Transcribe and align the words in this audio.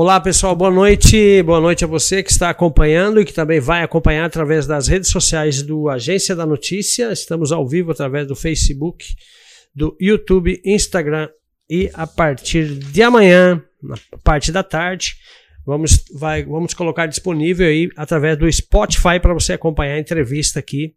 Olá 0.00 0.20
pessoal, 0.20 0.54
boa 0.54 0.70
noite. 0.70 1.42
Boa 1.42 1.60
noite 1.60 1.82
a 1.82 1.88
você 1.88 2.22
que 2.22 2.30
está 2.30 2.50
acompanhando 2.50 3.20
e 3.20 3.24
que 3.24 3.32
também 3.32 3.58
vai 3.58 3.82
acompanhar 3.82 4.26
através 4.26 4.64
das 4.64 4.86
redes 4.86 5.10
sociais 5.10 5.60
do 5.60 5.88
Agência 5.88 6.36
da 6.36 6.46
Notícia. 6.46 7.10
Estamos 7.10 7.50
ao 7.50 7.66
vivo 7.66 7.90
através 7.90 8.24
do 8.24 8.36
Facebook, 8.36 9.04
do 9.74 9.96
YouTube, 10.00 10.62
Instagram 10.64 11.28
e 11.68 11.90
a 11.94 12.06
partir 12.06 12.76
de 12.76 13.02
amanhã, 13.02 13.60
na 13.82 13.96
parte 14.22 14.52
da 14.52 14.62
tarde, 14.62 15.16
vamos, 15.66 16.04
vai, 16.14 16.44
vamos 16.44 16.74
colocar 16.74 17.06
disponível 17.06 17.66
aí 17.66 17.88
através 17.96 18.38
do 18.38 18.52
Spotify 18.52 19.18
para 19.20 19.34
você 19.34 19.54
acompanhar 19.54 19.94
a 19.94 19.98
entrevista 19.98 20.60
aqui 20.60 20.94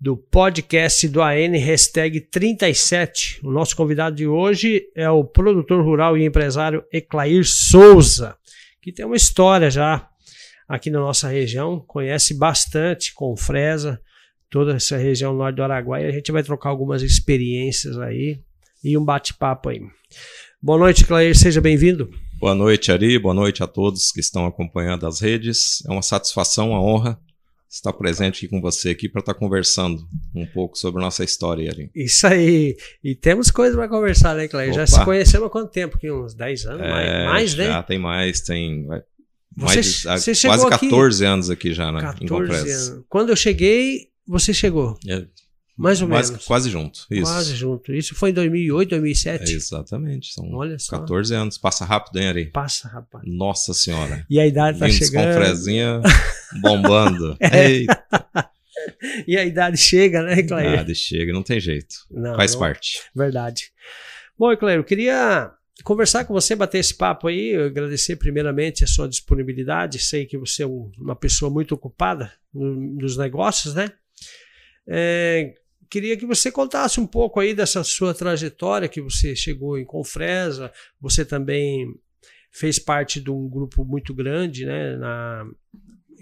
do 0.00 0.16
podcast 0.16 1.08
do 1.08 1.22
AN 1.22 1.56
hashtag 1.56 2.20
37. 2.20 3.40
O 3.42 3.50
nosso 3.50 3.76
convidado 3.76 4.16
de 4.16 4.26
hoje 4.26 4.82
é 4.94 5.08
o 5.08 5.24
produtor 5.24 5.84
rural 5.84 6.16
e 6.16 6.24
empresário 6.24 6.84
Eclair 6.92 7.44
Souza, 7.46 8.36
que 8.82 8.92
tem 8.92 9.04
uma 9.06 9.16
história 9.16 9.70
já 9.70 10.08
aqui 10.68 10.90
na 10.90 11.00
nossa 11.00 11.28
região, 11.28 11.80
conhece 11.86 12.34
bastante 12.34 13.14
com 13.14 13.36
Fresa, 13.36 14.00
toda 14.50 14.76
essa 14.76 14.96
região 14.96 15.34
norte 15.34 15.56
do 15.56 15.62
Araguaia. 15.62 16.08
A 16.08 16.12
gente 16.12 16.32
vai 16.32 16.42
trocar 16.42 16.70
algumas 16.70 17.02
experiências 17.02 17.98
aí 17.98 18.40
e 18.82 18.96
um 18.96 19.04
bate-papo 19.04 19.68
aí. 19.68 19.80
Boa 20.62 20.78
noite, 20.78 21.02
Eclair, 21.02 21.36
seja 21.36 21.60
bem-vindo. 21.60 22.10
Boa 22.38 22.54
noite, 22.54 22.90
Ari. 22.90 23.18
Boa 23.18 23.34
noite 23.34 23.62
a 23.62 23.66
todos 23.66 24.10
que 24.12 24.20
estão 24.20 24.44
acompanhando 24.46 25.06
as 25.06 25.20
redes. 25.20 25.82
É 25.86 25.90
uma 25.90 26.02
satisfação, 26.02 26.70
uma 26.70 26.82
honra 26.82 27.18
estar 27.74 27.92
presente 27.92 28.38
aqui 28.38 28.48
com 28.48 28.60
você 28.60 28.90
aqui 28.90 29.08
para 29.08 29.20
estar 29.20 29.34
conversando 29.34 30.06
um 30.34 30.46
pouco 30.46 30.78
sobre 30.78 31.00
a 31.00 31.04
nossa 31.04 31.24
história 31.24 31.70
ali. 31.70 31.90
Isso 31.94 32.26
aí. 32.26 32.76
E 33.02 33.14
temos 33.14 33.50
coisas 33.50 33.74
para 33.74 33.88
conversar, 33.88 34.34
né, 34.36 34.46
Cleber? 34.46 34.74
Já 34.74 34.86
se 34.86 35.04
conhecemos 35.04 35.48
há 35.48 35.50
quanto 35.50 35.70
tempo? 35.70 35.96
Aqui? 35.96 36.10
Uns 36.10 36.34
10 36.34 36.66
anos? 36.66 36.82
É, 36.82 37.24
mais, 37.26 37.54
né? 37.54 37.66
Já 37.66 37.82
tem 37.82 37.98
mais, 37.98 38.40
tem 38.40 38.86
mais, 39.56 40.02
você, 40.02 40.34
você 40.34 40.48
quase 40.48 40.68
14 40.68 41.24
aqui, 41.24 41.32
anos 41.32 41.50
aqui 41.50 41.74
já, 41.74 41.90
né? 41.90 42.00
14 42.00 42.52
anos. 42.52 43.04
Quando 43.08 43.30
eu 43.30 43.36
cheguei, 43.36 44.08
você 44.26 44.54
chegou. 44.54 44.96
É, 45.08 45.26
mais 45.76 46.00
ou 46.00 46.08
quase, 46.08 46.30
menos. 46.30 46.46
Quase 46.46 46.70
junto. 46.70 47.00
Isso. 47.10 47.22
Quase 47.32 47.56
junto. 47.56 47.92
Isso 47.92 48.14
foi 48.14 48.30
em 48.30 48.34
2008, 48.34 48.90
2007? 48.90 49.52
É, 49.52 49.54
exatamente. 49.54 50.32
São 50.32 50.48
Olha 50.52 50.78
só. 50.78 51.00
14 51.00 51.34
anos. 51.34 51.58
Passa 51.58 51.84
rápido, 51.84 52.18
hein, 52.18 52.28
Ari? 52.28 52.46
Passa, 52.46 52.88
rapaz. 52.88 53.24
Nossa 53.26 53.74
Senhora. 53.74 54.24
E 54.30 54.38
a 54.38 54.46
idade 54.46 54.78
tá 54.78 54.86
Vindos 54.86 55.08
chegando. 55.08 55.34
com 55.34 55.44
frezinha 55.44 56.00
bombando. 56.60 57.36
é. 57.40 57.70
Eita. 57.70 58.50
E 59.26 59.36
a 59.36 59.44
idade 59.44 59.76
chega, 59.76 60.22
né, 60.22 60.42
Clair? 60.42 60.70
A 60.70 60.74
idade 60.74 60.94
chega, 60.94 61.32
não 61.32 61.42
tem 61.42 61.60
jeito. 61.60 61.94
Não, 62.10 62.34
Faz 62.36 62.52
não... 62.52 62.60
parte. 62.60 63.02
Verdade. 63.14 63.72
Bom, 64.38 64.54
Clair, 64.56 64.78
eu 64.78 64.84
queria 64.84 65.50
conversar 65.82 66.24
com 66.24 66.34
você, 66.34 66.54
bater 66.54 66.78
esse 66.78 66.94
papo 66.94 67.28
aí, 67.28 67.50
eu 67.50 67.66
agradecer 67.66 68.16
primeiramente 68.16 68.84
a 68.84 68.86
sua 68.86 69.08
disponibilidade. 69.08 69.98
Sei 69.98 70.26
que 70.26 70.36
você 70.36 70.64
é 70.64 70.66
uma 70.66 71.16
pessoa 71.16 71.50
muito 71.50 71.74
ocupada 71.74 72.32
nos 72.52 73.16
negócios, 73.16 73.74
né? 73.74 73.90
É, 74.86 75.54
queria 75.88 76.16
que 76.16 76.26
você 76.26 76.50
contasse 76.50 77.00
um 77.00 77.06
pouco 77.06 77.40
aí 77.40 77.54
dessa 77.54 77.82
sua 77.84 78.12
trajetória, 78.12 78.88
que 78.88 79.00
você 79.00 79.34
chegou 79.34 79.78
em 79.78 79.84
Confresa, 79.84 80.72
você 81.00 81.24
também 81.24 81.86
fez 82.50 82.78
parte 82.78 83.20
de 83.20 83.30
um 83.30 83.48
grupo 83.48 83.84
muito 83.84 84.14
grande, 84.14 84.64
né, 84.64 84.96
na, 84.96 85.46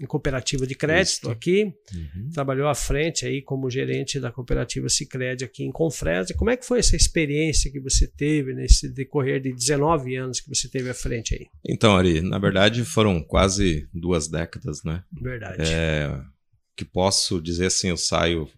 em 0.03 0.07
cooperativa 0.07 0.67
de 0.67 0.75
crédito 0.75 1.23
Isso. 1.23 1.31
aqui, 1.31 1.73
uhum. 1.93 2.29
trabalhou 2.33 2.67
à 2.67 2.75
frente 2.75 3.25
aí 3.25 3.41
como 3.41 3.69
gerente 3.69 4.19
da 4.19 4.31
cooperativa 4.31 4.89
Sicredi 4.89 5.43
aqui 5.45 5.63
em 5.63 5.71
Confresa. 5.71 6.33
Como 6.33 6.49
é 6.49 6.57
que 6.57 6.65
foi 6.65 6.79
essa 6.79 6.95
experiência 6.95 7.71
que 7.71 7.79
você 7.79 8.07
teve 8.07 8.53
nesse 8.53 8.89
decorrer 8.89 9.41
de 9.41 9.53
19 9.53 10.15
anos 10.15 10.39
que 10.39 10.49
você 10.49 10.67
teve 10.67 10.89
à 10.89 10.93
frente 10.93 11.35
aí? 11.35 11.47
Então, 11.65 11.95
Ari, 11.95 12.21
na 12.21 12.37
verdade 12.37 12.83
foram 12.83 13.21
quase 13.23 13.87
duas 13.93 14.27
décadas, 14.27 14.83
né? 14.83 15.03
Verdade. 15.11 15.63
É, 15.63 16.21
que 16.75 16.85
posso 16.85 17.41
dizer 17.41 17.67
assim, 17.67 17.89
eu 17.89 17.97
saio 17.97 18.49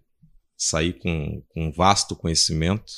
saí 0.58 0.94
com, 0.94 1.44
com 1.50 1.68
um 1.68 1.72
vasto 1.72 2.16
conhecimento, 2.16 2.92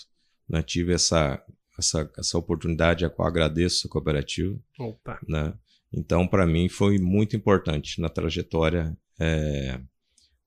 né? 0.47 0.61
tive 0.61 0.93
essa, 0.93 1.43
essa, 1.77 2.09
essa 2.17 2.37
oportunidade 2.37 3.05
a 3.05 3.09
qual 3.09 3.27
agradeço 3.27 3.87
a 3.87 3.89
cooperativa. 3.89 4.57
Opa. 4.79 5.19
Né? 5.27 5.53
Então, 5.93 6.27
para 6.27 6.45
mim, 6.45 6.67
foi 6.67 6.97
muito 6.97 7.35
importante 7.35 8.01
na 8.01 8.09
trajetória, 8.09 8.95
é, 9.19 9.79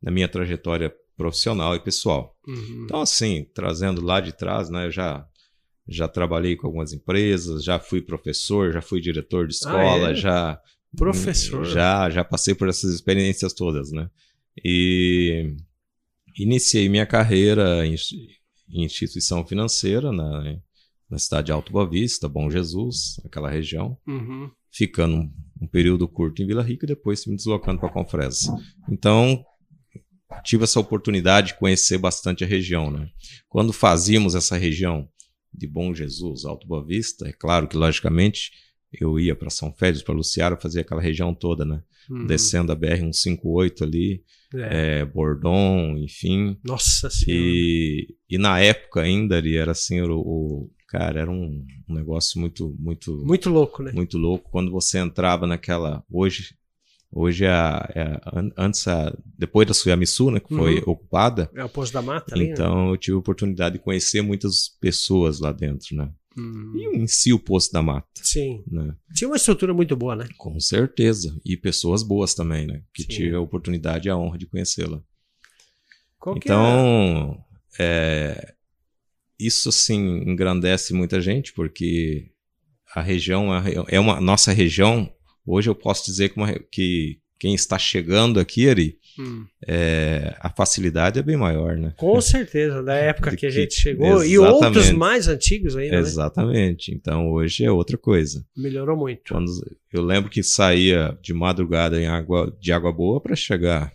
na 0.03 0.11
minha 0.11 0.29
trajetória 0.29 0.95
profissional 1.17 1.75
e 1.75 1.81
pessoal. 1.81 2.37
Uhum. 2.47 2.85
Então, 2.85 3.01
assim, 3.01 3.47
trazendo 3.55 4.01
lá 4.01 4.21
de 4.21 4.33
trás, 4.33 4.71
né, 4.71 4.87
eu 4.87 4.91
já, 4.91 5.27
já 5.89 6.09
trabalhei 6.09 6.57
com 6.57 6.67
algumas 6.67 6.93
empresas, 6.93 7.65
já 7.65 7.79
fui 7.79 8.01
professor, 8.01 8.73
já 8.73 8.81
fui 8.81 9.01
diretor 9.01 9.47
de 9.47 9.55
escola, 9.55 10.09
ah, 10.09 10.13
é? 10.13 10.15
já. 10.15 10.61
Professor. 10.97 11.65
Já, 11.65 12.11
já 12.11 12.25
passei 12.25 12.55
por 12.55 12.69
essas 12.69 12.93
experiências 12.93 13.53
todas, 13.53 13.93
né? 13.93 14.11
E 14.65 15.55
iniciei 16.37 16.89
minha 16.89 17.07
carreira 17.07 17.87
em, 17.87 17.95
em 18.69 18.85
instituição 18.85 19.47
financeira 19.47 20.11
na, 20.11 20.59
na 21.09 21.19
cidade 21.19 21.47
de 21.47 21.53
Alto 21.53 21.73
Boa 21.73 21.89
Vista, 21.89 22.29
Bom 22.29 22.51
Jesus, 22.51 23.21
aquela 23.25 23.51
região, 23.51 23.97
uhum. 24.07 24.51
Ficando 24.71 25.29
um, 25.61 25.67
período 25.67 26.09
curto 26.09 26.43
em 26.43 26.47
Vila 26.47 26.63
Rica 26.63 26.87
e 26.87 26.89
depois 26.89 27.27
me 27.27 27.37
deslocando 27.37 27.81
para 27.81 27.89
Confresa. 27.89 28.55
Então, 28.89 29.45
tive 30.45 30.65
essa 30.65 30.81
oportunidade 30.81 31.49
de 31.49 31.59
conhecer 31.59 31.99
bastante 31.99 32.45
a 32.45 32.47
região. 32.47 32.91
Né? 32.91 33.09
Quando 33.49 33.73
fazíamos 33.73 34.35
essa 34.35 34.57
região 34.57 35.09
de 35.53 35.67
Bom 35.67 35.95
Jesus, 35.95 36.45
Alto 36.45 36.67
Boa 36.67 36.85
Vista, 36.85 37.29
é 37.29 37.33
claro 37.33 37.67
que, 37.69 37.77
logicamente, 37.77 38.53
eu 38.93 39.19
ia 39.19 39.35
para 39.35 39.51
São 39.51 39.73
Félix, 39.73 40.03
para 40.03 40.15
Luciara, 40.15 40.57
fazia 40.57 40.81
aquela 40.81 41.03
região 41.03 41.35
toda, 41.35 41.65
né? 41.65 41.83
Uhum. 42.09 42.27
Descendo 42.27 42.73
a 42.73 42.77
BR-158 42.77 43.83
ali, 43.83 44.25
é. 44.55 45.01
É, 45.01 45.05
Bordon, 45.05 45.97
enfim. 45.97 46.59
Nossa 46.65 47.09
Senhora! 47.09 47.41
E, 47.45 48.15
e 48.29 48.39
na 48.39 48.59
época 48.59 49.01
ainda 49.01 49.39
ali 49.39 49.57
era 49.57 49.73
assim, 49.73 50.01
o, 50.01 50.19
o 50.19 50.71
cara, 50.91 51.21
era 51.21 51.31
um, 51.31 51.65
um, 51.89 51.95
negócio 51.95 52.41
muito, 52.41 52.75
muito... 52.79 53.17
Muito 53.25 53.49
louco, 53.49 53.83
né? 53.83 53.93
Muito 53.93 54.19
louco. 54.19 54.51
Quando 54.51 54.73
você 54.73 54.99
entrava 54.99 55.47
naquela... 55.47 56.05
Hoje, 56.11 56.57
hoje 57.13 57.45
é 57.45 57.51
a, 57.51 57.89
é 57.95 58.03
a, 58.03 58.53
antes, 58.59 58.89
a, 58.89 59.17
depois 59.39 59.69
da 59.69 59.73
Suyamissu, 59.73 60.33
né, 60.33 60.41
que 60.41 60.53
foi 60.53 60.81
uhum. 60.81 60.93
ocupada... 60.93 61.49
É 61.55 61.65
o 61.65 61.69
Poço 61.69 61.93
da 61.93 62.03
Mata 62.03 62.35
ali, 62.35 62.51
Então 62.51 62.87
né? 62.87 62.93
eu 62.93 62.97
tive 62.97 63.15
a 63.15 63.21
oportunidade 63.21 63.79
de 63.79 63.85
conhecer 63.85 64.21
muitas 64.21 64.69
pessoas 64.81 65.39
lá 65.39 65.53
dentro, 65.53 65.95
né? 65.95 66.11
Hum. 66.37 66.73
E 66.75 66.99
em 66.99 67.07
si 67.07 67.33
o 67.33 67.39
Poço 67.39 67.73
da 67.73 67.83
Mata. 67.83 68.09
Sim. 68.15 68.65
Né? 68.67 68.93
Tinha 69.15 69.29
uma 69.29 69.37
estrutura 69.37 69.73
muito 69.73 69.95
boa, 69.95 70.17
né? 70.17 70.29
Com 70.37 70.59
certeza. 70.59 71.39
E 71.45 71.57
pessoas 71.57 72.03
boas 72.03 72.35
também, 72.35 72.67
né? 72.67 72.83
Que 72.93 73.03
Sim. 73.03 73.09
tive 73.09 73.37
a 73.37 73.41
oportunidade 73.41 74.09
e 74.09 74.11
a 74.11 74.17
honra 74.17 74.39
de 74.39 74.47
conhecê-la. 74.47 75.01
Então, 76.37 77.43
é? 77.79 78.45
É, 78.45 78.55
isso 79.41 79.69
assim 79.69 80.19
engrandece 80.27 80.93
muita 80.93 81.21
gente, 81.21 81.53
porque 81.53 82.31
a 82.95 83.01
região 83.01 83.49
é 83.89 83.99
uma 84.01 84.21
nossa 84.21 84.53
região. 84.53 85.11
Hoje 85.47 85.71
eu 85.71 85.75
posso 85.75 86.05
dizer 86.05 86.31
que, 86.31 86.37
uma, 86.37 86.53
que 86.71 87.19
quem 87.39 87.55
está 87.55 87.79
chegando 87.79 88.39
aqui, 88.39 88.69
Ari, 88.69 88.99
hum. 89.19 89.47
é, 89.67 90.37
a 90.41 90.51
facilidade 90.51 91.19
é 91.19 91.23
bem 91.23 91.37
maior, 91.37 91.77
né? 91.77 91.95
Com 91.97 92.21
certeza, 92.21 92.83
da 92.83 92.95
época 92.97 93.31
que, 93.31 93.39
que, 93.39 93.47
a 93.47 93.51
gente 93.51 93.75
chegou 93.75 94.23
e 94.23 94.39
outros 94.39 94.91
mais 94.91 95.27
antigos 95.27 95.75
ainda. 95.77 95.97
Né? 95.97 96.03
Exatamente. 96.03 96.91
Né? 96.91 96.99
Então 97.01 97.31
hoje 97.31 97.65
é 97.65 97.71
outra 97.71 97.97
coisa. 97.97 98.45
Melhorou 98.55 98.97
muito. 98.97 99.33
Quando, 99.33 99.51
eu 99.93 100.03
lembro 100.03 100.31
que 100.31 100.43
saía 100.43 101.19
de 101.23 101.33
madrugada 101.33 102.01
em 102.01 102.07
água, 102.07 102.55
de 102.61 102.73
água 102.73 102.93
boa 102.93 103.21
para 103.21 103.35
chegar 103.35 103.91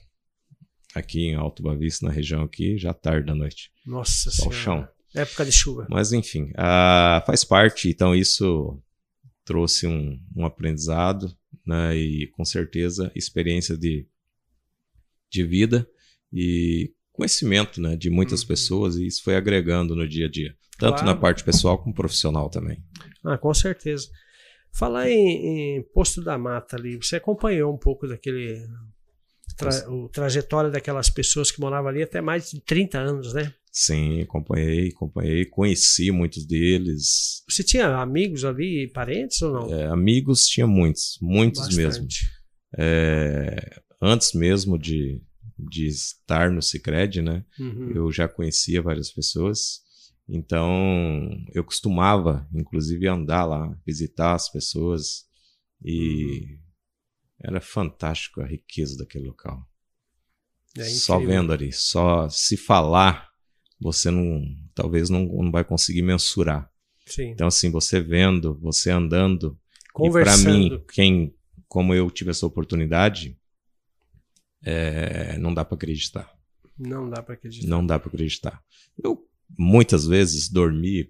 aqui 0.96 1.28
em 1.28 1.36
Alto 1.36 1.62
Bavista, 1.62 2.08
na 2.08 2.12
região 2.12 2.42
aqui, 2.42 2.78
já 2.78 2.94
tarde 2.94 3.28
da 3.28 3.36
noite. 3.36 3.70
Nossa 3.86 4.30
Ao 4.30 4.34
senhora. 4.34 4.58
chão. 4.58 4.95
Época 5.16 5.46
de 5.46 5.52
chuva. 5.52 5.88
Mas 5.90 6.12
enfim, 6.12 6.52
a, 6.56 7.24
faz 7.26 7.44
parte. 7.44 7.90
Então 7.90 8.14
isso 8.14 8.80
trouxe 9.44 9.88
um, 9.88 10.20
um 10.36 10.46
aprendizado, 10.46 11.36
né? 11.66 11.96
E 11.96 12.28
com 12.28 12.44
certeza 12.44 13.12
experiência 13.16 13.78
de 13.78 14.08
de 15.30 15.44
vida 15.44 15.88
e 16.32 16.94
conhecimento 17.12 17.82
né, 17.82 17.96
de 17.96 18.10
muitas 18.10 18.42
uhum. 18.42 18.48
pessoas, 18.48 18.96
e 18.96 19.08
isso 19.08 19.24
foi 19.24 19.36
agregando 19.36 19.96
no 19.96 20.08
dia 20.08 20.28
a 20.28 20.30
dia, 20.30 20.56
tanto 20.78 21.00
claro. 21.00 21.06
na 21.06 21.16
parte 21.16 21.44
pessoal 21.44 21.78
como 21.78 21.96
profissional 21.96 22.50
também. 22.50 22.84
Ah, 23.24 23.38
com 23.38 23.54
certeza. 23.54 24.08
Falar 24.72 25.10
em, 25.10 25.78
em, 25.78 25.84
Posto 25.94 26.22
da 26.22 26.38
Mata 26.38 26.76
ali, 26.76 26.98
você 26.98 27.16
acompanhou 27.16 27.74
um 27.74 27.78
pouco 27.78 28.08
daquele. 28.08 28.62
Tra, 29.56 29.70
o 29.90 30.10
trajetória 30.10 30.70
daquelas 30.70 31.10
pessoas 31.10 31.50
que 31.50 31.62
moravam 31.62 31.88
ali 31.88 32.04
até 32.04 32.20
mais 32.20 32.52
de 32.52 32.60
30 32.60 32.98
anos, 33.00 33.34
né? 33.34 33.54
Sim, 33.78 34.22
acompanhei, 34.22 34.88
acompanhei, 34.88 35.44
conheci 35.44 36.10
muitos 36.10 36.46
deles. 36.46 37.44
Você 37.46 37.62
tinha 37.62 37.98
amigos 37.98 38.46
ali, 38.46 38.90
parentes 38.94 39.42
ou 39.42 39.52
não? 39.52 39.74
É, 39.74 39.88
amigos 39.88 40.48
tinha 40.48 40.66
muitos, 40.66 41.18
muitos 41.22 41.60
Bastante. 41.60 41.84
mesmo. 41.84 42.08
É, 42.78 43.82
antes 44.02 44.32
mesmo 44.32 44.80
de, 44.80 45.22
de 45.60 45.88
estar 45.88 46.50
no 46.50 46.62
Cicred, 46.62 47.22
né? 47.22 47.44
Uhum. 47.60 47.92
Eu 47.94 48.12
já 48.14 48.30
conhecia 48.30 48.82
várias 48.82 49.12
pessoas. 49.12 49.82
Então, 50.26 51.30
eu 51.54 51.62
costumava, 51.62 52.48
inclusive, 52.56 53.10
andar 53.10 53.44
lá, 53.44 53.78
visitar 53.86 54.36
as 54.36 54.50
pessoas. 54.50 55.26
E 55.84 56.58
era 57.44 57.60
fantástico 57.60 58.40
a 58.40 58.48
riqueza 58.48 58.98
daquele 58.98 59.28
local. 59.28 59.68
É 60.78 60.86
só 60.86 61.20
vendo 61.20 61.52
ali, 61.52 61.74
só 61.74 62.30
se 62.30 62.56
falar, 62.56 63.35
você 63.80 64.10
não, 64.10 64.44
talvez 64.74 65.10
não, 65.10 65.26
não 65.26 65.52
vai 65.52 65.64
conseguir 65.64 66.02
mensurar. 66.02 66.70
Sim. 67.06 67.30
Então 67.30 67.48
assim, 67.48 67.70
você 67.70 68.00
vendo, 68.00 68.58
você 68.60 68.90
andando, 68.90 69.58
e 69.58 69.88
para 69.88 69.94
Conversando. 69.94 70.50
mim, 70.50 70.84
quem, 70.92 71.36
como 71.68 71.94
eu 71.94 72.10
tive 72.10 72.32
essa 72.32 72.46
oportunidade, 72.46 73.38
é, 74.64 75.38
não 75.38 75.54
dá 75.54 75.64
para 75.64 75.76
acreditar. 75.76 76.34
Não 76.78 77.10
dá 77.10 77.22
para 77.22 77.36
acreditar. 77.36 77.68
Não 77.68 77.86
dá 77.86 78.00
para 78.00 78.10
acreditar. 78.10 78.64
Eu 79.02 79.28
muitas 79.58 80.06
vezes 80.06 80.50
dormi, 80.50 81.10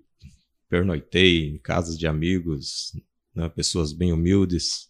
pernoitei 0.69 1.49
em 1.49 1.57
casas 1.57 1.97
de 1.97 2.05
amigos, 2.05 2.91
né, 3.33 3.47
pessoas 3.49 3.93
bem 3.93 4.11
humildes, 4.11 4.89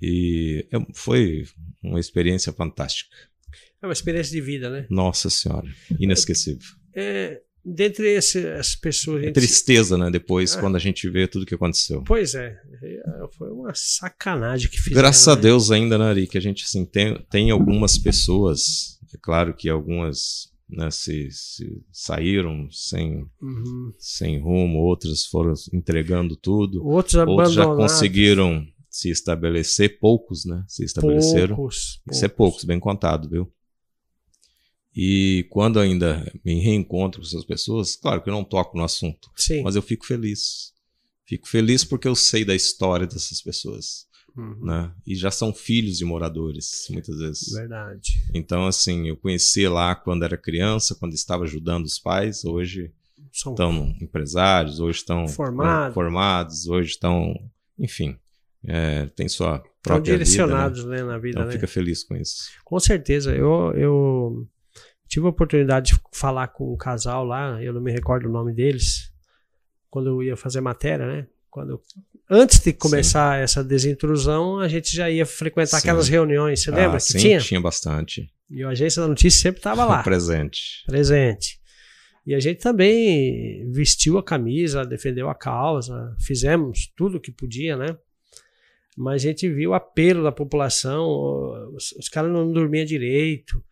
e 0.00 0.66
é- 0.70 0.92
foi 0.94 1.44
uma 1.82 2.00
experiência 2.00 2.52
fantástica. 2.52 3.16
É 3.84 3.86
uma 3.86 3.92
experiência 3.92 4.32
de 4.32 4.40
vida, 4.40 4.70
né? 4.70 4.86
Nossa 4.88 5.28
Senhora, 5.28 5.68
inesquecível. 6.00 6.62
É, 6.96 7.38
dentre 7.62 8.08
esse- 8.14 8.46
essas 8.46 8.74
pessoas. 8.74 9.22
É 9.22 9.26
gente- 9.26 9.34
tristeza, 9.34 9.98
né? 9.98 10.10
Depois, 10.10 10.56
Ah. 10.56 10.60
quando 10.60 10.76
a 10.76 10.78
gente 10.78 11.06
vê 11.10 11.28
tudo 11.28 11.44
que 11.44 11.54
aconteceu. 11.54 12.02
Pois 12.02 12.34
é, 12.34 12.56
é, 12.82 13.02
foi 13.36 13.50
uma 13.50 13.72
sacanagem 13.74 14.70
que 14.70 14.78
fizeram. 14.78 15.02
Graças 15.02 15.28
a 15.28 15.36
né? 15.36 15.42
Deus 15.42 15.70
ainda, 15.70 15.98
né, 15.98 16.04
Ari, 16.06 16.26
que 16.26 16.38
a 16.38 16.40
gente 16.40 16.64
assim, 16.64 16.86
tem, 16.86 17.14
tem 17.30 17.50
algumas 17.50 17.98
pessoas, 17.98 18.98
é 19.14 19.18
claro 19.20 19.54
que 19.54 19.68
algumas 19.68 20.52
né, 20.66 20.90
se, 20.90 21.28
se 21.30 21.82
saíram 21.92 22.70
sem, 22.70 23.26
Uhum. 23.40 23.92
sem 23.98 24.40
rumo, 24.40 24.78
outras 24.78 25.26
foram 25.26 25.52
entregando 25.74 26.36
tudo, 26.36 26.82
Outros 26.82 27.14
outros 27.16 27.52
já 27.52 27.66
conseguiram 27.66 28.66
se 28.88 29.10
estabelecer, 29.10 29.98
poucos, 30.00 30.46
né? 30.46 30.64
Se 30.66 30.82
estabeleceram. 30.82 31.54
Poucos, 31.54 32.00
Isso 32.10 32.24
é 32.24 32.28
poucos, 32.28 32.64
bem 32.64 32.80
contado, 32.80 33.28
viu? 33.28 33.52
E 34.96 35.46
quando 35.50 35.80
ainda 35.80 36.30
me 36.44 36.60
reencontro 36.60 37.20
com 37.20 37.26
essas 37.26 37.44
pessoas, 37.44 37.96
claro 37.96 38.22
que 38.22 38.28
eu 38.28 38.34
não 38.34 38.44
toco 38.44 38.76
no 38.76 38.84
assunto, 38.84 39.28
Sim. 39.36 39.62
mas 39.62 39.74
eu 39.74 39.82
fico 39.82 40.06
feliz. 40.06 40.72
Fico 41.26 41.48
feliz 41.48 41.84
porque 41.84 42.06
eu 42.06 42.14
sei 42.14 42.44
da 42.44 42.54
história 42.54 43.06
dessas 43.06 43.40
pessoas, 43.42 44.06
Uhum. 44.36 44.64
né? 44.64 44.92
E 45.06 45.14
já 45.14 45.30
são 45.30 45.52
filhos 45.54 45.96
de 45.98 46.04
moradores, 46.04 46.86
muitas 46.90 47.16
vezes. 47.18 47.52
Verdade. 47.52 48.22
Então, 48.34 48.66
assim, 48.66 49.08
eu 49.08 49.16
conheci 49.16 49.66
lá 49.68 49.94
quando 49.94 50.24
era 50.24 50.36
criança, 50.36 50.94
quando 50.94 51.14
estava 51.14 51.44
ajudando 51.44 51.84
os 51.86 51.98
pais, 51.98 52.44
hoje 52.44 52.92
São 53.32 53.52
estão 53.52 53.96
empresários, 54.00 54.80
hoje 54.80 54.98
estão 54.98 55.26
Formados. 55.28 55.88
né, 55.88 55.92
formados 55.94 56.66
hoje 56.68 56.90
estão, 56.90 57.34
enfim, 57.78 58.16
é, 58.64 59.06
tem 59.06 59.28
sua 59.28 59.56
estão 59.56 59.70
própria 59.82 60.12
direcionados 60.14 60.80
vida, 60.82 60.90
né? 60.90 60.96
né, 60.98 61.04
na 61.04 61.18
vida. 61.18 61.38
Então 61.38 61.46
né? 61.46 61.52
fica 61.52 61.66
feliz 61.66 62.04
com 62.04 62.16
isso. 62.16 62.50
Com 62.64 62.78
certeza. 62.80 63.34
Eu, 63.34 63.72
eu 63.74 64.48
tive 65.08 65.26
a 65.26 65.30
oportunidade 65.30 65.92
de 65.92 66.00
falar 66.12 66.48
com 66.48 66.72
um 66.72 66.76
casal 66.76 67.24
lá, 67.24 67.62
eu 67.62 67.72
não 67.72 67.80
me 67.80 67.92
recordo 67.92 68.28
o 68.28 68.32
nome 68.32 68.52
deles, 68.52 69.10
quando 69.90 70.08
eu 70.08 70.22
ia 70.22 70.36
fazer 70.36 70.60
matéria, 70.60 71.06
né? 71.06 71.26
Quando, 71.50 71.80
antes 72.28 72.58
de 72.58 72.72
começar 72.72 73.38
essa 73.40 73.62
desintrusão, 73.62 74.58
a 74.58 74.66
gente 74.66 74.94
já 74.96 75.08
ia 75.08 75.24
frequentar 75.24 75.78
Sim. 75.80 75.88
aquelas 75.88 76.08
reuniões. 76.08 76.62
Você 76.62 76.70
lembra 76.70 76.96
Ah, 76.96 76.96
que 76.96 77.12
sim, 77.12 77.18
tinha? 77.18 77.38
Tinha 77.38 77.60
bastante. 77.60 78.28
E 78.50 78.62
a 78.64 78.70
agência 78.70 79.00
da 79.02 79.06
notícia 79.08 79.40
sempre 79.40 79.60
estava 79.60 79.84
lá. 79.84 80.02
Presente. 80.04 80.82
presente. 80.86 81.60
E 82.26 82.34
a 82.34 82.40
gente 82.40 82.58
também 82.60 83.70
vestiu 83.70 84.16
a 84.18 84.22
camisa, 84.24 84.84
defendeu 84.84 85.28
a 85.28 85.34
causa, 85.34 86.16
fizemos 86.18 86.90
tudo 86.96 87.18
o 87.18 87.20
que 87.20 87.30
podia, 87.30 87.76
né? 87.76 87.96
Mas 88.96 89.22
a 89.22 89.28
gente 89.28 89.48
viu 89.48 89.70
o 89.70 89.74
apelo 89.74 90.22
da 90.24 90.32
população, 90.32 91.06
os, 91.74 91.92
os 91.92 92.08
caras 92.08 92.32
não 92.32 92.50
dormiam 92.50 92.84
direito, 92.84 93.62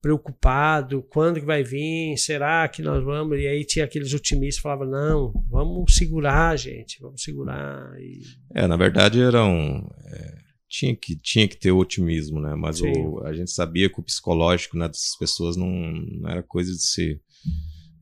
preocupado, 0.00 1.02
quando 1.10 1.40
que 1.40 1.46
vai 1.46 1.62
vir, 1.64 2.16
será 2.16 2.68
que 2.68 2.82
nós 2.82 3.04
vamos? 3.04 3.38
E 3.38 3.46
aí 3.46 3.64
tinha 3.64 3.84
aqueles 3.84 4.12
otimistas 4.14 4.56
que 4.56 4.62
falavam, 4.62 4.86
não, 4.88 5.32
vamos 5.50 5.94
segurar, 5.94 6.56
gente, 6.56 7.00
vamos 7.00 7.22
segurar. 7.22 7.90
E, 8.00 8.20
É, 8.54 8.66
na 8.66 8.76
verdade 8.76 9.20
eram. 9.20 9.88
é, 10.06 10.38
tinha, 10.68 10.94
que, 10.94 11.16
tinha 11.16 11.48
que 11.48 11.56
ter 11.56 11.72
otimismo, 11.72 12.40
né? 12.40 12.54
Mas 12.54 12.80
o- 12.80 13.20
a 13.24 13.32
gente 13.32 13.50
sabia 13.50 13.88
que 13.88 13.98
o 13.98 14.02
psicológico 14.02 14.76
né, 14.76 14.86
dessas 14.86 15.16
pessoas 15.18 15.56
não, 15.56 15.66
não 15.68 16.28
era 16.30 16.42
coisa 16.42 16.70
de 16.72 16.82
se. 16.82 17.20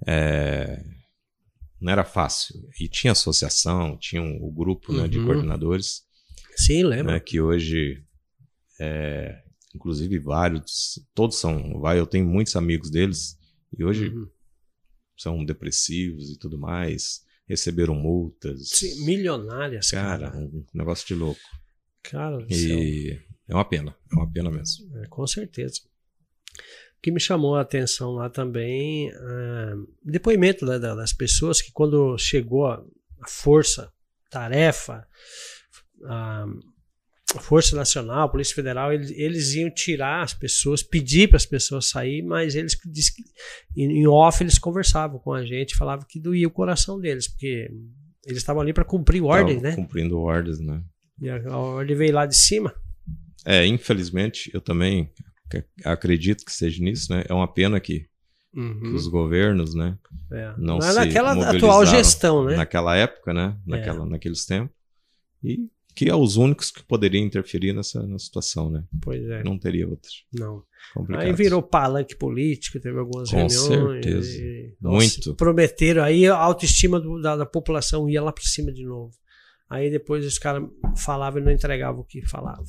é, 0.07 0.83
não 1.81 1.93
era 1.93 2.05
fácil. 2.05 2.55
E 2.81 2.89
tinha 2.89 3.13
associação, 3.13 3.97
tinha 3.99 4.21
um- 4.21 4.39
o 4.43 4.51
grupo 4.53 4.93
né, 4.93 5.07
de 5.09 5.19
Uhum. 5.19 5.27
coordenadores, 5.27 6.03
sim, 6.57 6.83
lembra? 6.83 7.15
né, 7.15 7.21
que 7.21 7.41
hoje, 7.41 8.03
é, 8.81 9.43
inclusive 9.77 10.19
vários, 10.19 10.99
todos 11.15 11.37
são, 11.39 11.79
vai, 11.81 11.99
eu 11.99 12.07
tenho 12.07 12.27
muitos 12.27 12.57
amigos 12.57 12.91
deles, 12.91 13.39
e 13.79 13.85
hoje 13.85 14.09
Uhum. 14.09 14.29
são 15.17 15.45
depressivos 15.45 16.31
e 16.31 16.37
tudo 16.39 16.59
mais, 16.59 17.25
receberam 17.49 17.95
multas. 17.95 18.69
Sim, 18.71 19.05
milionárias, 19.05 19.91
Cara, 19.91 20.31
cara. 20.31 20.37
um 20.39 20.65
negócio 20.75 21.07
de 21.07 21.15
louco. 21.15 21.41
Cara 22.03 22.39
do 22.39 22.53
céu. 22.55 22.79
E 22.79 23.21
é 23.49 23.55
uma 23.55 23.65
pena, 23.65 23.95
é 24.11 24.15
uma 24.15 24.31
pena 24.31 24.51
mesmo. 24.51 24.97
É, 24.99 25.07
com 25.07 25.27
certeza. 25.27 25.81
O 26.99 27.01
que 27.03 27.11
me 27.13 27.21
chamou 27.21 27.55
a 27.55 27.61
atenção 27.61 28.13
lá 28.13 28.29
também, 28.29 29.11
é, 29.11 29.75
depoimento 30.03 30.65
da- 30.67 30.79
das 30.95 31.13
pessoas 31.13 31.61
que 31.63 31.71
quando 31.71 32.17
chegou 32.19 32.67
a, 32.67 32.85
força, 33.29 33.93
tarefa, 34.31 35.07
a, 36.05 36.45
a 36.45 36.47
Força 37.41 37.75
Nacional, 37.75 38.31
Polícia 38.31 38.55
Federal, 38.55 38.93
eles, 38.93 39.11
eles 39.11 39.55
iam 39.55 39.69
tirar 39.71 40.23
as 40.23 40.33
pessoas, 40.33 40.83
pedir 40.83 41.29
para 41.29 41.37
as 41.37 41.45
pessoas 41.47 41.87
sair, 41.87 42.23
mas 42.23 42.55
eles 42.55 42.75
que- 42.75 42.89
em 43.77 44.07
off 44.07 44.43
eles 44.43 44.59
conversavam 44.59 45.19
com 45.19 45.33
a 45.33 45.45
gente, 45.45 45.77
falavam 45.77 46.07
que 46.09 46.21
doía 46.21 46.47
o 46.47 46.51
coração 46.51 47.01
deles, 47.01 47.27
porque 47.29 47.69
eles 48.25 48.39
estavam 48.39 48.63
ali 48.63 48.73
para 48.73 48.85
cumprir 48.85 49.23
ordem, 49.23 49.57
Tava 49.57 49.69
né? 49.71 49.75
Cumprindo 49.75 50.19
ordens, 50.21 50.61
né? 50.61 50.83
E 51.21 51.29
a, 51.29 51.37
a 51.49 51.57
ordem 51.59 51.97
veio 51.97 52.15
lá 52.15 52.27
de 52.27 52.37
cima. 52.37 52.73
É, 53.45 53.67
infelizmente, 53.67 54.51
eu 54.55 54.61
também 54.61 55.11
ac- 55.53 55.67
acredito 55.85 56.45
que 56.45 56.53
seja 56.53 56.83
nisso, 56.83 57.13
né? 57.13 57.25
É 57.29 57.35
uma 57.35 57.53
pena 57.53 57.81
que, 57.81 58.01
que 58.01 58.09
Uhum. 58.59 58.95
os 58.95 59.07
governos, 59.09 59.75
né? 59.75 59.99
É. 60.33 60.55
não 60.57 60.79
Na- 60.79 60.91
se 60.93 60.95
naquela 60.99 61.51
atual 61.51 61.85
gestão, 61.85 62.45
né? 62.45 62.57
Naquela 62.57 62.97
época, 62.97 63.35
né? 63.35 63.59
Naquela, 63.67 64.07
Naqueles 64.07 64.47
tempos. 64.47 64.75
E 65.45 65.69
que 65.97 66.09
é 66.11 66.15
os 66.15 66.37
únicos 66.37 66.71
que 66.71 66.83
poderiam 66.85 67.25
interferir 67.25 67.73
nessa, 67.73 68.07
nessa 68.07 68.27
situação, 68.27 68.71
né? 68.71 68.85
Pois 69.03 69.25
é, 69.29 69.43
Não 69.43 69.59
teria 69.59 69.89
outros. 69.89 70.25
não. 70.33 70.63
Complicado. 70.95 71.25
Aí 71.27 71.33
virou 71.33 71.61
palanque 71.63 72.15
político, 72.15 72.79
teve 72.79 72.97
algumas 72.99 73.29
Com 73.29 73.37
reuniões. 73.39 73.97
certeza. 73.97 74.39
e, 74.41 74.75
Muito. 74.81 75.35
Prometeram, 75.35 76.03
aí 76.05 76.27
a 76.29 76.37
autoestima 76.37 77.01
do- 77.01 77.21
da, 77.21 77.35
da 77.37 77.45
população 77.47 78.09
ia 78.09 78.23
lá 78.23 78.33
para 78.33 78.45
cima 78.45 78.73
de 78.73 78.85
novo. 78.85 79.13
Aí 79.69 79.91
depois 79.91 80.25
os 80.25 80.39
caras 80.39 80.63
falavam 80.97 81.41
e 81.41 81.45
não 81.45 81.51
entregavam 81.51 82.03
o 82.03 82.05
que 82.05 82.25
falavam. 82.25 82.65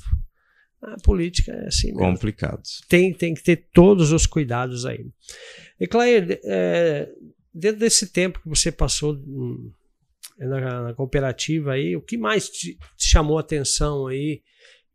A 0.81 0.96
política 1.03 1.51
é 1.51 1.67
assim 1.67 1.88
mesmo. 1.88 2.00
Complicado. 2.00 2.63
Tem, 2.89 3.13
tem 3.13 3.34
que 3.36 3.43
ter 3.43 3.67
todos 3.72 4.12
os 4.12 4.25
cuidados 4.25 4.86
aí. 4.86 5.05
E 5.79 5.86
Clair, 5.86 6.39
é, 6.43 7.10
dentro 7.53 7.79
desse 7.79 8.07
tempo 8.12 8.41
que 8.41 8.50
você 8.50 8.72
passou 8.72 9.13
hum, 9.13 9.72
na, 10.39 10.81
na 10.84 10.93
cooperativa 10.96 11.74
aí, 11.74 11.96
o 11.96 12.01
que 12.01 12.17
mais 12.17 12.50
te 12.50 12.77
chamou 13.17 13.38
a 13.38 13.41
atenção 13.41 14.07
aí? 14.07 14.41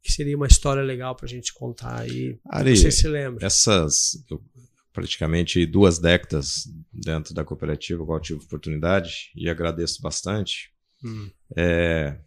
Que 0.02 0.12
seria 0.12 0.37
uma 0.37 0.47
história 0.47 0.83
legal 0.83 1.14
para 1.14 1.26
a 1.26 1.29
gente 1.29 1.52
contar 1.52 2.00
aí. 2.00 2.38
Ari, 2.50 2.76
Você 2.76 2.91
se 2.91 3.07
lembra? 3.09 3.45
essas 3.47 4.12
praticamente 4.93 5.64
duas 5.64 5.99
décadas 5.99 6.64
dentro 6.93 7.33
da 7.35 7.45
cooperativa, 7.45 8.05
qual 8.05 8.19
eu 8.19 8.23
tive 8.23 8.41
oportunidade, 8.45 9.31
e 9.35 9.49
agradeço 9.49 10.02
bastante. 10.02 10.71
Hum. 11.05 11.31
É, 11.57 12.19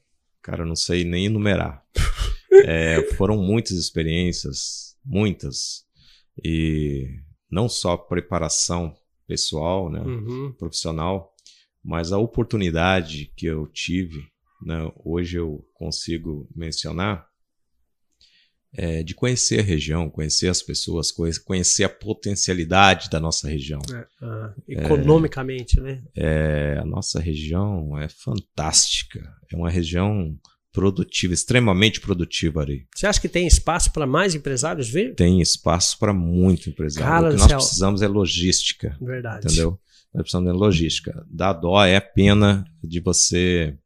cara, 0.41 0.65
não 0.65 0.75
sei 0.75 1.03
nem 1.03 1.25
enumerar. 1.27 1.83
É, 2.67 3.03
foram 3.17 3.37
muitas 3.37 3.73
experiências, 3.73 4.95
muitas, 5.05 5.83
e 6.41 7.05
não 7.51 7.67
só 7.67 7.97
preparação 7.97 8.95
pessoal, 9.27 9.91
né, 9.91 9.99
Uhum. 9.99 10.53
profissional, 10.57 11.35
mas 11.83 12.13
a 12.13 12.17
oportunidade 12.17 13.29
que 13.35 13.45
eu 13.45 13.67
tive, 13.67 14.23
né, 14.61 14.91
hoje 15.03 15.37
eu 15.37 15.65
consigo 15.73 16.47
mencionar, 16.55 17.25
é 18.77 19.03
de 19.03 19.13
conhecer 19.15 19.61
a 19.61 19.63
região, 19.63 20.09
conhecer 20.09 20.49
as 20.49 20.61
pessoas, 20.61 21.09
conhe- 21.11 21.39
conhecer 21.45 21.85
a 21.85 21.89
potencialidade 21.89 23.09
da 23.09 23.21
nossa 23.21 23.47
região. 23.47 23.79
É, 23.93 24.05
ah, 24.21 24.53
economicamente, 24.67 25.79
né? 25.79 26.03
É, 26.13 26.77
a 26.79 26.83
nossa 26.85 27.19
região 27.21 27.97
é 27.97 28.09
fantástica. 28.09 29.21
É 29.49 29.55
uma 29.55 29.69
região 29.69 30.37
produtiva, 30.73 31.33
extremamente 31.33 32.01
produtiva 32.01 32.61
ali. 32.63 32.85
Você 32.93 33.07
acha 33.07 33.21
que 33.21 33.29
tem 33.29 33.47
espaço 33.47 33.93
para 33.93 34.05
mais 34.05 34.35
empresários 34.35 34.89
vir? 34.89 35.15
Tem 35.15 35.39
espaço 35.41 35.97
para 35.97 36.13
muito 36.13 36.69
empresário. 36.69 37.07
Cara 37.07 37.27
o 37.27 37.31
que 37.31 37.37
nós 37.37 37.47
céu. 37.47 37.57
precisamos 37.59 38.01
é 38.01 38.07
logística, 38.09 38.97
Verdade. 38.99 39.45
entendeu? 39.47 39.79
Nós 40.13 40.23
precisamos 40.23 40.51
de 40.51 40.57
logística. 40.57 41.25
Dá 41.31 41.53
dó, 41.53 41.81
é 41.85 42.01
pena 42.01 42.65
de 42.83 42.99
você 42.99 43.77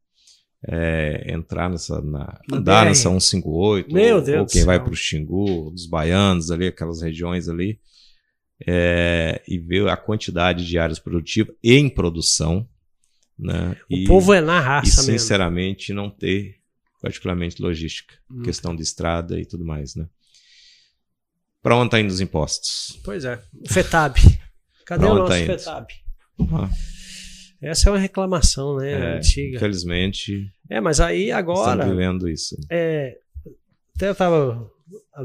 é, 0.68 1.32
entrar 1.34 1.70
nessa. 1.70 2.02
Na, 2.02 2.40
andar 2.52 2.86
nessa 2.86 3.10
158, 3.10 3.94
Meu 3.94 4.18
ou, 4.18 4.22
Deus 4.22 4.40
ou 4.42 4.46
quem 4.48 4.66
vai 4.66 4.80
para 4.80 4.92
o 4.92 4.96
Xingu, 4.96 5.72
dos 5.72 5.86
baianos 5.86 6.52
ali, 6.52 6.68
aquelas 6.68 7.02
regiões 7.02 7.48
ali, 7.48 7.80
é, 8.68 9.42
e 9.48 9.58
ver 9.58 9.88
a 9.88 9.96
quantidade 9.98 10.66
de 10.66 10.78
áreas 10.78 11.00
produtivas 11.00 11.56
em 11.64 11.90
produção. 11.90 12.68
Né, 13.38 13.78
O 13.90 13.96
e, 13.96 14.06
povo 14.06 14.34
é 14.34 14.42
na 14.42 14.60
e 14.60 14.64
raça 14.64 15.02
mesmo. 15.04 15.18
sinceramente 15.20 15.94
não 15.94 16.10
ter, 16.10 16.58
particularmente 17.02 17.62
logística, 17.62 18.16
Hum. 18.30 18.44
questão 18.44 18.76
de 18.76 18.82
estrada 18.84 19.40
e 19.40 19.46
tudo 19.46 19.64
mais. 19.64 19.96
Né? 19.96 20.06
Para 21.62 21.76
onde 21.78 21.88
está 21.88 22.00
indo 22.02 22.10
os 22.10 22.20
impostos? 22.20 23.00
Pois 23.04 23.24
é. 23.24 23.42
O 23.66 23.74
FETAB. 23.74 24.18
Cadê 24.86 25.06
o 25.06 25.14
nosso 25.16 25.30
tá? 25.32 25.46
FETAB? 25.46 25.88
Ah, 26.52 26.70
Essa 27.62 27.90
é 27.90 27.92
uma 27.92 28.00
reclamação, 28.00 28.78
né? 28.78 28.92
é, 28.92 29.18
antiga. 29.18 29.58
infelizmente, 29.58 30.52
É, 30.70 30.80
mas 30.80 31.00
aí 31.00 31.32
agora. 31.32 31.82
estamos 31.82 31.98
vivendo 31.98 32.30
isso. 32.30 32.56
É, 32.70 33.18
até 33.96 34.08
eu 34.08 34.14
estava 34.14 34.72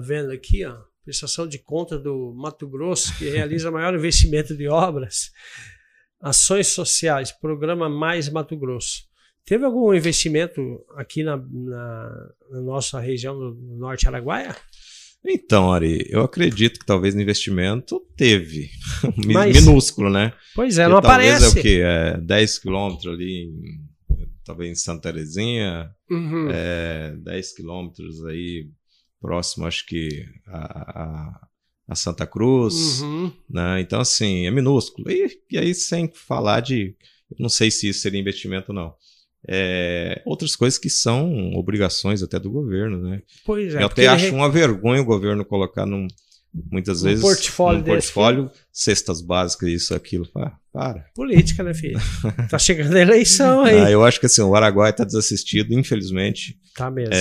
vendo 0.02 0.32
aqui, 0.32 0.64
ó, 0.64 0.76
prestação 1.04 1.46
de 1.46 1.58
conta 1.58 1.98
do 1.98 2.34
Mato 2.34 2.66
Grosso, 2.68 3.16
que 3.16 3.28
realiza 3.28 3.70
maior 3.72 3.94
investimento 3.94 4.56
de 4.56 4.66
obras, 4.68 5.30
ações 6.20 6.68
sociais, 6.68 7.30
programa 7.30 7.88
Mais 7.88 8.28
Mato 8.28 8.56
Grosso. 8.56 9.04
Teve 9.44 9.64
algum 9.64 9.92
investimento 9.94 10.84
aqui 10.96 11.22
na, 11.22 11.36
na, 11.36 12.32
na 12.50 12.60
nossa 12.62 12.98
região 12.98 13.38
do 13.38 13.54
Norte 13.76 14.08
Araguaia? 14.08 14.56
Então, 15.26 15.72
Ari, 15.72 16.06
eu 16.10 16.22
acredito 16.22 16.78
que 16.78 16.84
talvez 16.86 17.14
no 17.14 17.22
investimento 17.22 18.00
teve. 18.16 18.70
Mas- 19.32 19.64
Minúsculo, 19.64 20.10
né? 20.10 20.32
Pois 20.54 20.78
é, 20.78 20.84
Porque 20.84 20.94
não 20.94 21.00
talvez 21.02 21.34
aparece. 21.36 21.56
é 21.56 21.60
o 21.60 21.62
quê? 21.62 21.80
É 21.82 22.20
10 22.20 22.58
quilômetros 22.58 23.06
ali, 23.12 23.44
em, 23.44 23.80
talvez 24.44 24.70
em 24.70 24.74
Santa 24.74 25.10
Terezinha, 25.12 25.90
Uhum. 26.10 26.48
é 26.50 27.16
10 27.16 27.54
quilômetros 27.54 28.24
aí 28.26 28.68
próximo, 29.20 29.66
acho 29.66 29.86
que 29.86 30.26
a, 30.46 31.02
a, 31.02 31.46
a 31.88 31.94
Santa 31.94 32.26
Cruz, 32.26 33.00
Uhum. 33.00 33.32
né? 33.48 33.80
Então, 33.80 34.00
assim, 34.00 34.46
é 34.46 34.50
minúsculo. 34.50 35.10
E, 35.10 35.38
e 35.50 35.56
aí, 35.56 35.74
sem 35.74 36.10
falar 36.12 36.60
de, 36.60 36.94
não 37.38 37.48
sei 37.48 37.70
se 37.70 37.88
isso 37.88 38.00
seria 38.00 38.20
investimento 38.20 38.72
ou 38.72 38.74
não. 38.76 38.94
É, 39.46 40.22
outras 40.24 40.56
coisas 40.56 40.78
que 40.78 40.88
são 40.88 41.52
obrigações 41.54 42.22
até 42.22 42.38
do 42.38 42.50
governo, 42.50 42.98
né? 43.02 43.22
Pois 43.44 43.74
é. 43.74 43.82
eu 43.82 43.86
até 43.86 44.02
ele 44.02 44.08
acho 44.08 44.34
uma 44.34 44.48
vergonha 44.48 45.02
o 45.02 45.04
governo 45.04 45.44
colocar 45.44 45.84
num, 45.84 46.08
muitas 46.70 47.02
Um 47.02 47.06
vezes 47.06 47.22
portfólio 47.22 47.78
num 47.78 47.84
desse 47.84 48.12
portfólio 48.12 48.50
cestas 48.72 49.20
básicas, 49.20 49.68
isso, 49.68 49.94
aquilo. 49.94 50.26
Ah, 50.36 50.56
para. 50.72 51.06
Política, 51.14 51.62
né, 51.62 51.74
filho? 51.74 51.98
tá 52.48 52.58
chegando 52.58 52.96
a 52.96 53.00
eleição 53.00 53.62
aí. 53.62 53.78
Ah, 53.78 53.90
eu 53.90 54.04
acho 54.04 54.18
que 54.18 54.26
assim, 54.26 54.40
o 54.40 54.54
Araguaia 54.54 54.90
está 54.90 55.04
desassistido, 55.04 55.78
infelizmente. 55.78 56.58
Tá 56.74 56.90
mesmo. 56.90 57.14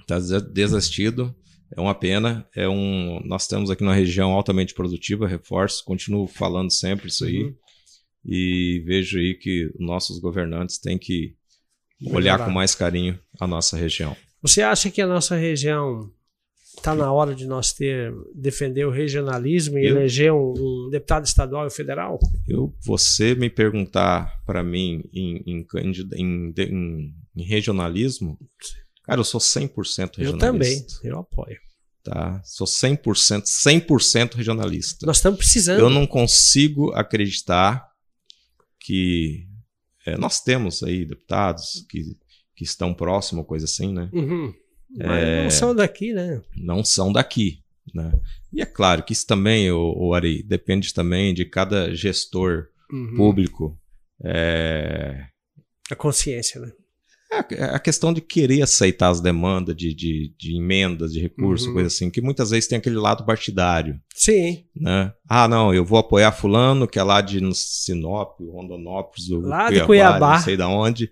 Está 0.00 0.18
desassistido. 0.52 1.34
É 1.76 1.80
uma 1.80 1.94
pena. 1.94 2.46
É 2.54 2.68
um, 2.68 3.20
nós 3.24 3.46
temos 3.46 3.70
aqui 3.70 3.82
uma 3.82 3.94
região 3.94 4.32
altamente 4.32 4.74
produtiva, 4.74 5.26
reforço, 5.26 5.84
continuo 5.84 6.26
falando 6.26 6.70
sempre 6.70 7.08
isso 7.08 7.24
aí. 7.24 7.44
Uhum. 7.44 7.54
E 8.26 8.82
vejo 8.86 9.18
aí 9.18 9.34
que 9.34 9.70
nossos 9.78 10.18
governantes 10.18 10.78
têm 10.78 10.98
que 10.98 11.34
olhar 12.10 12.38
com 12.44 12.50
mais 12.50 12.74
carinho 12.74 13.18
a 13.40 13.46
nossa 13.46 13.76
região. 13.76 14.16
Você 14.42 14.62
acha 14.62 14.90
que 14.90 15.00
a 15.02 15.06
nossa 15.06 15.36
região 15.36 16.10
está 16.76 16.94
na 16.94 17.10
hora 17.12 17.34
de 17.34 17.46
nós 17.46 17.72
ter 17.72 18.12
defender 18.34 18.84
o 18.86 18.90
regionalismo 18.90 19.78
e 19.78 19.86
Eu- 19.86 19.96
eleger 19.96 20.32
um, 20.32 20.52
um 20.56 20.90
deputado 20.90 21.24
estadual 21.24 21.66
e 21.66 21.70
federal? 21.70 22.18
Eu, 22.48 22.74
você 22.84 23.34
me 23.34 23.48
perguntar 23.48 24.32
para 24.46 24.62
mim 24.62 25.02
em, 25.12 25.36
em, 25.46 25.66
em- 26.16 27.14
em 27.36 27.42
regionalismo, 27.44 28.38
cara, 29.04 29.20
eu 29.20 29.24
sou 29.24 29.40
100% 29.40 30.16
regionalista. 30.18 30.24
Eu 30.24 30.38
também, 30.38 30.86
eu 31.04 31.18
apoio. 31.18 31.58
Tá? 32.02 32.42
Sou 32.44 32.66
100%, 32.66 33.44
100% 33.46 34.34
regionalista. 34.34 35.06
Nós 35.06 35.16
estamos 35.16 35.38
precisando. 35.38 35.78
Eu 35.80 35.88
não 35.88 36.06
consigo 36.06 36.92
acreditar 36.92 37.86
que 38.84 39.46
é, 40.06 40.16
nós 40.18 40.40
temos 40.42 40.82
aí 40.82 41.06
deputados 41.06 41.86
que, 41.88 42.02
que 42.54 42.64
estão 42.64 42.92
próximos, 42.92 43.46
coisa 43.46 43.64
assim, 43.64 43.92
né? 43.92 44.10
Uhum. 44.12 44.52
Mas 44.96 45.22
É. 45.22 45.42
não 45.42 45.50
são 45.50 45.74
daqui, 45.74 46.12
né? 46.12 46.42
Não 46.56 46.84
são 46.84 47.10
daqui, 47.12 47.62
né? 47.94 48.12
E 48.52 48.60
é 48.60 48.66
claro 48.66 49.02
que 49.02 49.12
isso 49.14 49.26
também, 49.26 49.70
o, 49.70 49.94
o 49.96 50.12
Ari, 50.14 50.42
depende 50.42 50.92
também 50.92 51.32
de 51.32 51.44
cada 51.46 51.94
gestor 51.94 52.66
Uhum. 52.92 53.16
público. 53.16 53.80
É, 54.22 55.26
A 55.90 55.96
consciência, 55.96 56.60
né? 56.60 56.70
É 57.52 57.64
a 57.64 57.78
questão 57.78 58.12
de 58.12 58.20
querer 58.20 58.62
aceitar 58.62 59.08
as 59.08 59.20
demandas 59.20 59.74
de, 59.76 59.92
de, 59.94 60.32
de 60.38 60.56
emendas, 60.56 61.12
de 61.12 61.20
recursos, 61.20 61.66
Uhum. 61.66 61.74
coisa 61.74 61.86
assim, 61.88 62.10
que 62.10 62.20
muitas 62.20 62.50
vezes 62.50 62.68
tem 62.68 62.78
aquele 62.78 62.96
lado 62.96 63.24
partidário, 63.24 63.98
Sim. 64.14 64.64
né? 64.74 65.12
Ah, 65.28 65.48
não, 65.48 65.72
eu 65.74 65.84
vou 65.84 65.98
apoiar 65.98 66.32
fulano, 66.32 66.86
que 66.86 66.98
é 66.98 67.02
lá 67.02 67.20
de 67.20 67.40
Sinop, 67.54 68.38
Rondonópolis, 68.40 69.26
do 69.28 69.40
Lá 69.40 69.70
de 69.70 69.84
Cuiabá. 69.84 70.34
não 70.36 70.42
sei 70.42 70.56
da 70.56 70.68
onde, 70.68 71.10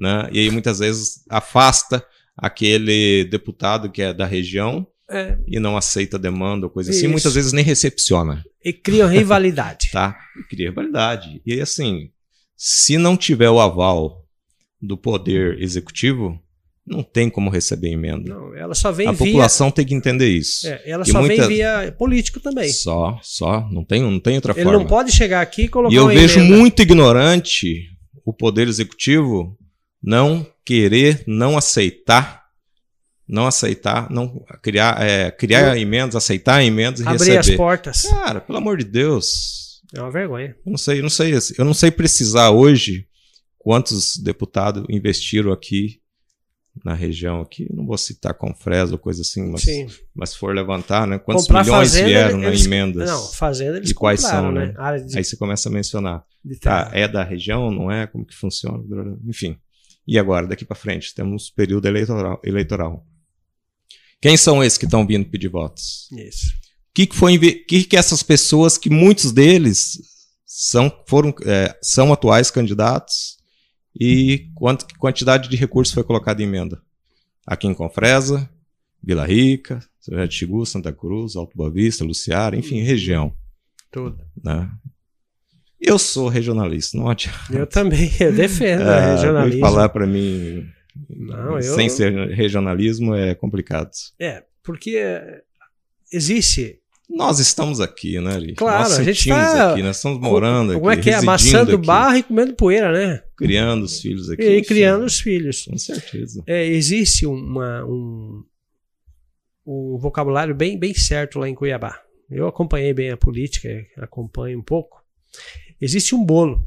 né? 0.00 0.28
E 0.32 0.38
aí 0.40 0.50
muitas 0.50 0.78
vezes 0.80 1.24
afasta 1.28 2.04
aquele 2.36 3.24
deputado 3.24 3.90
que 3.90 4.02
é 4.02 4.12
da 4.12 4.26
região 4.26 4.86
É, 5.10 5.36
e 5.46 5.58
não 5.60 5.76
aceita 5.76 6.16
a 6.16 6.20
demanda 6.20 6.66
ou 6.66 6.70
coisa 6.70 6.90
assim, 6.90 7.00
Isso. 7.00 7.10
muitas 7.10 7.34
vezes 7.34 7.52
nem 7.52 7.62
recepciona, 7.64 8.42
e 8.64 8.72
criam 8.72 9.08
rivalidade. 9.08 9.90
tá? 9.92 10.16
E 10.40 10.42
cria 10.48 10.68
rivalidade. 10.70 11.42
E 11.44 11.60
assim, 11.60 12.10
se 12.56 12.96
não 12.96 13.16
tiver 13.16 13.50
o 13.50 13.60
aval 13.60 14.21
do 14.82 14.96
poder 14.96 15.62
executivo, 15.62 16.36
não 16.84 17.02
tem 17.04 17.30
como 17.30 17.48
receber 17.48 17.90
emenda. 17.92 18.34
Não, 18.34 18.52
ela 18.56 18.74
só 18.74 18.90
vem 18.90 19.06
a 19.06 19.12
via. 19.12 19.26
população 19.26 19.70
tem 19.70 19.86
que 19.86 19.94
entender 19.94 20.28
isso. 20.28 20.66
É, 20.66 20.82
ela 20.84 21.04
E 21.06 21.10
só 21.12 21.20
muita- 21.20 21.46
vem 21.46 21.56
via 21.58 21.94
político 21.96 22.40
também. 22.40 22.68
Só, 22.70 23.16
só, 23.22 23.68
não 23.70 23.84
tem, 23.84 24.02
não 24.02 24.18
tem 24.18 24.34
outra 24.34 24.52
Ele 24.52 24.64
forma. 24.64 24.78
não 24.80 24.86
pode 24.86 25.12
chegar 25.12 25.40
aqui 25.40 25.62
e 25.62 25.68
colocar 25.68 25.94
e 25.94 25.96
eu 25.96 26.08
vejo 26.08 26.40
emenda. 26.40 26.56
muito 26.56 26.82
ignorante 26.82 27.84
o 28.24 28.32
poder 28.32 28.66
executivo 28.66 29.56
não 30.02 30.44
querer, 30.64 31.22
não 31.28 31.56
aceitar, 31.56 32.42
não 33.28 33.46
aceitar, 33.46 34.10
não 34.10 34.44
criar, 34.60 35.00
é, 35.00 35.30
criar 35.30 35.76
emendas, 35.78 36.16
aceitar 36.16 36.64
emendas 36.64 37.00
e 37.00 37.06
abrir 37.06 37.30
as 37.30 37.46
receber. 37.46 37.56
portas. 37.56 38.02
Cara, 38.02 38.40
pelo 38.40 38.58
amor 38.58 38.76
de 38.78 38.84
Deus, 38.84 39.80
É 39.94 40.00
uma 40.00 40.10
vergonha. 40.10 40.56
eu 40.66 40.70
não 40.72 40.76
sei, 40.78 40.98
eu 40.98 41.02
não 41.02 41.10
sei, 41.10 41.32
eu 41.58 41.64
não 41.64 41.74
sei 41.74 41.90
precisar 41.92 42.50
hoje 42.50 43.06
quantos 43.62 44.16
deputados 44.16 44.84
investiram 44.88 45.52
aqui 45.52 46.00
na 46.84 46.94
região 46.94 47.42
aqui, 47.42 47.68
não 47.72 47.84
vou 47.84 47.98
citar 47.98 48.32
Confresa 48.34 48.92
ou 48.92 48.98
coisa 48.98 49.20
assim, 49.20 49.42
mas, 49.50 49.60
Sim. 49.62 49.86
mas 50.14 50.30
se 50.30 50.38
for 50.38 50.54
levantar, 50.54 51.06
né, 51.06 51.18
quantos 51.18 51.44
Comprar 51.44 51.64
milhões 51.64 51.90
fazenda, 51.90 52.08
vieram 52.08 52.42
eles- 52.42 52.60
na 52.60 52.66
emendas? 52.66 53.10
Não, 53.10 53.28
fazenda 53.32 53.76
eles 53.76 53.90
E 53.90 53.94
quais 53.94 54.20
são, 54.22 54.50
né? 54.50 54.74
né? 54.76 54.98
De, 55.00 55.18
Aí 55.18 55.22
você 55.22 55.36
começa 55.36 55.68
a 55.68 55.72
mencionar. 55.72 56.24
Tá, 56.60 56.90
é 56.92 57.06
da 57.06 57.22
região, 57.22 57.70
não 57.70 57.90
é? 57.90 58.06
Como 58.06 58.24
que 58.24 58.34
funciona? 58.34 58.82
Enfim. 59.28 59.56
E 60.08 60.18
agora, 60.18 60.46
daqui 60.46 60.64
para 60.64 60.74
frente, 60.74 61.14
temos 61.14 61.50
período 61.50 61.86
eleitoral, 61.86 62.40
eleitoral. 62.42 63.06
Quem 64.20 64.36
são 64.36 64.64
esses 64.64 64.78
que 64.78 64.86
estão 64.86 65.06
vindo 65.06 65.28
pedir 65.28 65.48
votos? 65.48 66.08
Isso. 66.12 66.46
O 66.48 66.94
que, 66.94 67.06
que 67.06 67.14
foi 67.14 67.38
que, 67.38 67.84
que 67.84 67.96
essas 67.96 68.22
pessoas, 68.22 68.76
que 68.78 68.88
muitos 68.90 69.30
deles 69.30 69.98
são, 70.46 70.90
foram, 71.06 71.34
é, 71.44 71.76
são 71.82 72.12
atuais 72.12 72.50
candidatos, 72.50 73.36
e 73.98 74.48
quanto, 74.54 74.86
quantidade 74.98 75.48
de 75.48 75.56
recursos 75.56 75.92
foi 75.94 76.02
colocada 76.04 76.42
em 76.42 76.46
emenda? 76.46 76.80
Aqui 77.46 77.66
em 77.66 77.74
Confresa, 77.74 78.48
Vila 79.02 79.26
Rica, 79.26 79.80
São 80.00 80.14
José 80.14 80.26
de 80.26 80.34
Chigu, 80.34 80.64
Santa 80.64 80.92
Cruz, 80.92 81.34
Alto 81.36 81.56
Boa 81.56 81.70
Vista, 81.70 82.04
Luciara, 82.04 82.56
enfim, 82.56 82.80
região. 82.80 83.34
Tudo. 83.90 84.24
Né? 84.42 84.70
Eu 85.80 85.98
sou 85.98 86.28
regionalista, 86.28 86.96
não 86.96 87.08
adianta. 87.10 87.38
Eu 87.52 87.66
também, 87.66 88.10
eu 88.20 88.32
defendo 88.32 88.82
o 88.82 89.10
regionalismo. 89.16 89.60
falar 89.60 89.88
para 89.88 90.06
mim 90.06 90.64
Não, 91.08 91.56
eu- 91.58 91.74
sem 91.74 91.88
ser 91.88 92.12
regionalismo 92.30 93.14
é 93.14 93.34
complicado. 93.34 93.90
É, 94.20 94.44
porque 94.62 95.02
existe. 96.12 96.78
Nós 97.14 97.38
estamos 97.38 97.80
aqui, 97.80 98.18
né, 98.20 98.34
Ari? 98.34 98.54
Claro, 98.54 98.84
nós 98.84 98.98
a 98.98 99.04
gente 99.04 99.16
sentimos 99.16 99.38
tá- 99.38 99.72
aqui, 99.72 99.82
nós 99.82 99.96
estamos 99.96 100.18
morando 100.18 100.74
como 100.74 100.88
aqui, 100.88 101.00
é 101.00 101.02
que 101.02 101.10
é? 101.10 101.14
Amassando 101.14 101.76
aqui, 101.76 101.86
barro 101.86 102.16
e 102.16 102.22
comendo 102.22 102.54
poeira, 102.54 102.92
né? 102.92 103.22
criando 103.36 103.82
os 103.84 104.00
filhos 104.00 104.30
aqui. 104.30 104.42
E 104.42 104.58
enfim, 104.58 104.68
criando 104.68 105.04
os 105.04 105.20
filhos. 105.20 105.64
Com 105.64 105.76
certeza. 105.76 106.42
É, 106.46 106.64
existe 106.66 107.26
uma, 107.26 107.84
um, 107.84 108.44
um 109.66 109.98
vocabulário 109.98 110.54
bem, 110.54 110.78
bem 110.78 110.94
certo 110.94 111.38
lá 111.38 111.48
em 111.48 111.54
Cuiabá. 111.54 112.00
Eu 112.30 112.46
acompanhei 112.46 112.94
bem 112.94 113.10
a 113.10 113.16
política, 113.16 113.68
acompanho 113.98 114.58
um 114.58 114.62
pouco. 114.62 115.04
Existe 115.80 116.14
um 116.14 116.24
bolo, 116.24 116.66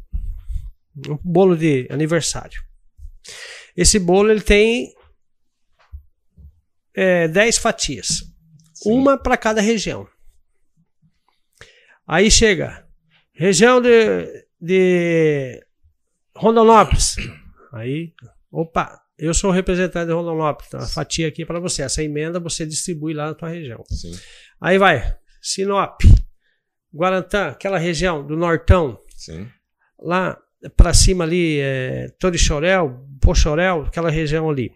um 1.08 1.18
bolo 1.24 1.56
de 1.56 1.88
aniversário. 1.90 2.62
Esse 3.76 3.98
bolo 3.98 4.30
ele 4.30 4.42
tem 4.42 4.94
é, 6.94 7.28
10 7.28 7.58
fatias, 7.58 8.24
Sim. 8.74 8.92
uma 8.92 9.18
para 9.18 9.38
cada 9.38 9.62
região. 9.62 10.08
Aí 12.08 12.30
chega, 12.30 12.86
região 13.34 13.82
de, 13.82 14.46
de 14.62 15.64
Rondonópolis. 16.36 17.16
Aí 17.74 18.14
Opa, 18.56 19.02
eu 19.18 19.34
sou 19.34 19.50
o 19.50 19.54
representante 19.54 20.08
de 20.08 20.14
Rondonópolis, 20.14 20.70
então 20.70 20.80
a 20.80 20.88
fatia 20.88 21.28
aqui 21.28 21.44
é 21.44 21.46
para 21.46 21.60
você. 21.60 21.82
Essa 21.82 22.02
emenda 22.02 22.40
você 22.40 22.66
distribui 22.66 23.14
lá 23.14 23.26
na 23.26 23.34
tua 23.34 23.50
região. 23.50 23.84
Sim. 23.90 24.14
Aí 24.62 24.78
vai, 24.78 25.14
Sinop, 25.42 26.00
Guarantã, 26.94 27.48
aquela 27.48 27.78
região 27.78 28.26
do 28.26 28.38
Nortão, 28.38 28.98
Sim. 29.18 29.50
lá 30.00 30.38
para 30.78 30.94
cima 30.94 31.26
ali, 31.26 31.60
é, 31.60 32.08
Torixorel, 32.18 33.06
Pochorel, 33.20 33.84
aquela 33.88 34.10
região 34.10 34.50
ali. 34.50 34.72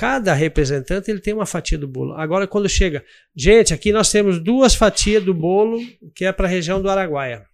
Cada 0.00 0.32
representante 0.32 1.10
ele 1.10 1.20
tem 1.20 1.34
uma 1.34 1.44
fatia 1.44 1.76
do 1.76 1.86
bolo. 1.86 2.14
Agora, 2.14 2.46
quando 2.48 2.66
chega, 2.70 3.04
gente, 3.36 3.74
aqui 3.74 3.92
nós 3.92 4.10
temos 4.10 4.42
duas 4.42 4.74
fatias 4.74 5.22
do 5.22 5.34
bolo 5.34 5.78
que 6.14 6.24
é 6.24 6.32
para 6.32 6.46
a 6.46 6.50
região 6.50 6.80
do 6.80 6.88
Araguaia. 6.88 7.44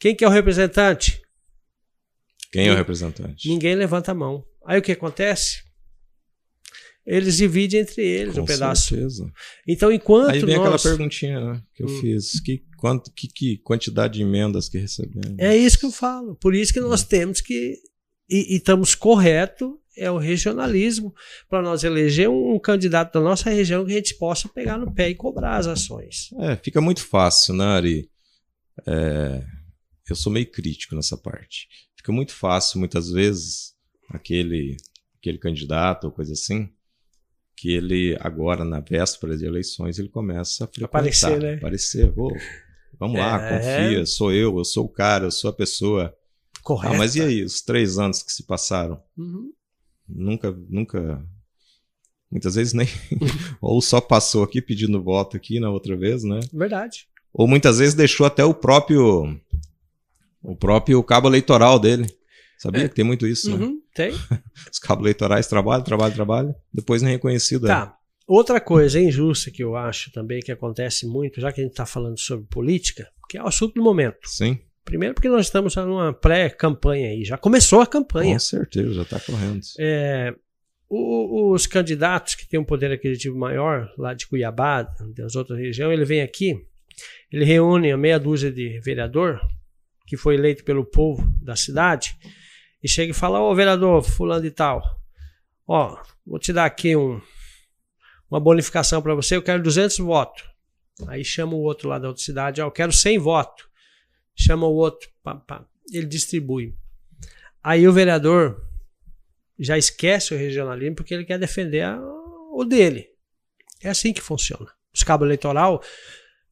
Quem 0.00 0.16
que 0.16 0.24
é 0.24 0.26
o 0.26 0.30
representante? 0.32 1.22
Quem 2.50 2.66
é 2.66 2.72
o 2.72 2.76
representante? 2.76 3.48
Ninguém 3.48 3.76
levanta 3.76 4.10
a 4.10 4.14
mão. 4.16 4.44
Aí 4.66 4.80
o 4.80 4.82
que 4.82 4.90
acontece? 4.90 5.62
Eles 7.06 7.36
dividem 7.36 7.82
entre 7.82 8.02
eles 8.04 8.34
Com 8.34 8.40
um 8.40 8.44
pedaço. 8.46 8.88
certeza. 8.88 9.30
Então, 9.68 9.92
enquanto 9.92 10.30
Aí 10.30 10.40
vem 10.40 10.56
aquela 10.56 10.70
nós. 10.70 10.82
perguntinha 10.82 11.38
né, 11.38 11.62
que 11.72 11.84
eu 11.84 11.86
Hum. 11.86 12.00
fiz. 12.00 12.40
Que, 12.40 12.64
quanto, 12.78 13.12
que, 13.12 13.28
que 13.28 13.58
quantidade 13.58 14.14
de 14.14 14.22
emendas 14.22 14.68
que 14.68 14.78
recebemos? 14.78 15.38
É 15.38 15.56
isso 15.56 15.78
que 15.78 15.86
eu 15.86 15.92
falo. 15.92 16.34
Por 16.34 16.52
isso 16.52 16.72
que 16.72 16.80
nós 16.80 17.04
temos 17.04 17.40
que. 17.40 17.76
E, 18.28 18.54
e 18.54 18.56
estamos 18.56 18.96
correto, 18.96 19.78
é 19.96 20.10
o 20.10 20.18
regionalismo, 20.18 21.14
para 21.48 21.62
nós 21.62 21.84
eleger 21.84 22.28
um, 22.28 22.54
um 22.54 22.58
candidato 22.58 23.12
da 23.14 23.20
nossa 23.20 23.50
região 23.50 23.84
que 23.84 23.92
a 23.92 23.96
gente 23.96 24.14
possa 24.16 24.48
pegar 24.48 24.78
no 24.78 24.92
pé 24.92 25.08
e 25.10 25.14
cobrar 25.14 25.56
as 25.56 25.66
ações. 25.66 26.30
É, 26.40 26.56
fica 26.56 26.80
muito 26.80 27.00
fácil, 27.06 27.54
né, 27.54 27.64
Ari? 27.64 28.10
É, 28.86 29.42
eu 30.08 30.16
sou 30.16 30.32
meio 30.32 30.50
crítico 30.50 30.94
nessa 30.94 31.16
parte. 31.16 31.68
Fica 31.96 32.12
muito 32.12 32.32
fácil, 32.32 32.78
muitas 32.78 33.10
vezes, 33.10 33.74
aquele, 34.10 34.76
aquele 35.18 35.38
candidato 35.38 36.04
ou 36.04 36.10
coisa 36.12 36.32
assim, 36.32 36.68
que 37.56 37.72
ele, 37.72 38.16
agora, 38.20 38.64
na 38.64 38.80
véspera 38.80 39.36
de 39.38 39.46
eleições, 39.46 39.98
ele 39.98 40.08
começa 40.08 40.64
a 40.64 40.66
frequentar, 40.66 40.86
Aparecer, 40.98 41.40
né? 41.40 41.54
Aparecer, 41.54 42.12
"Ô, 42.18 42.36
vamos 42.98 43.18
lá, 43.18 43.40
É. 43.42 43.58
confia, 43.58 44.04
sou 44.06 44.32
eu, 44.32 44.58
eu 44.58 44.64
sou 44.64 44.84
o 44.84 44.88
cara, 44.88 45.26
eu 45.26 45.30
sou 45.30 45.50
a 45.50 45.52
pessoa. 45.52 46.14
Correto. 46.62 46.94
Ah, 46.94 46.98
mas 46.98 47.14
e 47.14 47.22
aí, 47.22 47.42
os 47.44 47.62
três 47.62 47.98
anos 47.98 48.22
que 48.22 48.32
se 48.32 48.42
passaram? 48.44 49.00
Uhum. 49.16 49.52
Nunca, 50.08 50.50
nunca. 50.68 51.24
Muitas 52.30 52.54
vezes 52.54 52.72
nem. 52.72 52.86
ou 53.60 53.80
só 53.80 54.00
passou 54.00 54.42
aqui 54.42 54.60
pedindo 54.60 55.02
voto 55.02 55.36
aqui 55.36 55.60
na 55.60 55.70
outra 55.70 55.96
vez, 55.96 56.24
né? 56.24 56.40
Verdade. 56.52 57.06
Ou 57.32 57.46
muitas 57.48 57.78
vezes 57.78 57.94
deixou 57.94 58.26
até 58.26 58.44
o 58.44 58.54
próprio. 58.54 59.38
O 60.42 60.54
próprio 60.56 61.02
cabo 61.02 61.28
eleitoral 61.28 61.78
dele. 61.78 62.06
Sabia 62.58 62.84
É. 62.84 62.88
que 62.88 62.94
tem 62.94 63.04
muito 63.04 63.26
isso, 63.26 63.50
né? 63.56 63.64
Uhum, 63.64 63.80
Tem. 63.94 64.12
Os 64.72 64.78
cabos 64.78 65.02
eleitorais 65.02 65.46
trabalham, 65.46 65.82
trabalham, 65.84 66.14
trabalham, 66.14 66.54
depois 66.72 67.02
nem 67.02 67.12
reconhecido. 67.12 67.66
é. 67.66 67.68
Tá. 67.68 67.96
Outra 68.26 68.58
coisa 68.58 68.98
injusta 68.98 69.50
que 69.50 69.62
eu 69.62 69.76
acho 69.76 70.10
também 70.12 70.40
que 70.40 70.50
acontece 70.50 71.06
muito, 71.06 71.40
já 71.42 71.52
que 71.52 71.60
a 71.60 71.64
gente 71.64 71.72
está 71.72 71.84
falando 71.84 72.18
sobre 72.18 72.46
política, 72.46 73.06
que 73.28 73.36
é 73.36 73.42
o 73.42 73.46
assunto 73.46 73.74
do 73.74 73.82
momento. 73.82 74.16
Sim, 74.24 74.58
Primeiro, 74.84 75.14
porque 75.14 75.28
nós 75.28 75.46
estamos 75.46 75.74
numa 75.76 76.12
pré-campanha 76.12 77.08
aí, 77.10 77.24
já 77.24 77.38
começou 77.38 77.80
a 77.80 77.86
campanha. 77.86 78.34
com 78.34 78.38
certeza, 78.40 78.92
já 78.94 79.02
está 79.02 79.18
correndo. 79.20 79.60
É, 79.78 80.34
o- 80.88 81.52
os 81.52 81.66
candidatos 81.66 82.34
que 82.34 82.46
têm 82.46 82.60
um 82.60 82.64
poder 82.64 82.92
aquisitivo 82.92 83.36
maior, 83.38 83.90
lá 83.96 84.12
de 84.14 84.26
Cuiabá, 84.26 84.82
das 85.16 85.34
outras 85.36 85.58
regiões, 85.58 85.92
ele 85.94 86.04
vem 86.04 86.20
aqui, 86.20 86.54
ele 87.32 87.44
reúne 87.44 87.90
a 87.92 87.96
meia 87.96 88.18
dúzia 88.20 88.52
de 88.52 88.78
vereador, 88.80 89.40
que 90.06 90.16
foi 90.18 90.34
eleito 90.34 90.62
pelo 90.64 90.84
povo 90.84 91.26
da 91.42 91.56
cidade, 91.56 92.14
e 92.82 92.88
chega 92.88 93.10
e 93.10 93.14
fala, 93.14 93.40
ô 93.40 93.54
vereador, 93.54 94.02
fulano 94.02 94.42
de 94.42 94.50
tal, 94.50 94.82
ó, 95.66 95.96
vou 96.26 96.38
te 96.38 96.52
dar 96.52 96.66
aqui 96.66 96.94
um, 96.94 97.20
uma 98.30 98.38
bonificação 98.38 99.00
para 99.00 99.14
você, 99.14 99.34
eu 99.34 99.42
quero 99.42 99.62
200 99.62 99.96
votos. 99.98 100.44
Aí 101.08 101.24
chama 101.24 101.54
o 101.54 101.60
outro 101.62 101.88
lá 101.88 101.98
da 101.98 102.08
outra 102.08 102.22
cidade, 102.22 102.60
ó, 102.60 102.66
eu 102.66 102.70
quero 102.70 102.92
100 102.92 103.18
votos. 103.18 103.64
Chama 104.36 104.66
o 104.66 104.74
outro, 104.74 105.08
pá, 105.22 105.34
pá. 105.36 105.64
ele 105.92 106.06
distribui. 106.06 106.74
Aí 107.62 107.86
o 107.88 107.92
vereador 107.92 108.60
já 109.58 109.78
esquece 109.78 110.34
o 110.34 110.36
regionalismo 110.38 110.96
porque 110.96 111.14
ele 111.14 111.24
quer 111.24 111.38
defender 111.38 111.82
a- 111.82 112.00
o 112.52 112.64
dele. 112.64 113.06
É 113.82 113.88
assim 113.90 114.12
que 114.12 114.20
funciona. 114.20 114.66
Os 114.94 115.02
cabos 115.02 115.26
eleitoral, 115.26 115.82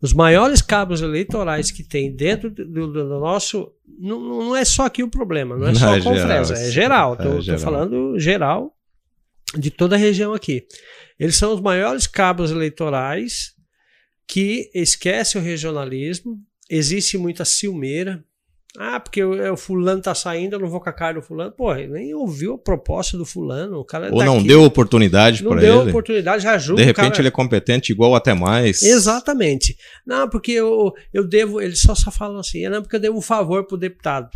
os 0.00 0.12
maiores 0.12 0.60
cabos 0.62 1.00
eleitorais 1.00 1.70
que 1.70 1.82
tem 1.82 2.14
dentro 2.14 2.50
do, 2.50 2.64
do- 2.92 3.04
nosso. 3.20 3.72
Não, 3.98 4.20
não 4.20 4.56
é 4.56 4.64
só 4.64 4.86
aqui 4.86 5.02
o 5.02 5.08
problema, 5.10 5.56
não 5.56 5.66
é 5.68 5.72
Não, 5.72 5.78
só 5.78 5.94
é 5.96 6.00
com 6.00 6.14
geral, 6.14 6.44
Fresa, 6.44 6.54
é 6.66 6.70
geral. 6.70 7.16
Tô, 7.16 7.38
É 7.38 7.40
geral. 7.40 7.60
falando 7.60 8.18
geral 8.18 8.76
de 9.56 9.70
toda 9.70 9.96
a 9.96 9.98
região 9.98 10.32
aqui. 10.34 10.66
Eles 11.18 11.36
são 11.36 11.52
os 11.54 11.60
maiores 11.60 12.06
cabos 12.06 12.50
eleitorais 12.50 13.54
que 14.26 14.70
esquecem 14.74 15.40
o 15.40 15.44
regionalismo. 15.44 16.38
Existe 16.74 17.18
muita 17.18 17.44
ciumeira. 17.44 18.24
Ah, 18.78 18.98
porque 18.98 19.22
o, 19.22 19.52
o 19.52 19.56
fulano 19.58 20.00
tá 20.00 20.14
saindo, 20.14 20.54
eu 20.56 20.60
não 20.60 20.68
vou 20.68 20.80
com 20.80 20.88
a 20.88 20.92
cara 20.94 21.20
do 21.20 21.22
fulano. 21.22 21.52
Pô, 21.52 21.74
ele 21.74 21.92
nem 21.92 22.14
ouviu 22.14 22.54
a 22.54 22.58
proposta 22.58 23.18
do 23.18 23.26
fulano. 23.26 23.78
O 23.78 23.84
cara 23.84 24.10
Ou 24.10 24.18
tá 24.18 24.24
não 24.24 24.38
aqui, 24.38 24.48
deu 24.48 24.62
oportunidade 24.64 25.44
não 25.44 25.50
para 25.50 25.60
deu 25.60 25.82
ele. 25.82 25.90
oportunidade, 25.90 26.42
já 26.42 26.56
julga 26.56 26.82
De 26.82 26.90
o 26.90 26.94
cara. 26.94 27.04
repente 27.08 27.20
ele 27.20 27.28
é 27.28 27.30
competente 27.30 27.92
igual 27.92 28.14
até 28.14 28.32
mais. 28.32 28.82
Exatamente. 28.82 29.76
Não, 30.06 30.26
porque 30.26 30.52
eu, 30.52 30.90
eu 31.12 31.28
devo. 31.28 31.60
Eles 31.60 31.82
só, 31.82 31.94
só 31.94 32.10
falam 32.10 32.38
assim, 32.38 32.66
não, 32.66 32.80
porque 32.80 32.96
eu 32.96 33.00
devo 33.00 33.18
um 33.18 33.22
favor 33.22 33.66
pro 33.66 33.76
deputado 33.76 34.30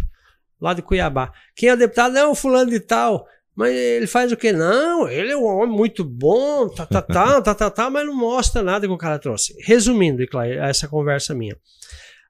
lá 0.61 0.75
de 0.75 0.83
Cuiabá. 0.83 1.33
Quem 1.55 1.71
é 1.71 1.77
deputado? 1.77 2.13
Não, 2.13 2.35
fulano 2.35 2.71
de 2.71 2.81
tal. 2.81 3.27
Mas 3.55 3.75
ele 3.75 4.07
faz 4.07 4.31
o 4.31 4.37
quê? 4.37 4.53
Não, 4.53 5.09
ele 5.09 5.33
é 5.33 5.37
um 5.37 5.47
homem 5.47 5.75
muito 5.75 6.05
bom, 6.05 6.69
tá, 6.69 6.85
tá, 6.85 7.01
tá, 7.01 7.41
tá, 7.41 7.55
tá, 7.55 7.71
tá, 7.71 7.89
mas 7.89 8.05
não 8.05 8.15
mostra 8.15 8.63
nada 8.63 8.87
que 8.87 8.93
o 8.93 8.99
cara 8.99 9.19
trouxe. 9.19 9.55
Resumindo, 9.65 10.23
essa 10.61 10.87
conversa 10.87 11.35
minha. 11.35 11.57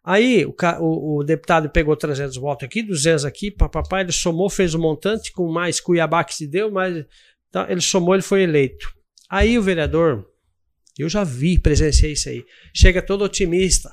Aí 0.09 0.47
o, 0.47 0.55
o- 0.81 1.19
o 1.19 1.25
deputado 1.25 1.69
pegou 1.69 1.97
300 1.97 2.37
votos 2.37 2.65
aqui, 2.65 2.81
200 2.81 3.25
aqui, 3.25 3.51
papapá, 3.51 4.01
ele 4.01 4.13
somou, 4.13 4.49
fez 4.49 4.73
um 4.73 4.79
montante 4.81 5.33
com 5.33 5.51
mais 5.51 5.81
Cuiabá 5.81 6.23
que 6.23 6.33
se 6.33 6.47
deu, 6.47 6.71
mas 6.71 7.05
tá, 7.51 7.67
ele 7.69 7.81
somou, 7.81 8.15
ele 8.15 8.23
foi 8.23 8.43
eleito. 8.43 8.95
Aí 9.29 9.59
o 9.59 9.63
vereador, 9.63 10.25
eu 10.97 11.09
já 11.09 11.25
vi, 11.25 11.59
presenciei 11.59 12.13
isso 12.13 12.29
aí, 12.29 12.45
chega 12.73 13.03
todo 13.03 13.25
otimista, 13.25 13.91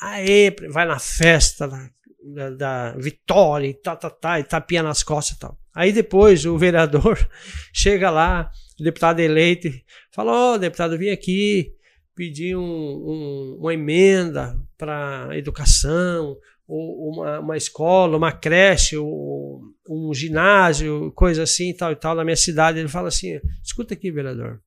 aê, 0.00 0.54
vai 0.70 0.86
na 0.86 1.00
festa 1.00 1.66
da, 1.66 1.90
da, 2.22 2.50
da 2.50 2.92
vitória 2.96 3.66
e 3.66 3.74
tá, 3.74 3.96
tá, 3.96 4.08
tá, 4.10 4.38
e 4.38 4.44
tapinha 4.44 4.84
nas 4.84 5.02
costas 5.02 5.36
e 5.36 5.40
tal. 5.40 5.58
Aí 5.74 5.92
depois 5.92 6.46
o 6.46 6.56
vereador 6.56 7.18
chega 7.74 8.10
lá, 8.10 8.48
o 8.78 8.84
deputado 8.84 9.18
eleito, 9.18 9.68
fala: 10.12 10.54
Ó, 10.54 10.56
deputado, 10.58 10.96
vim 10.96 11.08
aqui 11.10 11.72
pedir 12.18 12.56
um- 12.56 12.60
um- 12.64 13.56
uma 13.60 13.72
emenda 13.72 14.58
para 14.76 15.30
educação, 15.38 16.36
ou 16.66 17.12
uma, 17.12 17.38
uma 17.38 17.56
escola, 17.56 18.16
uma 18.16 18.32
creche, 18.32 18.96
ou 18.96 19.62
um 19.88 20.12
ginásio, 20.12 21.12
coisa 21.12 21.44
assim, 21.44 21.72
tal 21.72 21.92
e 21.92 21.96
tal, 21.96 22.16
na 22.16 22.24
minha 22.24 22.34
cidade. 22.36 22.80
Ele 22.80 22.88
fala 22.88 23.06
assim: 23.06 23.40
escuta 23.62 23.94
aqui, 23.94 24.10
vereador. 24.10 24.60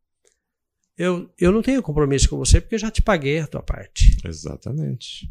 Eu, 0.97 1.29
eu 1.37 1.51
não 1.51 1.61
tenho 1.61 1.83
compromisso 1.83 2.29
com 2.29 2.37
você 2.37 2.61
porque 2.61 2.75
eu 2.75 2.79
já 2.79 2.89
te 2.89 3.01
paguei 3.01 3.39
a 3.39 3.47
tua 3.47 3.61
parte. 3.61 4.15
Exatamente. 4.25 5.29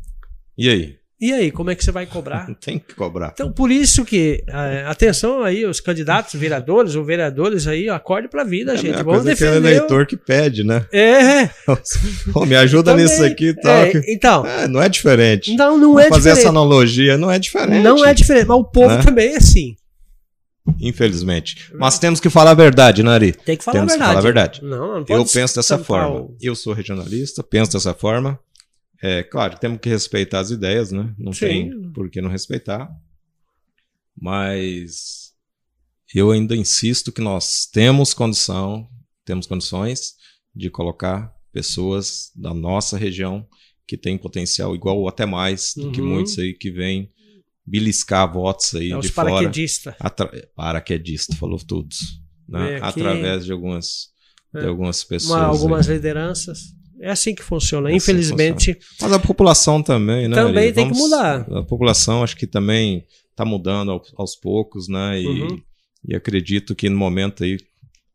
E 0.59 0.69
aí? 0.69 0.99
E 1.21 1.33
aí, 1.35 1.51
como 1.51 1.71
é 1.71 1.75
que 1.75 1.85
você 1.85 1.93
vai 1.93 2.07
cobrar? 2.07 2.47
Tem 2.65 2.79
que 2.79 2.95
cobrar. 2.95 3.33
Então, 3.35 3.53
por 3.53 3.71
isso 3.71 4.05
que, 4.07 4.43
eh, 4.49 4.85
atenção 4.87 5.43
aí, 5.43 5.67
os 5.67 5.79
candidatos, 5.79 6.33
vereadores 6.41 6.95
ou 6.95 7.05
vereadores 7.05 7.67
aí, 7.67 7.91
acorde 7.91 8.27
pra 8.29 8.43
vida, 8.43 8.73
É 8.73 8.75
a 8.75 8.77
gente. 8.79 8.87
mesma 8.93 9.05
Vamos 9.05 9.23
coisa 9.25 9.37
que 9.37 9.45
é 9.45 9.49
o 9.49 9.51
defender. 9.61 9.77
eleitor 9.77 10.07
que 10.07 10.17
pede, 10.17 10.65
né? 10.65 10.87
É, 10.93 11.47
Pô, 12.33 12.47
me 12.47 12.57
ajuda 12.57 12.93
também. 12.93 13.05
nisso 13.07 13.23
aqui 13.23 13.49
e 13.49 13.55
tal. 13.55 13.73
É, 13.83 13.91
que- 13.91 14.13
então, 14.13 14.47
É, 14.47 14.67
não 14.67 14.81
é 14.81 14.89
diferente. 14.89 15.55
não, 15.55 15.77
não 15.77 15.89
Vamos 15.95 16.05
é 16.07 16.09
fazer 16.09 16.31
essa 16.31 16.39
diferente. 16.41 16.57
analogia, 16.57 17.19
não 17.19 17.31
é 17.31 17.39
diferente. 17.39 17.83
Não 17.83 18.03
é 18.05 18.15
diferente, 18.15 18.47
mas 18.47 18.57
o 18.59 18.65
povo 18.65 18.89
Né? 18.97 19.03
também 19.03 19.35
é 19.35 19.37
assim. 19.37 19.77
Infelizmente. 20.81 21.71
Mas 21.75 21.99
temos 21.99 22.21
que 22.21 22.31
falar 22.31 22.53
a 22.53 22.55
verdade, 22.55 23.03
Nari. 23.03 23.33
Tem 23.33 23.57
que 23.57 23.65
falar 23.65 23.79
Temos 23.79 23.93
a 23.93 23.97
que 23.97 23.99
verdade. 23.99 24.09
falar 24.15 24.19
a 24.19 24.23
verdade. 24.23 24.61
Não, 24.65 25.01
não 25.01 25.05
Eu 25.09 25.25
penso 25.27 25.57
dessa 25.57 25.79
forma. 25.79 26.29
Eu 26.41 26.55
sou 26.55 26.73
regionalista, 26.73 27.43
penso 27.43 27.73
dessa 27.73 27.93
forma. 27.95 28.39
É 29.03 29.23
claro, 29.23 29.59
temos 29.59 29.79
que 29.81 29.89
respeitar 29.89 30.41
as 30.41 30.51
ideias, 30.51 30.93
né? 30.93 31.15
Não 31.19 31.33
Sim. 31.33 31.41
tem 31.47 31.93
por 31.93 32.11
que 32.11 32.21
não 32.21 32.29
respeitar. 32.29 32.91
Mas 34.21 35.33
eu 36.15 36.31
ainda 36.31 36.55
insisto 36.57 37.13
que 37.13 37.21
nós 37.21 37.67
temos 37.67 38.13
condição, 38.13 38.89
temos 39.25 39.47
condições 39.47 40.15
de 40.55 40.69
colocar 40.69 41.33
pessoas 41.53 42.31
da 42.35 42.53
nossa 42.53 42.97
região 42.99 43.47
que 43.87 43.97
têm 43.97 44.19
potencial 44.19 44.75
igual 44.75 44.99
ou 44.99 45.09
até 45.09 45.25
mais 45.27 45.73
do 45.77 45.91
que 45.91 46.01
Uhum. 46.01 46.09
muitos 46.09 46.39
aí 46.39 46.53
que 46.55 46.71
vêm 46.71 47.11
beliscar 47.67 48.31
votos 48.33 48.75
aí 48.75 48.93
É 48.93 48.99
de 48.99 49.09
fora. 49.09 49.31
paraquedistas. 49.31 49.95
Atra... 49.99 50.51
Paraquedista, 50.55 51.37
falou 51.37 51.59
tudo. 51.59 51.89
Né? 52.49 52.77
Aqui- 52.77 53.01
Através 53.01 53.45
de 53.45 53.53
algumas, 53.53 54.09
de 54.53 54.61
É. 54.61 54.67
algumas 54.67 55.03
pessoas. 55.05 55.31
Uma- 55.39 55.45
aí. 55.47 55.51
algumas 55.51 55.87
lideranças. 55.87 56.75
É 57.01 57.11
assim 57.11 57.35
que 57.35 57.43
funciona. 57.43 57.89
É 57.91 57.95
assim 57.97 58.05
que 58.07 58.13
Infelizmente, 58.13 58.79
Mas 59.01 59.13
a 59.13 59.19
população 59.19 59.83
também, 59.83 60.29
né? 60.29 60.35
Também 60.35 60.73
tem 60.73 60.89
que 60.91 60.97
mudar. 60.97 61.41
A 61.51 61.63
população 61.63 62.23
acho 62.23 62.37
que 62.37 62.47
também 62.47 63.05
está 63.31 63.45
mudando 63.45 63.91
aos, 63.93 64.13
aos 64.17 64.37
poucos, 64.37 64.89
né? 64.89 65.21
E 65.21 65.27
Uhum. 65.27 65.63
E 66.09 66.15
acredito 66.17 66.75
que 66.75 66.89
no 66.89 66.97
momento 66.97 67.45
aí, 67.45 67.59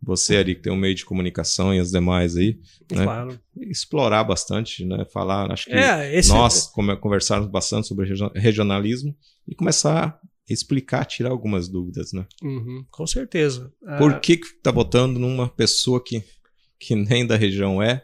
você, 0.02 0.38
Ari, 0.38 0.56
que 0.56 0.62
tem 0.62 0.74
um 0.74 0.76
meio 0.76 0.96
de 0.96 1.06
comunicação 1.06 1.72
e 1.72 1.80
as 1.80 1.92
demais 1.92 2.36
aí, 2.36 2.58
né, 2.92 3.04
Claro. 3.04 3.40
explorar 3.58 4.24
bastante, 4.24 4.84
né? 4.84 5.06
Falar, 5.14 5.52
acho 5.52 5.66
que 5.66 5.72
É, 5.76 6.20
nós 6.28 6.66
come- 6.68 6.96
conversarmos 6.98 7.48
bastante 7.48 7.88
sobre 7.88 8.08
regio- 8.10 8.32
regionalismo 8.36 9.16
e 9.48 9.54
começar 9.54 10.08
a 10.08 10.20
explicar, 10.52 11.06
tirar 11.06 11.30
algumas 11.30 11.68
dúvidas, 11.70 12.12
né? 12.12 12.26
Uhum, 12.44 12.84
com 12.90 13.06
certeza. 13.06 13.72
Ah, 13.86 13.98
Por 13.98 14.20
que 14.20 14.38
que 14.38 14.48
tá 14.64 14.72
votando 14.72 15.20
numa 15.20 15.48
pessoa 15.48 16.04
que, 16.04 16.24
que 16.80 16.96
nem 16.96 17.24
da 17.26 17.36
região 17.36 17.82
é, 17.84 18.04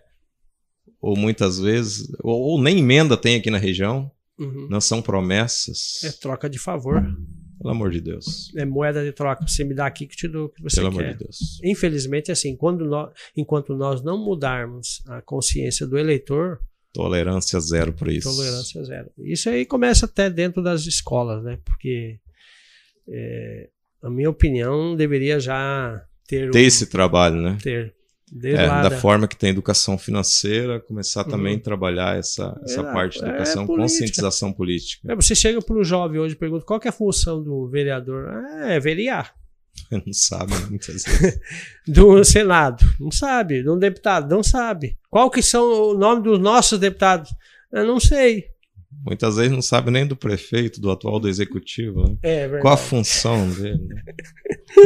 ou 1.02 1.18
muitas 1.18 1.60
vezes, 1.60 2.08
ou, 2.22 2.40
ou 2.40 2.62
nem 2.62 2.80
emenda 2.80 3.18
tem 3.18 3.36
aqui 3.38 3.50
na 3.50 3.58
região, 3.58 4.12
uhum. 4.40 4.68
não 4.70 4.80
são 4.80 5.02
promessas, 5.02 6.04
É 6.04 6.12
troca 6.12 6.50
de 6.50 6.60
favor. 6.60 7.02
pelo 7.58 7.70
amor 7.74 7.92
de 7.92 8.00
Deus, 8.02 8.52
É 8.56 8.66
moeda 8.66 9.04
de 9.04 9.12
troca. 9.12 9.46
Você 9.48 9.64
me 9.64 9.74
dá 9.74 9.86
aqui 9.86 10.06
que 10.08 10.14
eu 10.14 10.18
te 10.18 10.28
dou 10.28 10.46
o 10.46 10.50
que 10.50 10.62
você 10.64 10.78
pelo 10.78 10.88
amor 10.90 11.04
quer. 11.04 11.14
de 11.14 11.20
Deus. 11.24 11.60
Infelizmente, 11.64 12.32
assim, 12.32 12.56
quando 12.56 12.86
nós, 12.86 13.12
enquanto 13.36 13.76
nós 13.76 14.02
não 14.04 14.18
mudarmos 14.24 15.02
a 15.08 15.22
consciência 15.22 15.86
do 15.88 15.98
eleitor, 15.98 16.60
Tolerância 16.94 17.58
zero 17.62 17.94
para 17.94 18.12
isso. 18.12 18.28
tolerância 18.30 18.84
zero. 18.84 19.10
Isso 19.20 19.50
aí 19.50 19.66
começa 19.66 20.06
até 20.06 20.30
dentro 20.30 20.62
das 20.62 20.86
escolas, 20.86 21.42
né? 21.42 21.58
Porque, 21.64 22.20
é, 23.08 23.70
a 24.04 24.10
minha 24.10 24.30
opinião, 24.30 24.94
deveria 24.96 25.40
já 25.40 26.04
ter. 26.28 26.50
um- 26.50 26.52
Ter 26.52 26.64
esse 26.64 26.88
trabalho, 26.88 27.42
né? 27.42 27.58
ter 27.64 27.94
É, 28.44 28.56
da 28.56 28.92
forma 28.92 29.28
que 29.28 29.36
tem 29.36 29.50
educação 29.50 29.98
financeira, 29.98 30.80
começar 30.80 31.24
também 31.26 31.54
Uhum. 31.56 31.60
a 31.60 31.64
trabalhar 31.64 32.18
essa, 32.18 32.58
essa 32.64 32.80
É, 32.82 32.84
parte 32.84 33.20
de 33.20 33.26
é 33.26 33.28
educação, 33.30 33.66
política. 33.68 33.82
conscientização 33.82 34.54
política. 34.54 35.12
É, 35.12 35.16
Você 35.16 35.36
chega 35.36 35.62
para 35.62 35.76
um 35.76 35.84
jovem 35.84 36.20
hoje 36.20 36.34
e 36.36 36.38
pergunta 36.38 36.66
qual 36.66 36.80
que 36.80 36.88
é 36.88 36.90
a 36.90 36.94
função 36.94 37.44
do 37.44 37.68
vereador? 37.68 38.30
Ah, 38.30 38.72
é 38.72 38.80
verear. 38.80 39.34
Não 39.92 40.14
sabe 40.14 40.54
muitas 40.70 41.04
vezes. 41.04 41.40
Do 41.88 42.24
Senado? 42.24 42.86
Não 43.00 43.12
sabe. 43.12 43.64
Do 43.64 43.78
deputado? 43.78 44.30
Não 44.34 44.44
sabe. 44.44 44.98
Qual 45.10 45.30
que 45.30 45.42
são 45.42 45.90
o 45.92 45.94
nome 45.94 46.22
dos 46.24 46.40
nossos 46.40 46.78
deputados? 46.80 47.34
Eu 47.72 47.86
não 47.86 48.00
sei. 48.00 48.46
Muitas 49.06 49.36
vezes 49.36 49.52
não 49.52 49.62
sabe 49.62 49.92
nem 49.92 50.06
do 50.06 50.16
prefeito, 50.16 50.80
do 50.80 50.92
atual 50.92 51.20
do 51.20 51.28
executivo. 51.30 52.08
Né? 52.08 52.18
É 52.22 52.40
verdade. 52.42 52.62
Qual 52.62 52.74
a 52.74 52.78
função 52.78 53.50
dele? 53.52 53.86
né? 53.86 54.04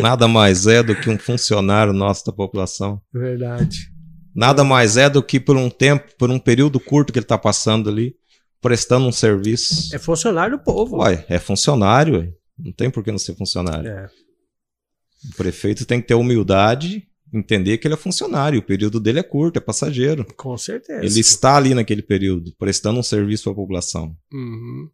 Nada 0.02 0.28
mais 0.28 0.68
é 0.68 0.82
do 0.82 0.96
que 0.96 1.10
um 1.10 1.18
funcionário 1.18 1.94
nosso 1.94 2.26
da 2.26 2.32
população. 2.32 3.02
Verdade. 3.14 3.92
Nada 4.34 4.64
mais 4.64 4.98
é 4.98 5.10
do 5.10 5.24
que 5.24 5.40
por 5.40 5.56
um 5.56 5.70
tempo, 5.70 6.14
por 6.18 6.30
um 6.30 6.38
período 6.38 6.80
curto 6.80 7.14
que 7.14 7.20
ele 7.20 7.24
está 7.24 7.38
passando 7.38 7.90
ali, 7.90 8.16
prestando 8.62 9.08
um 9.08 9.12
serviço. 9.12 9.96
É 9.96 10.00
funcionário 10.00 10.58
do 10.58 10.64
povo. 10.64 10.98
Uai, 10.98 11.26
é 11.30 11.40
funcionário, 11.40 12.34
não 12.58 12.72
tem 12.74 12.90
por 12.90 13.04
que 13.04 13.12
não 13.12 13.18
ser 13.18 13.36
funcionário. 13.36 13.90
É. 13.90 14.08
O 15.32 15.36
prefeito 15.38 15.86
tem 15.86 16.02
que 16.02 16.08
ter 16.08 16.16
humildade, 16.16 17.08
entender 17.38 17.78
que 17.78 17.88
ele 17.88 17.94
é 17.94 17.98
funcionário, 17.98 18.60
o 18.60 18.64
período 18.64 19.00
dele 19.00 19.20
é 19.20 19.24
curto, 19.24 19.58
é 19.58 19.62
passageiro. 19.62 20.26
Com 20.36 20.58
certeza. 20.58 21.04
Ele 21.04 21.20
está 21.20 21.56
ali 21.56 21.74
naquele 21.74 22.02
período, 22.02 22.54
prestando 22.58 23.00
um 23.00 23.04
serviço 23.04 23.50
à 23.50 23.56
população 23.56 24.16
Uhum. 24.32 24.90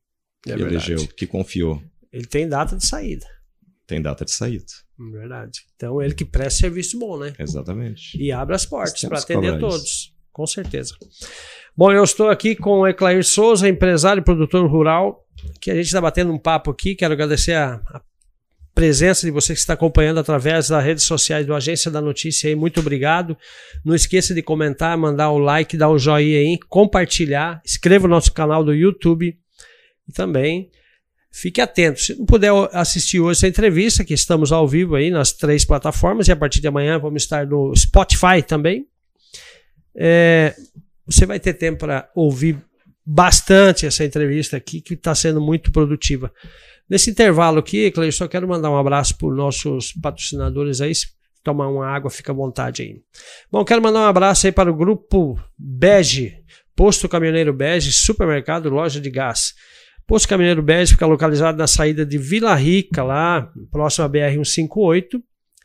É 0.48 0.54
que 0.54 0.58
verdade. 0.58 0.92
elegeu, 0.92 1.08
que 1.16 1.28
confiou. 1.28 1.82
Ele 2.12 2.26
tem 2.26 2.48
data 2.48 2.76
de 2.76 2.86
saída. 2.86 3.26
Tem 3.86 4.02
data 4.02 4.26
de 4.26 4.32
saída. 4.32 4.66
Verdade. 4.98 5.62
Então, 5.76 6.02
ele 6.02 6.14
que 6.14 6.26
presta 6.26 6.62
serviço 6.62 6.98
bom, 6.98 7.18
né? 7.18 7.34
Exatamente. 7.38 8.18
E 8.18 8.32
abre 8.32 8.56
as 8.56 8.66
portas 8.66 9.02
para 9.02 9.20
atender 9.20 9.60
todos. 9.60 10.14
Com 10.32 10.48
certeza. 10.48 10.96
Bom, 11.76 11.92
eu 11.92 12.04
estou 12.04 12.30
aqui 12.30 12.56
com 12.56 12.80
o 12.80 12.88
Eclair 12.88 13.24
Souza, 13.24 13.68
empresário 13.68 14.22
e 14.22 14.24
produtor 14.24 14.70
rural, 14.70 15.26
que 15.60 15.72
a 15.72 15.76
gente 15.76 15.86
está 15.86 16.02
batendo 16.02 16.32
um 16.32 16.40
papo 16.40 16.72
aqui. 16.72 16.96
Quero 16.96 17.14
agradecer 17.14 17.54
a, 17.54 17.76
a 17.76 18.02
presença 18.74 19.26
de 19.26 19.32
você 19.32 19.54
que 19.54 19.60
está 19.60 19.74
acompanhando 19.74 20.20
através 20.20 20.70
das 20.70 20.84
redes 20.84 21.04
sociais 21.04 21.46
do 21.46 21.54
Agência 21.54 21.92
da 21.92 22.02
Notícia 22.02 22.50
aí. 22.50 22.56
Muito 22.56 22.80
obrigado. 22.80 23.38
Não 23.84 23.94
esqueça 23.94 24.34
de 24.34 24.42
comentar, 24.42 24.98
mandar 24.98 25.32
o 25.32 25.38
like, 25.38 25.78
dar 25.78 25.90
o 25.90 26.00
joinha 26.00 26.40
aí, 26.40 26.58
compartilhar, 26.70 27.62
inscreva 27.66 28.08
no 28.08 28.16
nosso 28.16 28.32
canal 28.34 28.64
do 28.64 28.74
YouTube 28.74 29.38
e 30.08 30.12
também 30.14 30.70
fique 31.32 31.62
atento. 31.62 32.00
Se 32.00 32.16
não 32.18 32.26
puder 32.26 32.52
assistir 32.74 33.20
hoje 33.20 33.40
essa 33.40 33.48
entrevista, 33.48 34.04
que 34.04 34.14
estamos 34.14 34.52
ao 34.52 34.68
vivo 34.68 34.96
aí 34.96 35.10
nas 35.10 35.32
três 35.32 35.64
plataformas 35.64 36.28
e 36.28 36.32
a 36.32 36.36
partir 36.36 36.62
de 36.62 36.68
amanhã 36.68 37.00
vamos 37.00 37.24
estar 37.24 37.46
no 37.46 37.74
Spotify 37.76 38.42
também. 38.46 38.86
É, 39.96 40.56
você 41.06 41.26
vai 41.26 41.40
ter 41.40 41.54
tempo 41.54 41.80
para 41.80 42.10
ouvir 42.16 42.58
bastante 43.06 43.86
essa 43.86 44.06
entrevista 44.06 44.58
aqui, 44.58 44.80
que 44.80 44.94
está 44.94 45.14
sendo 45.16 45.42
muito 45.42 45.72
produtiva. 45.72 46.32
Nesse 46.92 47.10
intervalo 47.10 47.60
aqui, 47.60 47.90
Cleide, 47.90 48.14
só 48.14 48.28
quero 48.28 48.46
mandar 48.46 48.70
um 48.70 48.76
abraço 48.76 49.18
para 49.18 49.30
os 49.30 49.38
nossos 49.38 49.94
patrocinadores 49.94 50.82
aí. 50.82 50.94
Se 50.94 51.08
tomar 51.42 51.70
uma 51.70 51.88
água, 51.88 52.12
fica 52.12 52.34
à 52.34 52.36
vontade 52.36 52.82
aí. 52.82 53.02
Bom, 53.50 53.64
quero 53.64 53.82
mandar 53.82 54.02
um 54.02 54.10
abraço 54.10 54.46
aí 54.46 54.52
para 54.52 54.70
o 54.70 54.76
grupo 54.76 55.40
Bege, 55.58 56.36
Posto 56.76 57.08
Caminhoneiro 57.08 57.54
Bege, 57.54 57.94
Supermercado, 57.94 58.70
Loja 58.70 59.00
de 59.00 59.10
Gás. 59.10 59.54
Posto 60.06 60.28
Caminhoneiro 60.28 60.62
Bege 60.62 60.92
fica 60.92 61.06
localizado 61.06 61.58
na 61.58 61.66
saída 61.66 62.06
de 62.06 62.18
Vila 62.18 62.54
Rica, 62.56 63.02
lá 63.04 63.50
próximo 63.72 64.04
à 64.04 64.10
BR-158, 64.10 65.18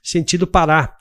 sentido 0.05 0.47
Pará. 0.47 0.97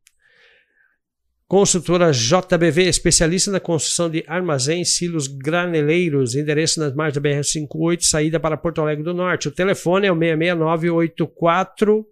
Consultora 1.47 2.11
JBV, 2.13 2.89
especialista 2.89 3.51
na 3.51 3.59
construção 3.59 4.11
de 4.11 4.23
armazéns, 4.27 4.97
silos 4.97 5.27
graneleiros, 5.27 6.35
endereço 6.35 6.79
nas 6.79 6.95
margens 6.95 7.15
da 7.15 7.23
BR-58, 7.27 8.03
saída 8.03 8.39
para 8.39 8.59
Porto 8.59 8.83
Alegre 8.83 9.03
do 9.03 9.15
Norte. 9.15 9.49
O 9.49 9.51
telefone 9.51 10.07
é 10.07 10.13
o 10.13 10.17
669-84 10.17 12.05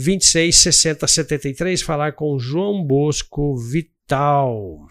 26 0.00 0.56
60 0.56 1.06
73. 1.06 1.82
Falar 1.82 2.12
com 2.12 2.38
João 2.38 2.82
Bosco 2.82 3.54
Vital. 3.56 4.88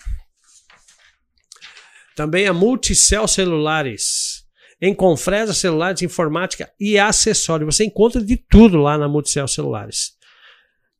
Também 2.15 2.47
a 2.47 2.53
Multicel 2.53 3.27
Celulares. 3.27 4.45
Em 4.79 4.93
Confresa 4.93 5.53
Celulares, 5.53 6.03
Informática 6.03 6.71
e 6.79 6.99
Acessório. 6.99 7.65
Você 7.65 7.85
encontra 7.85 8.23
de 8.23 8.37
tudo 8.37 8.77
lá 8.77 8.97
na 8.97 9.07
Multicel 9.07 9.47
Celulares. 9.47 10.11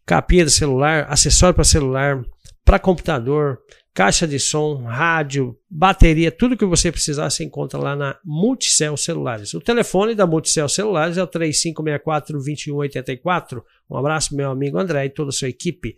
Capinha 0.05 0.43
de 0.43 0.51
celular, 0.51 1.05
acessório 1.07 1.53
para 1.53 1.63
celular, 1.63 2.25
para 2.65 2.79
computador, 2.79 3.59
caixa 3.93 4.27
de 4.27 4.39
som, 4.39 4.83
rádio, 4.83 5.55
bateria, 5.69 6.31
tudo 6.31 6.57
que 6.57 6.65
você 6.65 6.91
precisar 6.91 7.29
se 7.29 7.43
encontra 7.43 7.79
lá 7.79 7.95
na 7.95 8.17
Multicel 8.23 8.97
Celulares. 8.97 9.53
O 9.53 9.61
telefone 9.61 10.15
da 10.15 10.25
Multicel 10.25 10.67
Celulares 10.69 11.17
é 11.17 11.23
o 11.23 11.27
3564-2184. 11.27 13.61
Um 13.89 13.97
abraço, 13.97 14.35
meu 14.35 14.51
amigo 14.51 14.77
André 14.77 15.05
e 15.05 15.09
toda 15.09 15.29
a 15.29 15.33
sua 15.33 15.49
equipe. 15.49 15.95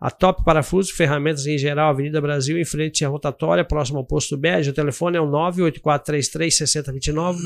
A 0.00 0.12
Top 0.12 0.44
Parafuso, 0.44 0.94
ferramentas 0.94 1.44
em 1.46 1.58
geral, 1.58 1.90
Avenida 1.90 2.20
Brasil, 2.20 2.56
em 2.56 2.64
frente 2.64 3.04
à 3.04 3.08
rotatória, 3.08 3.64
próximo 3.64 3.98
ao 3.98 4.04
posto 4.04 4.36
Bege. 4.36 4.70
O 4.70 4.74
telefone 4.74 5.16
é 5.16 5.20
o 5.20 5.26
984336029. 5.26 7.36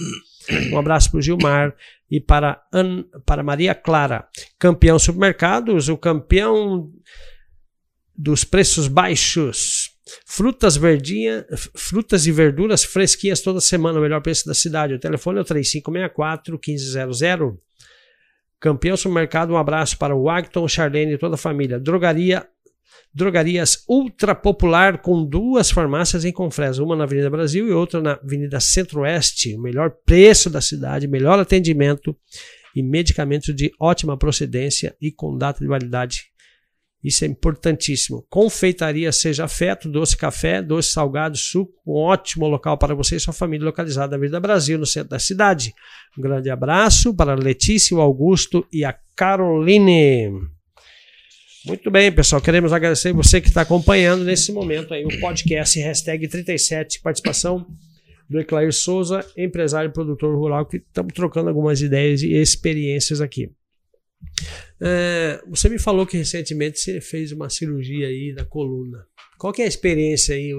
Um 0.70 0.78
abraço 0.78 1.10
para 1.10 1.18
o 1.18 1.22
Gilmar 1.22 1.74
e 2.10 2.20
para, 2.20 2.62
An, 2.70 3.04
para 3.24 3.42
Maria 3.42 3.74
Clara. 3.74 4.28
Campeão 4.58 4.98
Supermercados, 4.98 5.88
o 5.88 5.96
campeão 5.96 6.90
dos 8.14 8.44
preços 8.44 8.86
baixos. 8.86 9.81
Frutas 10.26 10.76
verdinha, 10.76 11.46
frutas 11.74 12.26
e 12.26 12.32
verduras 12.32 12.82
fresquinhas 12.82 13.40
toda 13.40 13.60
semana, 13.60 13.98
o 13.98 14.02
melhor 14.02 14.20
preço 14.20 14.46
da 14.46 14.54
cidade. 14.54 14.94
O 14.94 14.98
telefone 14.98 15.38
é 15.38 15.42
o 15.42 15.44
3564 15.44 16.58
1500. 16.66 17.58
Campeão 18.58 18.96
Supermercado, 18.96 19.52
um 19.52 19.56
abraço 19.56 19.98
para 19.98 20.14
o 20.14 20.28
Agton, 20.28 20.66
Charlene 20.68 21.14
e 21.14 21.18
toda 21.18 21.34
a 21.34 21.38
família. 21.38 21.80
Drogaria 21.80 22.46
Drogarias 23.14 23.84
Ultra 23.88 24.34
Popular 24.34 24.98
com 25.02 25.24
duas 25.24 25.70
farmácias 25.70 26.24
em 26.24 26.32
Confresa, 26.32 26.82
uma 26.82 26.96
na 26.96 27.04
Avenida 27.04 27.28
Brasil 27.28 27.68
e 27.68 27.72
outra 27.72 28.00
na 28.00 28.12
Avenida 28.12 28.58
Centro-Oeste. 28.58 29.54
O 29.54 29.60
melhor 29.60 29.90
preço 30.04 30.48
da 30.48 30.60
cidade, 30.60 31.06
melhor 31.06 31.38
atendimento 31.38 32.16
e 32.74 32.82
medicamentos 32.82 33.54
de 33.54 33.70
ótima 33.78 34.16
procedência 34.16 34.96
e 35.00 35.12
com 35.12 35.36
data 35.36 35.60
de 35.60 35.66
validade. 35.66 36.31
Isso 37.02 37.24
é 37.24 37.28
importantíssimo. 37.28 38.24
Confeitaria 38.30 39.10
Seja 39.10 39.44
Afeto, 39.44 39.88
doce 39.88 40.16
café, 40.16 40.62
doce 40.62 40.92
salgado, 40.92 41.36
suco, 41.36 41.72
um 41.84 41.94
ótimo 41.94 42.46
local 42.46 42.78
para 42.78 42.94
você 42.94 43.16
e 43.16 43.20
sua 43.20 43.32
família 43.32 43.66
localizada 43.66 44.12
na 44.12 44.16
Avenida 44.16 44.38
Brasil, 44.38 44.78
no 44.78 44.86
centro 44.86 45.10
da 45.10 45.18
cidade. 45.18 45.74
Um 46.16 46.22
grande 46.22 46.48
abraço 46.48 47.12
para 47.14 47.34
Letícia, 47.34 47.96
o 47.96 48.00
Augusto 48.00 48.64
e 48.72 48.84
a 48.84 48.96
Caroline. 49.16 50.30
Muito 51.66 51.90
bem, 51.90 52.12
pessoal. 52.12 52.40
Queremos 52.40 52.72
agradecer 52.72 53.12
você 53.12 53.40
que 53.40 53.48
está 53.48 53.62
acompanhando 53.62 54.24
nesse 54.24 54.52
momento 54.52 54.94
aí 54.94 55.04
o 55.04 55.20
podcast 55.20 55.78
hashtag 55.80 56.28
37, 56.28 57.00
participação 57.00 57.66
do 58.28 58.40
Eclair 58.40 58.72
Souza, 58.72 59.24
empresário 59.36 59.88
e 59.88 59.92
produtor 59.92 60.36
rural, 60.36 60.66
que 60.66 60.78
estamos 60.78 61.12
trocando 61.12 61.48
algumas 61.48 61.80
ideias 61.80 62.22
e 62.22 62.32
experiências 62.32 63.20
aqui. 63.20 63.50
É, 64.80 65.40
você 65.48 65.68
me 65.68 65.78
falou 65.78 66.06
que 66.06 66.16
recentemente 66.16 66.78
você 66.80 67.00
fez 67.00 67.30
uma 67.32 67.48
cirurgia 67.48 68.08
aí 68.08 68.34
da 68.34 68.44
coluna. 68.44 69.06
Qual 69.38 69.52
que 69.52 69.62
é 69.62 69.64
a 69.64 69.68
experiência 69.68 70.34
aí? 70.34 70.52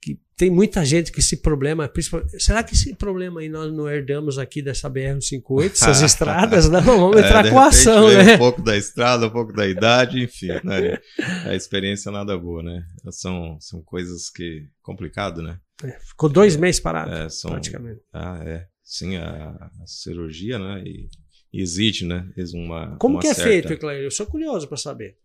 Que 0.00 0.20
tem 0.36 0.50
muita 0.50 0.84
gente 0.84 1.10
com 1.10 1.18
esse 1.18 1.38
problema. 1.38 1.90
Será 2.38 2.62
que 2.62 2.74
esse 2.74 2.94
problema 2.94 3.40
aí 3.40 3.48
nós 3.48 3.72
não 3.72 3.88
herdamos 3.88 4.38
aqui 4.38 4.62
dessa 4.62 4.88
BR-158, 4.88 5.72
essas 5.72 6.02
estradas? 6.02 6.68
Não, 6.68 6.80
vamos 6.82 7.16
é, 7.16 7.26
entrar 7.26 7.46
é, 7.46 7.50
com 7.50 7.58
ação, 7.58 8.08
né? 8.08 8.34
Um 8.34 8.38
pouco 8.38 8.62
da 8.62 8.76
estrada, 8.76 9.26
um 9.26 9.30
pouco 9.30 9.52
da 9.52 9.66
idade, 9.66 10.22
enfim. 10.22 10.48
Né? 10.62 10.98
A 11.44 11.54
experiência 11.56 12.12
nada 12.12 12.38
boa, 12.38 12.62
né? 12.62 12.84
São, 13.10 13.58
são 13.60 13.82
coisas 13.82 14.30
que. 14.30 14.68
complicado, 14.82 15.42
né? 15.42 15.58
É, 15.82 15.98
ficou 15.98 16.28
dois 16.28 16.56
meses 16.56 16.80
parado, 16.80 17.12
é, 17.12 17.28
são, 17.28 17.50
praticamente. 17.50 18.00
Ah, 18.12 18.40
é. 18.46 18.66
Sim, 18.84 19.16
a, 19.16 19.48
a 19.50 19.86
cirurgia, 19.86 20.58
né? 20.58 20.82
E 20.84 21.08
existe, 21.60 22.04
né? 22.04 22.28
Uma, 22.54 22.96
Como 22.96 23.16
uma 23.16 23.20
que 23.20 23.28
é 23.28 23.34
certa... 23.34 23.50
feito, 23.50 23.72
Eclair? 23.72 24.02
Eu 24.02 24.10
sou 24.10 24.26
curioso 24.26 24.66
para 24.68 24.76
saber. 24.76 25.16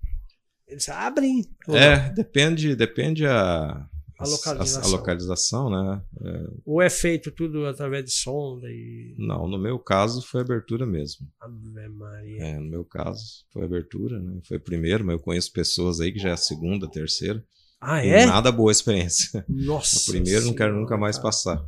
Eles 0.67 0.87
abrem? 0.87 1.43
É, 1.69 2.09
depende, 2.11 2.75
depende 2.75 3.25
a, 3.25 3.89
a 4.19 4.27
localização. 4.27 4.81
A, 4.81 4.85
a 4.85 4.89
localização, 4.89 5.69
né? 5.69 6.01
É... 6.23 6.47
Ou 6.65 6.81
é 6.81 6.89
feito 6.89 7.31
tudo 7.31 7.65
através 7.65 8.05
de 8.05 8.11
sonda 8.11 8.67
e. 8.69 9.15
Não, 9.17 9.47
no 9.47 9.57
meu 9.57 9.79
caso 9.79 10.21
foi 10.21 10.41
abertura 10.41 10.85
mesmo. 10.85 11.27
Ave 11.39 11.89
Maria. 11.89 12.43
É, 12.43 12.59
no 12.59 12.69
meu 12.69 12.85
caso 12.85 13.45
foi 13.51 13.63
abertura, 13.63 14.19
né? 14.19 14.39
Foi 14.47 14.59
primeiro, 14.59 15.03
mas 15.03 15.13
eu 15.13 15.19
conheço 15.19 15.51
pessoas 15.51 15.99
aí 15.99 16.11
que 16.11 16.19
já 16.19 16.29
é 16.29 16.33
a 16.33 16.37
segunda, 16.37 16.89
terceira. 16.89 17.43
Ah, 17.81 18.05
é? 18.05 18.25
Nada 18.25 18.51
boa 18.51 18.71
experiência. 18.71 19.43
Nossa. 19.47 20.01
O 20.01 20.13
primeiro 20.13 20.45
não 20.45 20.53
quero 20.53 20.75
nunca 20.75 20.97
mais 20.97 21.15
cara. 21.15 21.27
passar. 21.29 21.65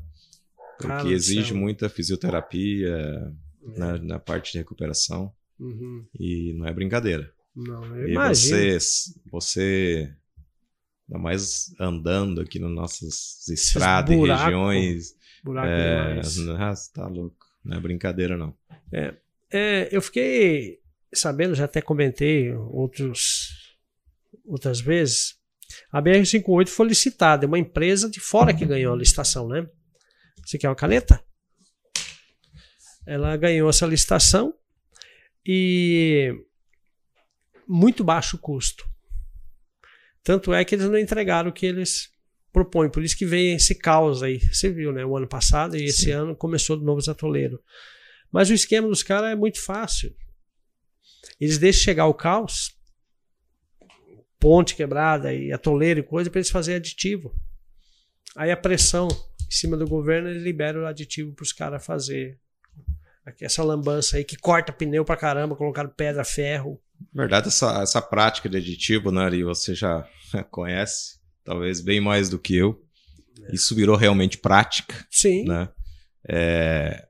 Porque 0.78 0.88
cara 0.88 1.10
exige 1.10 1.54
muita 1.54 1.88
fisioterapia, 1.88 3.32
na, 3.62 3.98
na 3.98 4.20
parte 4.20 4.54
de 4.54 4.58
recuperação. 4.60 5.34
Uhum. 5.60 6.06
E 6.20 6.54
não 6.54 6.68
é 6.68 6.74
brincadeira. 6.74 7.32
Não, 7.56 7.86
eu 7.98 8.08
e 8.08 8.12
imagino. 8.12 8.58
você, 8.58 9.14
você, 9.30 10.14
ainda 11.08 11.22
mais 11.22 11.74
andando 11.80 12.42
aqui 12.42 12.60
nas 12.60 12.72
nossas 12.72 13.48
estradas 13.50 14.16
e 14.16 14.20
regiões. 14.20 15.16
Buraco 15.44 15.68
é, 15.68 16.16
nossa, 16.16 16.94
tá 16.94 17.08
louco. 17.08 17.46
Não 17.64 17.78
é 17.78 17.80
brincadeira, 17.80 18.38
não. 18.38 18.56
É, 18.92 19.16
é, 19.52 19.90
eu 19.92 20.02
fiquei 20.02 20.80
sabendo, 21.14 21.56
já 21.56 21.66
até 21.66 21.82
comentei 21.82 22.54
outros, 22.54 23.78
outras 24.46 24.80
vezes. 24.80 25.36
A 25.92 26.02
BR-58 26.02 26.70
foi 26.70 26.88
licitada, 26.88 27.46
é 27.46 27.48
uma 27.48 27.60
empresa 27.60 28.10
de 28.10 28.20
fora 28.20 28.54
que 28.54 28.66
ganhou 28.66 28.94
a 28.94 28.98
licitação, 28.98 29.48
né? 29.48 29.68
Você 30.46 30.58
quer 30.58 30.70
uma 30.70 30.76
caneta? 30.76 31.24
Ela 33.06 33.36
ganhou 33.38 33.70
essa 33.70 33.86
licitação 33.86 34.54
e 35.46 36.34
muito 37.68 38.04
baixo 38.04 38.38
custo. 38.38 38.88
Tanto 40.24 40.54
é 40.54 40.64
que 40.64 40.76
eles 40.76 40.86
não 40.86 40.98
entregaram 40.98 41.50
o 41.50 41.54
que 41.54 41.66
eles 41.66 42.12
propõem. 42.52 42.90
Por 42.90 43.04
isso 43.04 43.18
que 43.18 43.26
veio 43.26 43.56
esse 43.56 43.76
caos 43.76 44.22
aí. 44.22 44.40
Você 44.40 44.70
viu, 44.70 44.92
né? 44.92 45.06
O 45.06 45.18
ano 45.18 45.28
passado 45.28 45.76
e 45.76 45.86
esse 45.86 46.06
Sim. 46.06 46.12
ano 46.12 46.36
começou 46.36 46.78
de 46.78 46.84
novo 46.84 47.00
os 47.00 47.10
atoleiros. 47.10 47.60
Mas 48.32 48.50
o 48.50 48.54
esquema 48.54 48.88
dos 48.88 49.04
caras 49.04 49.32
é 49.32 49.36
muito 49.36 49.62
fácil. 49.64 50.16
Eles 51.40 51.58
deixam 51.58 51.84
chegar 51.84 52.06
o 52.06 52.14
caos, 52.14 52.76
ponte 54.40 54.76
quebrada 54.76 55.34
e 55.34 55.52
atoleiro 55.52 56.00
e 56.00 56.04
coisa, 56.04 56.30
para 56.30 56.40
eles 56.40 56.52
fazerem 56.52 56.78
aditivo. 56.78 57.36
Aí 58.36 58.52
a 58.52 58.58
pressão 58.58 59.08
em 59.08 59.52
cima 59.52 59.76
do 59.76 59.86
governo, 59.86 60.30
eles 60.30 60.44
liberam 60.44 60.84
o 60.84 60.86
aditivo 60.86 61.34
para 61.34 61.44
os 61.44 61.52
caras 61.52 61.86
fazer 61.86 62.40
essa 63.40 63.64
lambança 63.64 64.18
aí 64.18 64.24
que 64.24 64.36
corta 64.36 64.72
pneu 64.72 65.06
pra 65.06 65.16
caramba, 65.16 65.56
colocaram 65.56 65.90
pedra, 65.90 66.24
ferro. 66.24 66.80
Na 67.14 67.24
verdade, 67.24 67.48
essa, 67.48 67.82
essa 67.82 68.02
prática 68.02 68.50
de 68.50 68.58
aditivo, 68.58 69.12
né, 69.12 69.24
Ari, 69.24 69.44
você 69.44 69.74
já 69.74 70.08
conhece, 70.50 71.20
talvez 71.44 71.82
bem 71.82 72.02
mais 72.02 72.30
do 72.30 72.40
que 72.40 72.56
eu. 72.56 72.82
É. 73.44 73.56
Isso 73.56 73.76
virou 73.76 73.96
realmente 73.96 74.38
prática. 74.38 75.06
Sim. 75.10 75.46
Né? 75.46 75.70
É, 76.28 77.08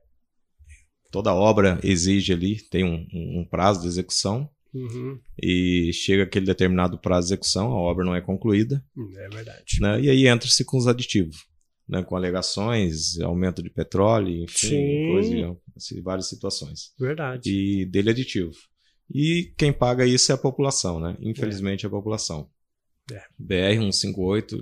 toda 1.10 1.34
obra 1.34 1.78
exige 1.82 2.32
ali, 2.32 2.60
tem 2.68 2.84
um, 2.84 3.06
um 3.40 3.46
prazo 3.48 3.82
de 3.82 3.88
execução. 3.88 4.48
Uhum. 4.74 5.20
E 5.42 5.90
chega 5.92 6.22
aquele 6.22 6.46
determinado 6.46 6.98
prazo 6.98 7.28
de 7.28 7.34
execução, 7.34 7.72
a 7.72 7.76
obra 7.76 8.04
não 8.04 8.14
é 8.14 8.22
concluída. 8.22 8.82
É 9.16 9.28
verdade. 9.28 9.80
Né? 9.80 10.00
E 10.00 10.10
aí 10.10 10.26
entra-se 10.26 10.64
com 10.64 10.78
os 10.78 10.86
aditivos 10.86 11.51
né, 11.92 12.02
com 12.02 12.16
alegações, 12.16 13.20
aumento 13.20 13.62
de 13.62 13.68
petróleo, 13.68 14.44
enfim, 14.44 15.12
coisa, 15.12 15.58
assim, 15.76 16.00
várias 16.00 16.26
situações. 16.26 16.94
Verdade. 16.98 17.50
E 17.50 17.84
dele 17.84 18.08
aditivo. 18.08 18.54
E 19.14 19.52
quem 19.58 19.74
paga 19.74 20.06
isso 20.06 20.32
é 20.32 20.34
a 20.34 20.38
população, 20.38 20.98
né? 20.98 21.18
Infelizmente 21.20 21.84
é, 21.84 21.88
a 21.88 21.90
população. 21.90 22.48
É. 23.12 23.22
BR-158. 23.38 24.58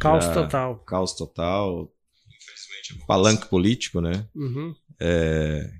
Caos 0.00 0.24
já, 0.24 0.32
total. 0.32 0.78
Caos 0.78 1.12
total. 1.12 1.92
Infelizmente 2.26 3.02
é 3.02 3.06
palanque 3.06 3.46
político, 3.46 4.00
né? 4.00 4.26
Uhum. 4.34 4.74
É... 4.98 5.70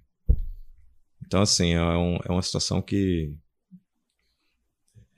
Então, 1.25 1.41
assim, 1.41 1.73
é, 1.73 1.81
um, 1.81 2.17
é, 2.17 2.31
uma 2.31 2.43
situação 2.43 2.83
que 2.83 3.35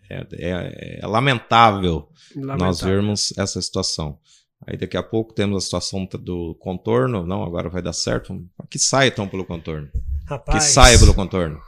é, 0.09 0.25
é, 0.35 1.01
é 1.01 1.07
lamentável, 1.07 2.09
lamentável, 2.37 2.65
nós 2.65 2.81
vermos 2.81 3.37
essa 3.37 3.61
situação. 3.61 4.21
Aí 4.67 4.77
daqui 4.77 4.97
a 4.97 5.03
pouco 5.03 5.35
temos 5.35 5.57
a 5.57 5.61
situação 5.65 6.07
do 6.21 6.57
contorno. 6.61 7.27
Não, 7.27 7.43
agora 7.43 7.69
vai 7.69 7.83
dar 7.83 7.93
certo. 7.93 8.45
Que 8.71 8.79
saia 8.79 9.09
então 9.09 9.29
pelo 9.29 9.45
contorno. 9.45 9.89
Rapaz. 10.27 10.65
Que 10.65 10.71
saia 10.71 10.99
pelo 10.99 11.15
contorno. 11.15 11.61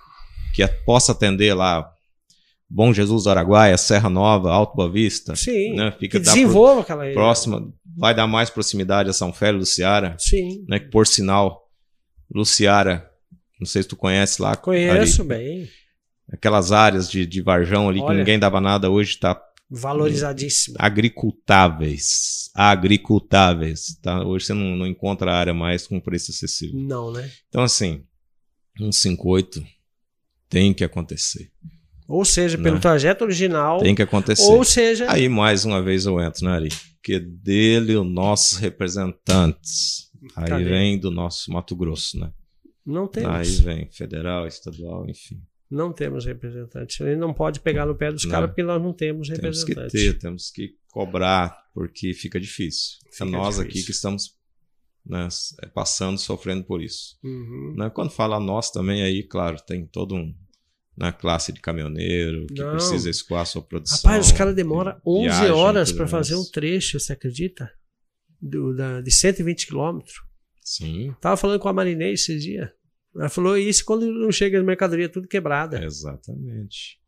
Que 0.55 0.67
possa 0.67 1.13
atender 1.13 1.55
lá 1.55 1.91
Bom 2.69 2.93
Jesus 2.93 3.25
do 3.25 3.31
Araguaia, 3.31 3.77
Serra 3.77 4.11
Nova, 4.11 4.51
Alto 4.51 4.75
Boa 4.75 4.91
Vista. 4.91 5.37
Sim. 5.37 5.75
Né? 5.75 5.93
Fica 5.93 6.19
que 6.19 6.25
desenvolva 6.25 6.83
pro, 6.83 6.95
aquela 6.95 7.13
próxima. 7.13 7.73
Vai 7.97 8.15
dar 8.15 8.27
mais 8.27 8.51
proximidade 8.51 9.11
a 9.11 9.13
São 9.13 9.33
Félix 9.33 9.61
do 9.61 9.67
Ceará. 9.67 10.17
Sim. 10.19 10.65
Né? 10.69 10.81
Que 10.81 10.89
por 10.89 11.07
sinal, 11.07 11.69
Luciara, 12.35 13.09
não 13.61 13.67
sei 13.67 13.83
se 13.83 13.89
tu 13.89 13.97
conhece 13.97 14.41
lá. 14.41 14.57
Conheço 14.57 15.21
ali, 15.23 15.29
bem. 15.29 15.69
Aquelas 16.33 16.73
áreas 16.73 17.09
de, 17.09 17.27
de 17.27 17.43
Varjão 17.43 17.89
ali 17.89 18.01
Olha, 18.01 18.09
que 18.09 18.19
ninguém 18.19 18.39
dava 18.39 18.61
nada, 18.61 18.91
hoje 18.91 19.11
está 19.11 19.41
Valorizadíssimo. 19.71 20.77
Agricultáveis. 20.79 22.51
Agricultáveis. 22.55 23.99
Tá? 24.03 24.25
Hoje 24.25 24.47
você 24.47 24.55
não, 24.55 24.77
não 24.77 24.87
encontra 24.87 25.33
a 25.33 25.37
área 25.37 25.55
mais 25.55 25.87
com 25.87 26.01
preço 26.01 26.31
acessível. 26.31 26.79
Não, 26.81 27.11
né? 27.13 27.31
Então, 27.49 27.63
assim, 27.63 28.05
um 28.81 28.93
58 28.93 29.65
tem 30.49 30.73
que 30.73 30.85
acontecer. 30.85 31.51
Ou 32.07 32.25
seja, 32.25 32.59
pelo 32.59 32.75
Né? 32.77 32.81
trajeto 32.81 33.25
original, 33.25 33.79
Tem 33.81 33.95
que 33.95 34.03
acontecer. 34.03 34.43
ou 34.43 34.63
seja, 34.63 35.11
Aí, 35.11 35.29
mais 35.29 35.65
uma 35.65 35.83
vez, 35.83 36.05
eu 36.05 36.21
entro, 36.21 36.45
né, 36.45 36.53
Ari? 36.53 36.69
Que 37.03 37.19
dele, 37.19 37.97
os 37.97 38.07
nossos 38.07 38.59
representantes. 38.59 40.11
Aí 40.37 40.65
vem 40.65 40.99
do 40.99 41.11
nosso 41.11 41.51
Mato 41.51 41.75
Grosso, 41.77 42.19
né? 42.19 42.31
não 42.85 43.05
Aí 43.05 43.09
temos. 43.11 43.59
vem 43.61 43.89
federal, 43.91 44.47
estadual, 44.47 45.09
enfim. 45.09 45.41
Não 45.71 45.93
temos 45.93 46.25
representante. 46.25 47.03
Ele 47.03 47.17
não 47.17 47.33
pode 47.35 47.61
pegar 47.61 47.87
no 47.87 47.95
pé 47.97 48.13
dos 48.13 48.25
caras 48.25 48.51
porque 48.51 48.63
nós 48.63 48.81
não 48.83 48.93
temos 48.93 49.29
Temos 49.29 49.65
que 49.65 49.73
representante. 49.73 49.93
ter, 50.13 50.19
temos 50.19 50.51
que 50.51 50.77
cobrar, 50.89 51.57
porque 51.73 52.13
fica 52.15 52.39
difícil. 52.39 52.99
Fica 53.11 53.25
é 53.25 53.29
nós 53.31 53.59
aqui 53.59 53.69
difícil. 53.69 53.87
que 53.87 53.93
estamos 53.93 54.39
né, 55.05 55.27
s- 55.27 55.55
passando, 55.75 56.19
sofrendo 56.19 56.65
por 56.65 56.83
isso. 56.83 57.19
Uhum. 57.25 57.75
Né? 57.77 57.91
Quando 57.91 58.11
fala 58.11 58.39
nós 58.39 58.71
também, 58.71 59.03
aí, 59.03 59.23
claro, 59.23 59.57
tem 59.67 59.87
todo 59.87 60.15
um. 60.15 60.35
Na 60.97 61.11
classe 61.13 61.53
de 61.53 61.61
caminhoneiro 61.61 62.47
que 62.47 62.55
Não. 62.63 62.71
precisa 62.71 63.11
escoar 63.11 63.43
a 63.43 63.45
sua 63.45 63.61
produção. 63.63 63.97
Rapaz, 64.09 64.27
os 64.27 64.33
caras 64.33 64.55
demoram 64.55 64.97
11 65.05 65.23
viagem, 65.25 65.51
horas 65.51 65.91
para 65.91 66.07
fazer 66.07 66.37
um 66.37 66.45
trecho, 66.45 67.01
você 67.01 67.13
acredita? 67.15 67.69
Do, 68.41 68.77
da, 68.77 69.01
de 69.01 69.11
120 69.11 69.67
quilômetros. 69.67 70.15
Sim, 70.63 71.13
Tava 71.21 71.37
falando 71.37 71.59
com 71.59 71.69
a 71.69 71.73
Marinês 71.73 72.21
esses 72.21 72.41
dias. 72.45 72.69
Ela 73.17 73.29
falou 73.29 73.57
isso 73.57 73.85
quando 73.85 74.07
não 74.11 74.33
chega 74.33 74.59
as 74.59 74.65
mercadorias 74.65 75.11
tudo 75.11 75.29
quebrada. 75.29 75.83
exatamente. 75.85 76.99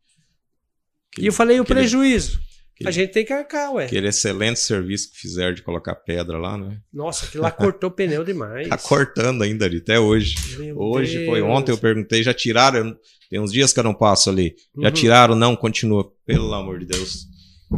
E 1.19 1.25
eu 1.25 1.33
falei 1.33 1.59
o 1.59 1.65
prejuízo. 1.65 2.39
aquele- 2.75 2.89
A 2.89 2.91
gente 2.91 3.11
tem 3.11 3.25
que 3.25 3.33
arcar, 3.33 3.73
ué. 3.73 3.85
Aquele 3.85 4.07
excelente 4.07 4.59
serviço 4.59 5.11
que 5.11 5.17
fizeram 5.17 5.53
de 5.53 5.63
colocar 5.63 5.95
pedra 5.95 6.37
lá, 6.37 6.55
né? 6.57 6.79
Nossa, 6.93 7.25
aquilo 7.25 7.41
lá 7.43 7.49
cortou 7.51 7.89
pneu 7.89 8.23
demais. 8.23 8.67
Tá 8.69 8.77
cortando 8.77 9.41
ainda 9.41 9.65
ali, 9.65 9.77
até 9.77 9.99
hoje. 9.99 10.35
Meu 10.59 10.77
Hoje 10.79 11.25
foi 11.25 11.41
Deus. 11.41 11.49
ontem, 11.51 11.71
eu 11.71 11.77
perguntei, 11.79 12.21
já 12.21 12.33
tiraram? 12.35 12.95
Tem 13.31 13.39
uns 13.39 13.51
dias 13.51 13.73
que 13.73 13.79
eu 13.79 13.83
não 13.83 13.95
passo 13.95 14.29
ali. 14.29 14.55
Já 14.79 14.87
Uhum. 14.89 14.93
tiraram? 14.93 15.35
Não, 15.35 15.55
continua. 15.55 16.09
Pelo 16.25 16.53
amor 16.53 16.77
de 16.79 16.85
Deus. 16.85 17.25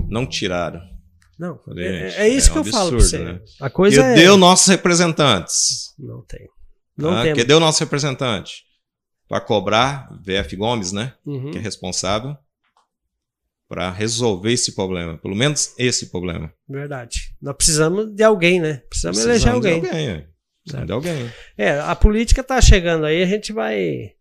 Não 0.10 0.26
tiraram. 0.28 0.82
Não, 1.40 1.58
Falei, 1.64 1.86
é, 1.88 2.10
gente, 2.10 2.20
é 2.20 2.28
isso 2.28 2.50
é 2.50 2.52
que 2.52 2.60
um 2.60 2.62
eu 2.66 2.66
falo 2.72 2.90
pra 2.90 2.98
absurdo, 2.98 3.02
você. 3.18 3.34
né? 3.34 3.42
A 3.62 3.70
coisa 3.70 4.02
é... 4.02 4.16
Cadê 4.16 4.30
os 4.30 4.38
nossos 4.38 4.68
representantes? 4.68 5.94
Não 5.98 6.22
tem. 6.24 6.46
Não 7.00 7.18
Ah, 7.18 7.24
tem. 7.24 7.36
Cadê 7.36 7.54
o 7.54 7.60
nosso 7.60 7.80
representante? 7.84 8.64
Para 9.28 9.40
cobrar, 9.42 10.10
VF 10.24 10.56
Gomes, 10.56 10.92
né? 10.92 11.14
Uhum. 11.26 11.52
Que 11.52 11.58
é 11.58 11.62
responsável 11.62 12.36
para 13.68 13.92
resolver 13.92 14.52
esse 14.52 14.74
problema. 14.74 15.18
Pelo 15.18 15.36
menos 15.36 15.74
esse 15.78 16.08
problema. 16.10 16.52
Verdade. 16.68 17.36
Nós 17.42 17.56
precisamos 17.56 18.12
de 18.14 18.24
alguém, 18.24 18.60
né? 18.60 18.82
Precisamos, 18.90 19.20
eleger 19.20 19.52
Precisamos 19.54 19.62
de 19.62 19.68
alguém. 19.68 19.90
alguém. 19.90 20.08
é. 20.10 20.28
Precisamos 20.64 20.88
de 20.88 20.94
alguém. 20.94 21.32
É, 21.58 21.80
a 21.80 21.96
política 21.96 22.44
tá 22.44 22.60
chegando 22.60 23.06
aí, 23.06 23.22
a 23.22 23.26
gente 23.28 23.54
vai 23.54 24.12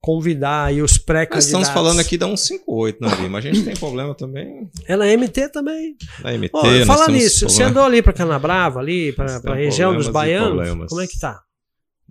convidar 0.00 0.64
aí 0.66 0.82
os 0.82 0.92
Nós 0.92 0.98
pré-candidatos. 0.98 1.46
estamos 1.46 1.68
falando 1.70 2.00
aqui 2.00 2.18
da 2.18 2.26
158, 2.26 3.00
né, 3.00 3.08
Ari? 3.08 3.28
Mas 3.28 3.46
a 3.46 3.48
gente 3.52 3.64
tem 3.64 3.74
problema 3.76 4.14
também 4.14 4.68
É 4.88 4.96
na 4.96 5.06
MT 5.06 5.48
também. 5.50 5.96
na 6.22 6.32
MT. 6.32 6.50
Ó, 6.52 6.62
nós 6.66 6.86
fala 6.86 7.06
temos 7.06 7.22
nisso, 7.22 7.48
você 7.48 7.62
andou 7.62 7.84
ali 7.84 8.02
pra 8.02 8.12
Canabrava, 8.12 8.80
ali, 8.80 9.12
pra 9.12 9.40
temos 9.40 9.56
região 9.58 9.94
dos 9.96 10.08
baianos? 10.08 10.88
Como 10.88 11.00
é 11.00 11.06
que 11.06 11.18
tá? 11.18 11.40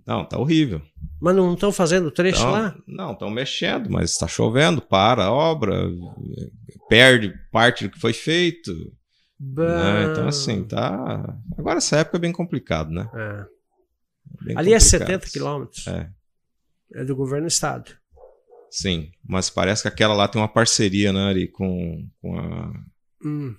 Não, 0.06 0.24
tá 0.24 0.38
horrível. 0.38 0.82
Mas 1.20 1.36
não 1.36 1.54
estão 1.54 1.70
fazendo 1.72 2.10
trecho 2.10 2.40
Então, 2.40 2.50
lá? 2.50 2.76
Não, 2.86 3.12
estão 3.12 3.30
mexendo, 3.30 3.88
mas 3.88 4.10
está 4.10 4.26
chovendo, 4.26 4.82
para 4.82 5.26
a 5.26 5.32
obra, 5.32 5.88
perde 6.88 7.32
parte 7.52 7.84
do 7.86 7.90
que 7.92 8.00
foi 8.00 8.12
feito. 8.12 8.72
né? 9.38 10.10
Então, 10.10 10.26
assim, 10.28 10.64
tá. 10.64 11.36
Agora 11.56 11.78
essa 11.78 11.96
época 11.96 12.16
é 12.16 12.20
bem 12.20 12.32
complicado, 12.32 12.90
né? 12.90 13.08
É. 13.14 13.46
Bem 14.44 14.58
Ali 14.58 14.72
é 14.72 14.78
complicado. 14.78 15.08
70 15.08 15.26
quilômetros. 15.30 15.86
É, 15.86 16.10
É 16.94 17.04
do 17.04 17.14
governo 17.14 17.46
do 17.46 17.50
estado. 17.50 17.92
sim. 18.70 19.10
Mas 19.24 19.48
parece 19.48 19.82
que 19.82 19.88
aquela 19.88 20.14
lá 20.14 20.26
tem 20.26 20.40
uma 20.40 20.48
parceria, 20.48 21.12
né, 21.12 21.28
Ari, 21.28 21.46
com, 21.48 22.08
com 22.20 22.38
a. 22.38 22.72
Hum. 23.24 23.54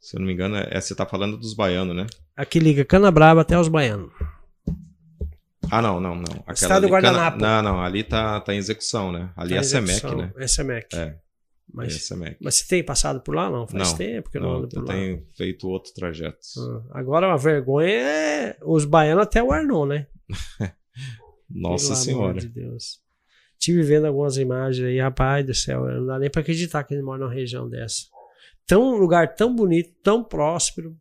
Se 0.00 0.16
eu 0.16 0.20
não 0.20 0.26
me 0.26 0.32
engano, 0.32 0.56
é, 0.56 0.80
você 0.80 0.94
tá 0.94 1.04
falando 1.06 1.36
dos 1.36 1.54
baianos, 1.54 1.94
né? 1.96 2.06
Aqui 2.36 2.58
liga 2.58 2.84
Canabrava 2.84 3.40
até 3.42 3.58
os 3.58 3.68
baianos. 3.68 4.10
Ah, 5.70 5.82
não, 5.82 6.00
não, 6.00 6.14
não. 6.14 6.24
Aquela 6.46 6.52
Estado 6.52 6.86
do 6.88 6.94
ali- 6.94 7.04
Cana- 7.06 7.18
Guardanapo. 7.18 7.38
Não, 7.42 7.62
não, 7.62 7.80
ali 7.82 8.02
tá, 8.04 8.40
tá 8.40 8.54
em 8.54 8.58
execução, 8.58 9.10
né? 9.12 9.30
Ali 9.36 9.50
Tá 9.50 9.54
é 9.56 9.58
a 9.58 9.60
em 9.60 9.64
SEMEC, 9.64 10.14
né? 10.16 10.32
É 10.36 10.46
SEMEC. 10.46 10.86
É, 10.94 10.98
é 11.00 11.16
Mas, 11.72 12.04
SEMEC. 12.06 12.36
mas 12.40 12.54
você 12.56 12.66
tem 12.68 12.84
passado 12.84 13.20
por 13.20 13.34
lá? 13.34 13.50
Não, 13.50 13.66
faz 13.66 13.90
Não, 13.90 13.96
tempo 13.98 14.30
que 14.30 14.38
eu 14.38 14.42
não, 14.42 14.50
Não, 14.50 14.58
ando 14.58 14.68
por 14.68 14.78
eu 14.78 14.82
lá. 14.84 14.92
tenho 14.92 15.26
feito 15.36 15.68
outro 15.68 15.92
trajeto. 15.94 16.38
Ah, 16.92 16.98
Agora 17.00 17.32
a 17.32 17.36
vergonha 17.36 17.88
é 17.90 18.56
os 18.62 18.84
baianos 18.84 19.22
até 19.24 19.42
o 19.42 19.50
Arnon, 19.52 19.86
né? 19.86 20.06
Nossa 21.50 21.88
Pelo 21.88 21.96
Senhora. 21.96 22.24
amor 22.30 22.40
de 22.40 22.48
Deus. 22.48 23.00
Tive 23.58 23.82
vendo 23.82 24.06
algumas 24.06 24.36
imagens 24.36 24.86
aí, 24.86 24.98
rapaz 25.00 25.44
do 25.46 25.54
céu, 25.54 25.84
não 25.86 26.06
dá 26.06 26.18
nem 26.18 26.30
pra 26.30 26.40
acreditar 26.42 26.84
que 26.84 26.92
ele 26.94 27.02
mora 27.02 27.20
numa 27.20 27.32
região 27.32 27.68
dessa. 27.68 28.02
Tão 28.66 28.94
um 28.94 28.96
lugar 28.96 29.34
tão 29.34 29.54
bonito, 29.54 29.94
tão 30.02 30.22
próspero. 30.24 30.96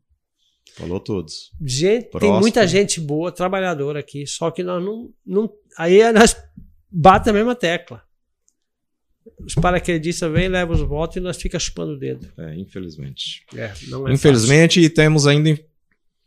Falou 0.75 0.99
todos. 0.99 1.51
Gente, 1.61 2.03
tem 2.03 2.09
Próspero. 2.09 2.39
muita 2.39 2.67
gente 2.67 2.99
boa, 2.99 3.31
trabalhadora 3.31 3.99
aqui, 3.99 4.25
só 4.25 4.49
que 4.49 4.63
nós 4.63 4.83
não, 4.83 5.13
não 5.25 5.53
aí 5.77 6.11
nós 6.11 6.35
bate 6.89 7.29
a 7.29 7.33
mesma 7.33 7.55
tecla. 7.55 8.03
Os 9.45 9.55
paraquedistas 9.55 10.31
vêm, 10.31 10.47
levam 10.47 10.75
os 10.75 10.81
votos 10.81 11.17
e 11.17 11.19
nós 11.19 11.37
fica 11.37 11.59
chupando 11.59 11.93
o 11.93 11.99
dedo. 11.99 12.31
É, 12.37 12.55
infelizmente. 12.55 13.45
É, 13.55 13.71
não 13.87 14.07
é 14.07 14.13
infelizmente, 14.13 14.89
temos 14.89 15.27
ainda. 15.27 15.57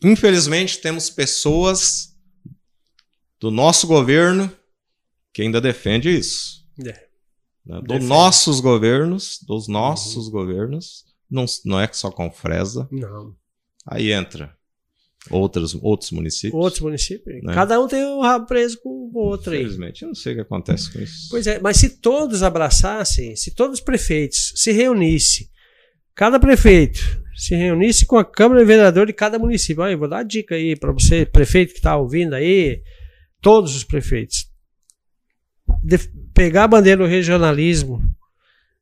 Infelizmente, 0.02 0.78
temos 0.78 1.10
pessoas 1.10 2.16
do 3.40 3.50
nosso 3.50 3.86
governo 3.86 4.50
que 5.32 5.42
ainda 5.42 5.60
defende 5.60 6.08
isso. 6.08 6.64
fácil. 6.76 6.90
É. 6.90 7.06
né? 7.66 7.80
Dos. 7.82 8.02
Uhum. 8.02 8.06
nossos 8.06 8.60
governos, 8.60 9.40
dos 9.46 9.66
nossos 9.66 10.28
governos, 10.28 11.04
não, 11.28 11.44
não 11.64 11.80
é 11.80 11.90
só 11.92 12.10
com 12.10 12.30
Fresa. 12.30 12.88
Não. 12.92 13.34
Aí 13.86 14.12
entra 14.12 14.54
outros, 15.30 15.74
outros 15.82 16.10
municípios. 16.10 16.54
Outros 16.60 16.80
municípios. 16.82 17.42
Né? 17.42 17.54
Cada 17.54 17.80
um 17.80 17.86
tem 17.88 18.04
um 18.04 18.20
rabo 18.20 18.46
preso 18.46 18.80
com 18.80 18.88
o 18.88 19.18
outro 19.18 19.52
aí. 19.52 19.60
Infelizmente, 19.60 20.02
eu 20.02 20.08
não 20.08 20.14
sei 20.14 20.32
o 20.32 20.36
que 20.36 20.42
acontece 20.42 20.92
com 20.92 20.98
isso. 21.00 21.28
Pois 21.30 21.46
é, 21.46 21.58
mas 21.60 21.76
se 21.76 22.00
todos 22.00 22.42
abraçassem, 22.42 23.36
se 23.36 23.54
todos 23.54 23.78
os 23.78 23.84
prefeitos 23.84 24.52
se 24.56 24.72
reunissem, 24.72 25.48
cada 26.14 26.38
prefeito 26.40 27.00
se 27.36 27.54
reunisse 27.54 28.06
com 28.06 28.16
a 28.16 28.24
Câmara 28.24 28.60
de 28.60 28.66
Vereador 28.66 29.06
de 29.06 29.12
cada 29.12 29.38
município. 29.38 29.82
Olha, 29.82 29.92
eu 29.92 29.98
vou 29.98 30.08
dar 30.08 30.16
uma 30.16 30.24
dica 30.24 30.54
aí 30.54 30.74
para 30.74 30.90
você, 30.92 31.26
prefeito 31.26 31.72
que 31.72 31.78
está 31.78 31.96
ouvindo 31.96 32.34
aí, 32.34 32.82
todos 33.42 33.76
os 33.76 33.84
prefeitos. 33.84 34.46
De- 35.82 36.10
pegar 36.32 36.64
a 36.64 36.68
bandeira 36.68 37.02
do 37.02 37.08
regionalismo, 37.08 38.00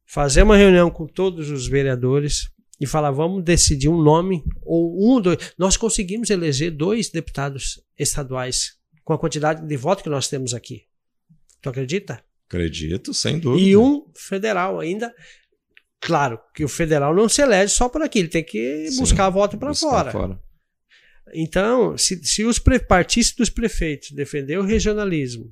fazer 0.07 0.43
uma 0.43 0.57
reunião 0.57 0.91
com 0.91 1.07
todos 1.07 1.51
os 1.51 1.67
vereadores 1.67 2.49
e 2.81 2.87
falar, 2.87 3.11
vamos 3.11 3.45
decidir 3.45 3.89
um 3.89 4.03
nome, 4.03 4.45
ou 4.63 5.17
um, 5.17 5.21
dois. 5.21 5.53
Nós 5.57 5.77
conseguimos 5.77 6.31
eleger 6.31 6.71
dois 6.71 7.09
deputados 7.09 7.81
estaduais 7.99 8.77
com 9.05 9.13
a 9.13 9.19
quantidade 9.19 9.67
de 9.67 9.77
votos 9.77 10.03
que 10.03 10.11
nós 10.11 10.29
temos 10.29 10.55
aqui. 10.55 10.83
Tu 11.61 11.69
acredita? 11.69 12.23
Acredito, 12.49 13.15
sem 13.15 13.39
dúvida. 13.39 13.67
E 13.67 13.77
um 13.77 14.07
federal 14.15 14.81
ainda. 14.81 15.15
Claro 16.01 16.39
que 16.55 16.65
o 16.65 16.69
federal 16.69 17.15
não 17.15 17.29
se 17.29 17.41
elege 17.41 17.73
só 17.73 17.89
por 17.89 18.03
aqui, 18.03 18.19
ele 18.19 18.29
tem 18.29 18.45
que 18.45 18.91
Sim, 18.91 18.99
buscar 18.99 19.31
voto 19.31 19.57
para 19.57 19.71
Buscar 19.71 20.13
fora. 20.13 20.39
Então, 21.33 21.97
se, 21.97 22.23
se 22.23 22.45
os 22.45 22.59
pre, 22.59 22.79
partissem 22.79 23.35
dos 23.39 23.49
prefeitos 23.49 24.11
defender 24.11 24.59
o 24.59 24.63
regionalismo 24.63 25.51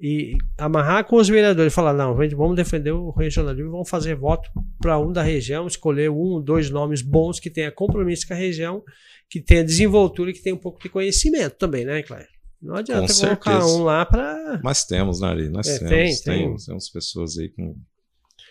e 0.00 0.36
amarrar 0.58 1.04
com 1.04 1.16
os 1.16 1.28
vereadores 1.28 1.72
e 1.72 1.74
falar, 1.74 1.92
não, 1.92 2.20
gente, 2.20 2.34
vamos 2.34 2.56
defender 2.56 2.90
o 2.90 3.10
regionalismo, 3.10 3.70
vamos 3.70 3.88
fazer 3.88 4.14
voto 4.16 4.48
para 4.80 4.98
um 4.98 5.12
da 5.12 5.22
região, 5.22 5.66
escolher 5.66 6.10
um, 6.10 6.40
dois 6.42 6.68
nomes 6.70 7.00
bons 7.00 7.38
que 7.38 7.48
tenha 7.48 7.70
compromisso 7.70 8.26
com 8.26 8.34
a 8.34 8.36
região, 8.36 8.82
que 9.30 9.40
tenha 9.40 9.64
desenvoltura 9.64 10.30
e 10.30 10.34
que 10.34 10.42
tenha 10.42 10.54
um 10.54 10.58
pouco 10.58 10.80
de 10.82 10.88
conhecimento 10.88 11.56
também, 11.56 11.84
né, 11.84 12.02
Claire? 12.02 12.28
Não 12.60 12.76
adianta 12.76 13.12
Com 13.12 13.20
colocar 13.20 13.50
certeza. 13.60 13.76
um 13.78 13.84
lá 13.84 14.04
para 14.06 14.60
Mas 14.64 14.84
temos, 14.84 15.20
né, 15.20 15.28
Ari? 15.28 15.48
Nós 15.50 15.66
É, 15.68 15.78
temos, 15.78 15.90
tem, 15.90 16.14
tem. 16.22 16.42
temos, 16.44 16.64
temos 16.64 16.88
pessoas 16.88 17.38
aí 17.38 17.48
com, 17.50 17.76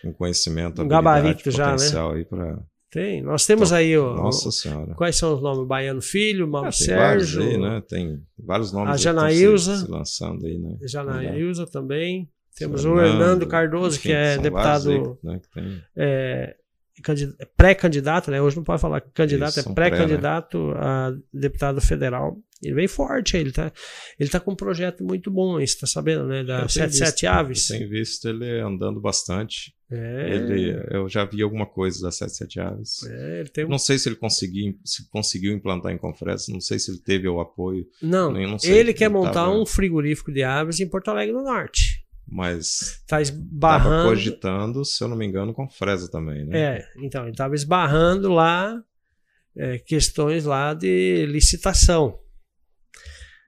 com 0.02 0.12
conhecimento, 0.12 0.82
Um 0.82 0.88
gabarito 0.88 1.50
já, 1.50 1.74
né? 1.76 1.86
aí 2.14 2.24
para. 2.24 2.58
Tem. 2.94 3.20
Nós 3.22 3.44
temos 3.44 3.72
aí 3.72 3.98
o, 3.98 4.14
Nossa 4.14 4.52
Senhora. 4.52 4.94
Quais 4.94 5.16
são 5.16 5.34
os 5.34 5.42
nomes? 5.42 5.66
Baiano 5.66 6.00
Filho, 6.00 6.46
Mauro 6.46 6.68
Ah, 6.68 6.70
tem 6.86 6.94
vários 6.96 7.30
Sérgio, 7.32 7.42
aí, 7.42 7.58
né? 7.58 7.82
Tem 7.88 8.22
vários 8.38 8.72
nomes 8.72 8.94
a 8.94 8.96
Janaílza. 8.96 9.76
se, 9.78 9.84
se 9.86 9.90
lançando 9.90 10.46
aí, 10.46 10.56
né? 10.58 10.76
Janaílza 10.82 11.66
também. 11.66 12.30
Temos 12.56 12.84
o 12.84 12.94
Fernando, 12.94 13.08
Hernando 13.20 13.46
Cardoso, 13.48 13.96
enfim, 13.96 14.10
que 14.10 14.14
é 14.14 14.38
deputado 14.38 14.90
aí, 14.92 15.02
né, 15.24 15.40
que 15.42 15.50
tem- 15.60 15.82
é, 15.96 16.54
pré-candidato, 17.56 18.30
né? 18.30 18.40
Hoje 18.40 18.56
não 18.56 18.64
pode 18.64 18.80
falar 18.80 19.00
candidato, 19.00 19.58
Isso, 19.58 19.68
é 19.68 19.70
um 19.70 19.74
pré, 19.74 19.84
né? 19.84 19.90
pré-candidato 19.90 20.72
a 20.76 21.12
deputado 21.32 21.80
federal. 21.80 22.38
Ele 22.62 22.74
vem 22.74 22.88
forte, 22.88 23.36
ele 23.36 23.52
tá, 23.52 23.70
ele 24.18 24.30
tá 24.30 24.40
com 24.40 24.52
um 24.52 24.56
projeto 24.56 25.04
muito 25.04 25.30
bom, 25.30 25.58
você 25.60 25.78
tá 25.78 25.86
sabendo, 25.86 26.26
né? 26.26 26.42
Da 26.44 26.54
Eu 26.54 26.58
tenho 26.60 26.70
77 26.70 27.10
visto- 27.10 27.26
Aves. 27.26 27.70
Eu 27.70 27.78
tenho 27.78 27.90
visto 27.90 28.28
ele 28.28 28.60
andando 28.60 29.00
bastante. 29.00 29.74
É, 29.90 30.30
Ele, 30.34 30.82
eu 30.90 31.08
já 31.08 31.24
vi 31.26 31.42
alguma 31.42 31.66
coisa 31.66 32.00
da 32.02 32.10
77 32.10 32.58
Aves. 32.58 33.02
é, 33.06 33.44
um- 33.64 33.68
Não 33.68 33.78
sei 33.78 33.98
se 33.98 34.08
ele 34.08 34.16
conseguiu, 34.16 34.74
se 34.82 35.08
conseguiu 35.10 35.52
implantar 35.52 35.92
em 35.92 35.98
Confresa, 35.98 36.46
não 36.50 36.60
sei 36.60 36.78
se 36.78 36.90
ele 36.90 37.00
teve 37.00 37.28
o 37.28 37.38
apoio, 37.38 37.86
Não, 38.02 38.32
não 38.32 38.56
ele 38.64 38.94
quer 38.94 39.04
Ele 39.04 39.14
montar 39.14 39.32
tava- 39.34 39.52
um 39.56 39.66
frigorífico 39.66 40.32
de 40.32 40.42
aves 40.42 40.80
em 40.80 40.88
Porto 40.88 41.08
Alegre 41.08 41.34
do 41.34 41.42
Norte. 41.42 41.93
Mas 42.34 43.00
Tá 43.06 43.20
estava 43.20 43.22
esbarrando. 43.22 44.08
cogitando, 44.08 44.84
se 44.84 45.02
eu 45.04 45.08
não 45.08 45.16
me 45.16 45.24
engano, 45.24 45.54
Confresa 45.54 46.10
também, 46.10 46.44
né? 46.44 46.58
É, 46.58 46.88
então, 46.98 47.22
ele 47.22 47.30
estava 47.30 47.54
esbarrando 47.54 48.28
lá 48.28 48.82
é, 49.56 49.78
questões 49.78 50.44
lá 50.44 50.74
de 50.74 51.26
licitação. 51.26 52.18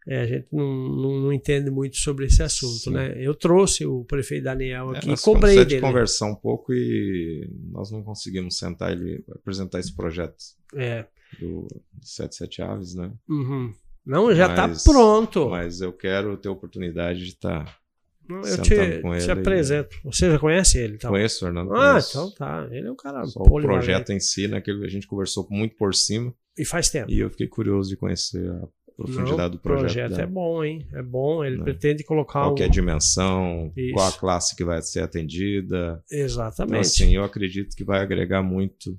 É, 0.08 0.20
a 0.20 0.26
gente 0.26 0.46
não, 0.52 0.64
não, 0.88 1.20
não 1.22 1.32
entende 1.32 1.68
muito 1.68 1.96
sobre 1.96 2.26
esse 2.26 2.40
assunto, 2.40 2.78
Sim. 2.78 2.90
né? 2.92 3.12
Eu 3.18 3.34
trouxe 3.34 3.84
o 3.84 4.04
prefeito 4.04 4.44
Daniel 4.44 4.94
É, 4.94 4.98
aqui 4.98 5.08
nós 5.08 5.20
e 5.20 5.24
cobrei 5.24 5.56
dele. 5.56 5.66
de 5.66 5.80
conversar 5.80 6.26
um 6.26 6.36
pouco 6.36 6.72
e 6.72 7.50
nós 7.72 7.90
não 7.90 8.04
conseguimos 8.04 8.56
sentar 8.56 8.92
ele 8.92 9.24
apresentar 9.34 9.80
esse 9.80 9.92
projeto 9.96 10.36
É, 10.76 11.04
do 11.40 11.66
77 12.02 12.62
Aves, 12.62 12.94
né? 12.94 13.12
uhum. 13.28 13.74
Não, 14.06 14.32
já 14.32 14.48
está 14.48 14.68
pronto. 14.84 15.48
Mas 15.50 15.80
eu 15.80 15.92
quero 15.92 16.36
ter 16.36 16.46
a 16.48 16.52
oportunidade 16.52 17.18
de 17.24 17.30
estar. 17.30 17.76
Eu 18.28 18.62
te, 18.62 19.24
te 19.24 19.30
apresento. 19.30 19.96
Você 20.04 20.30
já 20.30 20.38
conhece 20.38 20.78
ele? 20.78 20.94
Então? 20.94 21.10
Conheço 21.10 21.36
o 21.44 21.46
Fernando. 21.46 21.72
Ah, 21.74 21.90
conheço. 21.92 22.10
então 22.18 22.30
tá. 22.34 22.68
Ele 22.70 22.86
é 22.88 22.90
um 22.92 22.96
cara 22.96 23.24
Só 23.26 23.40
o 23.40 23.60
projeto 23.60 24.10
em 24.12 24.20
si, 24.20 24.48
né? 24.48 24.60
Que 24.60 24.70
a 24.70 24.88
gente 24.88 25.06
conversou 25.06 25.46
muito 25.50 25.76
por 25.76 25.94
cima 25.94 26.32
E 26.58 26.64
faz 26.64 26.88
tempo. 26.90 27.10
e 27.10 27.18
eu 27.20 27.30
fiquei 27.30 27.46
curioso 27.48 27.88
de 27.90 27.96
conhecer 27.96 28.48
a 28.50 28.66
profundidade 28.96 29.38
Não, 29.42 29.50
do 29.50 29.56
o 29.56 29.60
projeto. 29.60 29.80
projeto 29.80 30.10
dela. 30.10 30.22
é 30.22 30.26
bom, 30.26 30.64
hein? 30.64 30.86
É 30.94 31.02
bom. 31.02 31.44
Ele 31.44 31.58
Né? 31.58 31.64
pretende 31.64 32.02
colocar 32.04 32.40
Qual 32.40 32.52
um... 32.52 32.54
que 32.54 32.62
é 32.62 32.66
a 32.66 32.70
dimensão, 32.70 33.72
Isso. 33.76 33.92
qual 33.94 34.08
a 34.08 34.12
classe 34.12 34.56
que 34.56 34.64
vai 34.64 34.80
ser 34.82 35.00
atendida. 35.00 36.02
Então, 36.06 36.18
Exatamente. 36.24 36.80
assim, 36.80 37.14
eu 37.14 37.22
acredito 37.24 37.76
que 37.76 37.84
vai 37.84 38.00
agregar 38.00 38.42
muito 38.42 38.98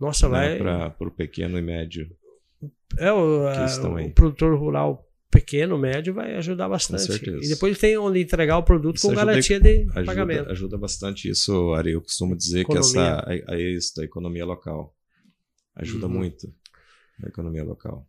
Nossa, 0.00 0.28
né, 0.28 0.56
vai... 0.58 0.90
para 0.90 1.08
o 1.08 1.10
pequeno 1.10 1.58
e 1.58 1.62
médio. 1.62 2.08
É, 2.98 3.12
o, 3.12 3.46
a- 3.48 3.66
o 4.06 4.10
produtor 4.12 4.58
rural 4.58 5.06
pequeno, 5.32 5.76
médio, 5.78 6.12
vai 6.14 6.36
ajudar 6.36 6.68
bastante. 6.68 7.02
certeza. 7.04 7.44
E 7.44 7.48
depois 7.48 7.76
tem 7.78 7.96
onde 7.98 8.20
entregar 8.20 8.58
o 8.58 8.62
produto 8.62 8.96
Isso 8.98 9.06
com 9.08 9.12
ajuda- 9.12 9.26
garantia 9.26 9.58
de 9.58 9.80
Ajuda, 9.82 10.04
pagamento. 10.04 10.50
ajuda 10.50 10.78
bastante 10.78 11.28
isso, 11.28 11.72
Ari. 11.72 11.92
Eu 11.92 12.02
costumo 12.02 12.36
dizer 12.36 12.60
Economia. 12.60 12.92
que 12.92 12.98
essa 12.98 13.50
a, 13.50 13.54
a, 13.54 13.58
isso 13.60 13.96
da 13.96 14.04
economia 14.04 14.44
local 14.44 14.94
ajuda 15.74 16.06
Uhum. 16.06 16.12
muito 16.12 16.54
a 17.24 17.28
economia 17.28 17.64
local. 17.64 18.06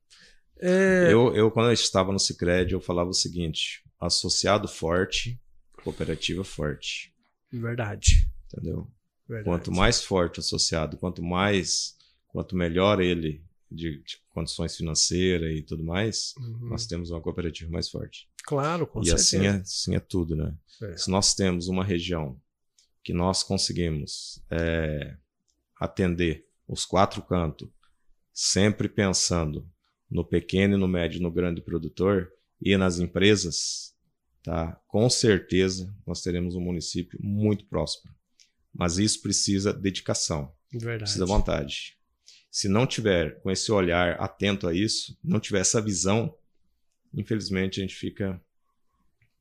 É, 0.60 1.08
Eu, 1.12 1.34
eu, 1.36 1.50
quando 1.50 1.68
eu 1.68 1.74
estava 1.74 2.12
no 2.12 2.20
Cicred, 2.20 2.74
eu 2.74 2.80
falava 2.82 3.10
o 3.10 3.14
seguinte: 3.14 3.82
associado 4.00 4.68
forte, 4.68 5.40
cooperativa 5.84 6.44
forte. 6.44 7.14
Verdade. 7.52 8.28
Entendeu? 8.52 8.88
verdade. 9.28 9.46
Quanto 9.50 9.72
mais 9.72 10.04
forte 10.04 10.40
o 10.40 10.42
associado, 10.42 10.98
quanto 10.98 11.24
mais, 11.24 11.96
quanto 12.28 12.56
melhor 12.56 13.02
ele 13.02 13.44
de, 13.72 14.02
de 14.04 14.18
condições 14.34 14.76
financeiras 14.76 15.56
e 15.56 15.62
tudo 15.62 15.84
mais, 15.84 16.34
Uhum. 16.38 16.70
nós 16.70 16.86
temos 16.88 17.12
uma 17.12 17.22
cooperativa 17.22 17.70
mais 17.72 17.90
forte. 17.90 18.28
Claro, 18.46 18.86
com 18.88 19.02
e 19.02 19.06
certeza. 19.06 19.24
assim 19.38 19.46
é, 19.46 19.50
assim 19.62 19.96
é 19.96 20.00
tudo, 20.00 20.36
né? 20.36 20.54
É. 20.82 20.98
Se 20.98 21.10
nós 21.10 21.34
temos 21.34 21.68
uma 21.68 21.84
região 21.84 22.40
que 23.04 23.14
nós 23.14 23.44
conseguimos 23.44 24.44
é, 24.50 25.16
atender 25.80 26.46
os 26.68 26.86
quatro 26.86 27.22
cantos, 27.22 27.70
sempre 28.34 28.90
pensando 28.90 29.70
no 30.10 30.24
pequeno, 30.26 30.76
e 30.76 30.80
no 30.80 30.88
médio 30.88 31.20
e 31.20 31.22
no 31.22 31.32
grande 31.32 31.62
produtor 31.62 32.32
e 32.62 32.76
nas 32.78 33.00
empresas, 33.00 33.94
tá? 34.42 34.80
com 34.88 35.10
certeza 35.10 35.94
nós 36.06 36.22
teremos 36.22 36.56
um 36.56 36.62
município 36.62 37.20
muito 37.22 37.66
próspero. 37.68 38.14
Mas 38.74 38.98
isso 38.98 39.22
precisa 39.22 39.72
dedicação, 39.74 40.52
Verdade. 40.72 41.04
precisa 41.04 41.26
vontade. 41.26 41.98
Se 42.56 42.68
não 42.70 42.86
tiver 42.86 43.40
com 43.42 43.50
esse 43.50 43.72
olhar 43.72 44.12
atento 44.22 44.68
a 44.68 44.74
isso, 44.76 45.18
não 45.24 45.40
tiver 45.40 45.62
essa 45.62 45.82
visão, 45.82 46.32
infelizmente 47.12 47.80
a 47.80 47.82
gente 47.82 47.96
fica 47.96 48.40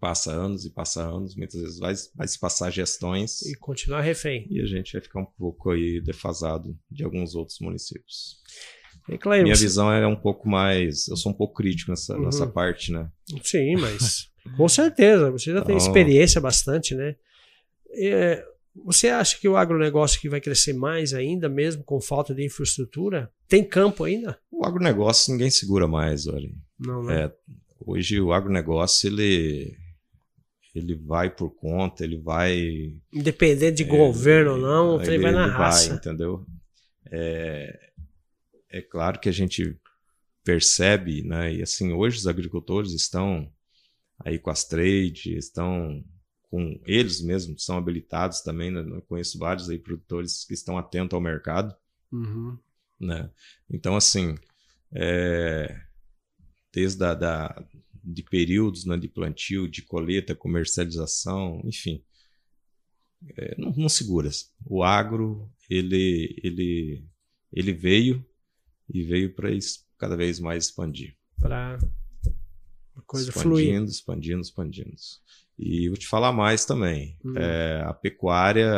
passa 0.00 0.32
anos 0.32 0.64
e 0.64 0.70
passa 0.70 1.02
anos, 1.02 1.36
muitas 1.36 1.60
vezes 1.60 1.78
vai, 1.78 1.92
vai 2.14 2.26
se 2.26 2.38
passar 2.40 2.70
gestões 2.70 3.42
E 3.42 3.54
continuar 3.54 4.00
refém. 4.00 4.46
e 4.50 4.62
a 4.62 4.66
gente 4.66 4.94
vai 4.94 5.02
ficar 5.02 5.20
um 5.20 5.26
pouco 5.26 5.70
aí 5.72 6.00
defasado 6.00 6.74
de 6.90 7.04
alguns 7.04 7.34
outros 7.34 7.58
municípios. 7.60 8.40
E, 9.08 9.18
Clay, 9.18 9.42
Minha 9.42 9.54
você- 9.56 9.64
visão 9.64 9.92
é 9.92 10.06
um 10.06 10.16
pouco 10.16 10.48
mais, 10.48 11.06
eu 11.08 11.16
sou 11.16 11.32
um 11.32 11.34
pouco 11.34 11.52
crítico 11.54 11.90
nessa, 11.90 12.16
Uhum. 12.16 12.24
nessa 12.24 12.46
parte, 12.46 12.92
né? 12.92 13.10
Sim, 13.44 13.76
mas 13.76 14.30
com 14.56 14.68
certeza. 14.70 15.30
Você 15.30 15.52
já 15.52 15.60
tem 15.62 15.76
Então- 15.76 15.86
experiência 15.86 16.40
bastante, 16.40 16.94
né? 16.94 17.14
É, 17.94 18.42
você 18.75 19.09
acha 19.09 19.39
que 19.39 19.49
o 19.49 19.57
agronegócio 19.57 20.20
que 20.20 20.29
vai 20.29 20.41
crescer 20.41 20.73
mais 20.73 21.12
ainda, 21.12 21.49
mesmo 21.49 21.85
com 21.85 22.01
falta 22.01 22.35
de 22.35 22.45
infraestrutura? 22.45 23.31
Tem 23.49 23.62
campo 23.62 24.05
ainda? 24.05 24.39
O 24.51 24.64
agronegócio 24.64 25.33
ninguém 25.33 25.51
segura 25.51 25.87
mais, 25.87 26.27
olha. 26.27 26.51
Não, 26.79 27.03
né? 27.03 27.25
É, 27.25 27.33
hoje 27.85 28.20
o 28.20 28.33
agronegócio 28.33 29.09
ele 29.09 29.77
ele 30.75 30.95
vai 30.95 31.29
por 31.29 31.51
conta, 31.51 32.03
ele 32.03 32.16
vai 32.16 32.95
Independente 33.12 33.77
de 33.77 33.85
governo 33.85 34.53
ou 34.53 34.59
não, 34.59 34.99
trem 34.99 35.16
ele, 35.16 35.23
vai 35.23 35.33
na 35.33 35.45
ele 35.45 35.53
raça. 35.53 35.93
entendeu? 35.93 36.47
É, 37.11 37.79
é 38.70 38.81
claro 38.81 39.20
que 39.20 39.29
a 39.29 39.33
gente 39.33 39.77
percebe, 40.43 41.23
né? 41.23 41.55
E 41.55 41.62
assim, 41.62 41.93
hoje 41.93 42.16
os 42.16 42.27
agricultores 42.27 42.93
estão 42.93 43.53
aí 44.25 44.39
com 44.39 44.49
as 44.49 44.64
trades, 44.64 45.27
estão 45.27 46.03
com 46.53 46.78
eles 46.84 47.22
mesmos, 47.22 47.64
são 47.64 47.78
habilitados 47.78 48.42
também, 48.42 48.70
né? 48.70 48.80
Eu 48.82 49.00
conheço 49.00 49.38
vários 49.38 49.70
aí 49.70 49.78
produtores 49.78 50.44
que 50.44 50.53
estão 50.53 50.76
atentos 50.76 51.14
ao 51.14 51.20
mercado, 51.20 51.74
Uhum. 52.12 52.59
né? 53.00 53.30
Então, 53.70 53.96
assim, 53.96 54.34
é, 54.94 55.80
desde 56.70 57.03
a, 57.03 57.14
da, 57.14 57.66
de 58.05 58.22
períodos 58.22 58.84
né, 58.84 58.98
de 58.98 59.09
plantio, 59.09 59.66
de 59.66 59.80
colheita, 59.80 60.34
comercialização, 60.34 61.62
enfim, 61.64 62.05
é, 63.38 63.59
não, 63.59 63.72
não 63.72 63.88
segura. 63.88 64.28
O 64.66 64.82
agro, 64.82 65.50
ele, 65.70 66.38
ele, 66.44 67.03
ele 67.50 67.72
veio 67.72 68.22
e 68.92 69.03
veio 69.03 69.34
para 69.34 69.48
cada 69.96 70.16
vez 70.18 70.38
mais 70.38 70.66
expandir. 70.66 71.16
Pra 71.38 71.78
a 72.94 73.00
coisa 73.07 73.32
fluir. 73.32 73.68
expandindo, 73.68 73.90
expandindo, 73.90 74.40
expandindo. 74.42 74.96
E 75.59 75.88
vou 75.88 75.96
te 75.96 76.07
falar 76.09 76.32
mais 76.32 76.64
também. 76.64 77.16
Hum. 77.24 77.34
É, 77.36 77.82
a 77.86 77.92
pecuária, 77.94 78.68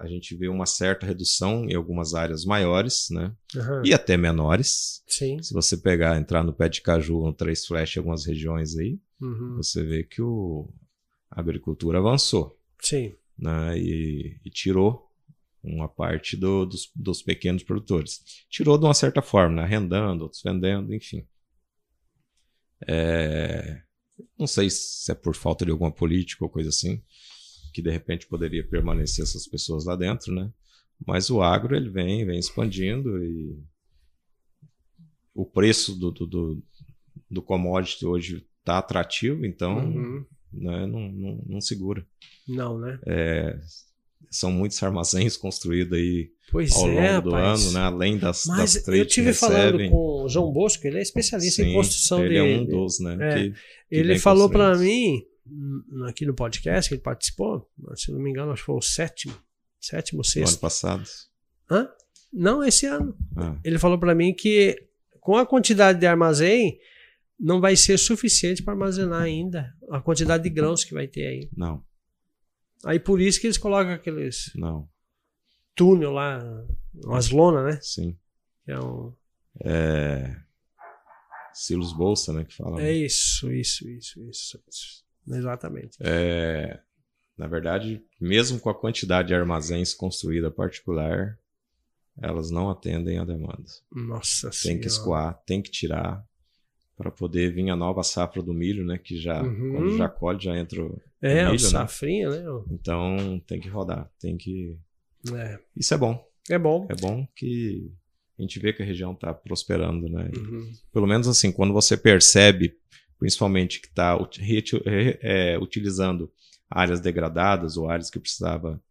a 0.00 0.06
gente 0.06 0.34
vê 0.34 0.48
uma 0.48 0.66
certa 0.66 1.06
redução 1.06 1.66
em 1.68 1.74
algumas 1.74 2.14
áreas 2.14 2.44
maiores, 2.44 3.08
né? 3.10 3.32
Aham. 3.56 3.82
E 3.84 3.92
até 3.94 4.16
menores. 4.16 5.02
Sim. 5.06 5.40
Se 5.42 5.52
você 5.54 5.76
pegar, 5.76 6.16
entrar 6.18 6.42
no 6.42 6.52
pé 6.52 6.68
de 6.68 6.80
caju, 6.80 7.22
no 7.22 7.32
três 7.32 7.64
flash 7.66 7.96
em 7.96 7.98
algumas 8.00 8.24
regiões 8.26 8.76
aí, 8.76 8.98
Uhum. 9.20 9.56
você 9.56 9.84
vê 9.84 10.02
que 10.02 10.20
o, 10.20 10.68
a 11.30 11.38
agricultura 11.40 11.98
avançou, 11.98 12.58
Sim. 12.80 13.14
né? 13.38 13.78
E, 13.78 14.40
e 14.44 14.50
tirou 14.50 15.08
uma 15.62 15.88
parte 15.88 16.36
do- 16.36 16.66
dos, 16.66 16.90
dos 16.96 17.22
pequenos 17.22 17.62
produtores. 17.62 18.20
Tirou 18.50 18.76
de 18.76 18.84
uma 18.84 18.94
certa 18.94 19.22
forma, 19.22 19.56
né? 19.56 19.62
Arrendando, 19.62 20.24
outros 20.24 20.42
vendendo, 20.42 20.92
enfim. 20.92 21.24
É, 22.88 23.80
não 24.38 24.46
sei 24.46 24.68
se 24.70 25.10
é 25.10 25.14
por 25.14 25.34
falta 25.34 25.64
de 25.64 25.70
alguma 25.70 25.90
política 25.92 26.44
ou 26.44 26.50
coisa 26.50 26.68
assim, 26.68 27.02
que 27.72 27.82
de 27.82 27.90
repente 27.90 28.26
poderia 28.26 28.66
permanecer 28.66 29.24
essas 29.24 29.46
pessoas 29.46 29.84
lá 29.84 29.96
dentro, 29.96 30.34
né? 30.34 30.52
Mas 31.06 31.30
o 31.30 31.42
agro 31.42 31.74
ele 31.74 31.90
vem, 31.90 32.24
vem 32.24 32.38
expandindo 32.38 33.22
e 33.24 33.58
o 35.34 35.44
preço 35.44 35.94
do, 35.98 36.10
do, 36.10 36.26
do, 36.26 36.62
do 37.30 37.42
commodity 37.42 38.04
hoje 38.06 38.46
está 38.60 38.78
atrativo, 38.78 39.44
então 39.44 39.78
Uhum. 39.78 40.26
né, 40.52 40.86
não, 40.86 41.10
não, 41.10 41.44
não 41.46 41.60
segura. 41.60 42.06
Não, 42.46 42.78
né? 42.78 43.00
É, 43.06 43.58
são 44.32 44.50
muitos 44.50 44.82
armazéns 44.82 45.36
construídos 45.36 45.96
aí 45.96 46.30
Pois 46.50 46.72
ao 46.74 46.86
longo 46.86 46.98
é, 47.00 47.20
do 47.20 47.30
rapaz. 47.30 47.62
ano, 47.66 47.72
né? 47.72 47.80
além 47.80 48.18
das, 48.18 48.44
Mas 48.46 48.58
das 48.58 48.76
eu 48.76 48.82
trades 48.84 49.02
que 49.06 49.08
tive 49.14 49.32
falando 49.32 49.88
com 49.90 50.24
o 50.24 50.28
João 50.28 50.52
Bosco, 50.52 50.86
ele 50.86 50.98
é 50.98 51.02
especialista 51.02 51.62
em 51.62 51.66
Sim, 51.66 51.72
construção 51.74 52.24
ele 52.24 52.34
de. 52.34 52.36
é 52.40 52.42
um 52.42 52.64
dos, 52.66 52.98
né? 53.00 53.16
é. 53.20 53.34
que- 53.34 53.50
que 53.52 53.58
ele 53.90 54.18
falou 54.18 54.50
para 54.50 54.76
mim, 54.76 55.22
aqui 56.08 56.24
no 56.26 56.34
podcast 56.34 56.88
que 56.88 56.94
ele 56.94 57.02
participou, 57.02 57.68
se 57.94 58.10
não 58.12 58.18
me 58.20 58.30
engano, 58.30 58.52
acho 58.52 58.62
que 58.62 58.66
foi 58.66 58.74
o 58.76 58.82
sétimo, 58.82 59.34
sétimo, 59.80 60.18
do 60.22 60.26
ano 60.26 60.30
sexto. 60.32 60.60
passado. 60.60 61.04
Hã? 61.70 61.88
Não, 62.32 62.62
esse 62.64 62.86
ano. 62.86 63.14
Ah, 63.36 63.56
Ele 63.62 63.78
falou 63.78 63.98
para 63.98 64.14
mim 64.14 64.32
que 64.34 64.76
com 65.20 65.36
a 65.36 65.44
quantidade 65.46 66.00
de 66.00 66.06
armazém 66.06 66.78
não 67.38 67.60
vai 67.60 67.76
ser 67.76 67.98
suficiente 67.98 68.62
para 68.62 68.72
armazenar 68.74 69.22
ainda 69.22 69.72
a 69.90 70.00
quantidade 70.00 70.42
de 70.42 70.50
grãos 70.50 70.84
que 70.84 70.94
vai 70.94 71.06
ter 71.08 71.26
aí. 71.26 71.48
não, 71.56 71.82
Aí 72.84 72.98
por 72.98 73.20
isso 73.20 73.40
que 73.40 73.46
eles 73.46 73.58
colocam 73.58 73.92
aqueles. 73.92 74.50
não. 74.54 74.88
túnel 75.74 76.12
lá, 76.12 76.38
umas 77.04 77.30
lonas, 77.30 77.74
né? 77.74 77.80
Sim. 77.82 78.18
É, 78.66 78.78
um... 78.78 79.12
é... 79.64 80.36
Silos 81.54 81.92
Bolsa, 81.92 82.32
né? 82.32 82.44
Que 82.44 82.54
fala. 82.54 82.82
é 82.82 82.92
isso, 82.92 83.52
isso, 83.52 83.88
isso, 83.88 84.20
isso, 84.28 84.62
isso. 84.68 85.04
Exatamente. 85.28 85.98
É... 86.00 86.80
Na 87.36 87.46
verdade, 87.46 88.02
mesmo 88.20 88.58
com 88.58 88.70
a 88.70 88.74
quantidade 88.74 89.28
de 89.28 89.34
armazéns 89.34 89.94
construída 89.94 90.50
particular, 90.50 91.38
elas 92.20 92.50
não 92.50 92.70
atendem 92.70 93.18
a 93.18 93.24
demanda. 93.24 93.64
Nossa 93.90 94.50
Tem 94.50 94.58
Senhora. 94.58 94.80
que 94.80 94.86
escoar, 94.86 95.42
tem 95.46 95.62
que 95.62 95.70
tirar 95.70 96.26
para 96.96 97.10
poder 97.10 97.52
vir 97.52 97.68
a 97.70 97.76
nova 97.76 98.02
safra 98.02 98.42
do 98.42 98.52
milho, 98.52 98.84
né? 98.84 98.98
Que 98.98 99.16
já, 99.20 99.42
Uhum. 99.42 99.72
quando 99.72 99.96
já 99.96 100.08
colhe, 100.08 100.38
já 100.42 100.56
entra. 100.56 100.84
o- 100.84 101.00
É, 101.20 101.42
o 101.48 101.52
milho, 101.52 101.62
né? 101.64 101.68
safrinha, 101.70 102.30
né? 102.30 102.44
Então 102.70 103.40
tem 103.46 103.60
que 103.60 103.68
rodar, 103.68 104.10
tem 104.20 104.36
que. 104.36 104.76
É, 105.34 105.58
Isso 105.76 105.94
é 105.94 105.96
bom. 105.96 106.24
é 106.50 106.58
bom. 106.58 106.86
É 106.90 106.94
bom 106.94 107.26
que 107.34 107.90
a 108.38 108.42
gente 108.42 108.58
vê 108.58 108.72
que 108.72 108.82
a 108.82 108.86
região 108.86 109.12
está 109.12 109.32
prosperando, 109.32 110.08
né? 110.08 110.30
Uhum. 110.36 110.72
Pelo 110.92 111.06
menos 111.06 111.26
assim, 111.28 111.50
quando 111.52 111.72
você 111.72 111.96
percebe, 111.96 112.76
principalmente 113.18 113.80
que 113.80 113.86
está 113.88 114.16
utilizando 115.60 116.30
áreas 116.68 117.00
degradadas 117.00 117.76
ou 117.76 117.88
áreas 117.88 118.10
que 118.10 118.18
precisava 118.18 118.82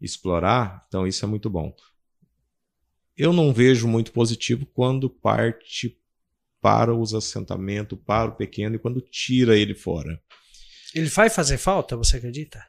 explorar, 0.00 0.84
então 0.88 1.06
isso 1.06 1.24
é 1.24 1.28
muito 1.28 1.48
bom. 1.48 1.74
Eu 3.16 3.32
não 3.32 3.52
vejo 3.52 3.86
muito 3.88 4.12
positivo 4.12 4.66
quando 4.66 5.08
parte 5.08 5.98
para 6.66 6.92
os 6.92 7.14
assentamentos, 7.14 7.96
para 8.04 8.28
o 8.30 8.34
pequeno 8.34 8.74
e 8.74 8.78
quando 8.80 9.00
tira 9.00 9.56
ele 9.56 9.72
fora. 9.72 10.20
Ele 10.92 11.06
vai 11.06 11.30
fazer 11.30 11.58
falta, 11.58 11.96
você 11.96 12.16
acredita? 12.16 12.60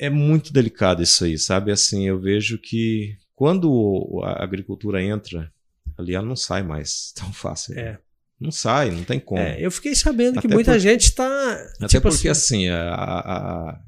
É 0.00 0.08
muito 0.08 0.54
delicado 0.54 1.02
isso 1.02 1.22
aí, 1.22 1.36
sabe? 1.38 1.70
Assim, 1.70 2.08
eu 2.08 2.18
vejo 2.18 2.56
que 2.58 3.14
quando 3.34 4.22
a 4.24 4.42
agricultura 4.42 5.02
entra 5.02 5.52
ali, 5.98 6.14
ela 6.14 6.24
não 6.26 6.34
sai 6.36 6.62
mais 6.62 7.12
tão 7.14 7.30
fácil. 7.30 7.78
É. 7.78 7.98
Não 8.40 8.50
sai, 8.50 8.90
não 8.90 9.04
tem 9.04 9.20
como. 9.20 9.38
É, 9.42 9.58
eu 9.60 9.70
fiquei 9.70 9.94
sabendo 9.94 10.40
que 10.40 10.46
Até 10.46 10.54
muita 10.54 10.72
por- 10.72 10.78
gente 10.80 11.02
está. 11.02 11.52
Até 11.76 11.88
tipo 11.88 12.08
porque 12.08 12.30
assim, 12.30 12.68
a- 12.70 12.94
a- 12.94 13.70
a- 13.70 13.80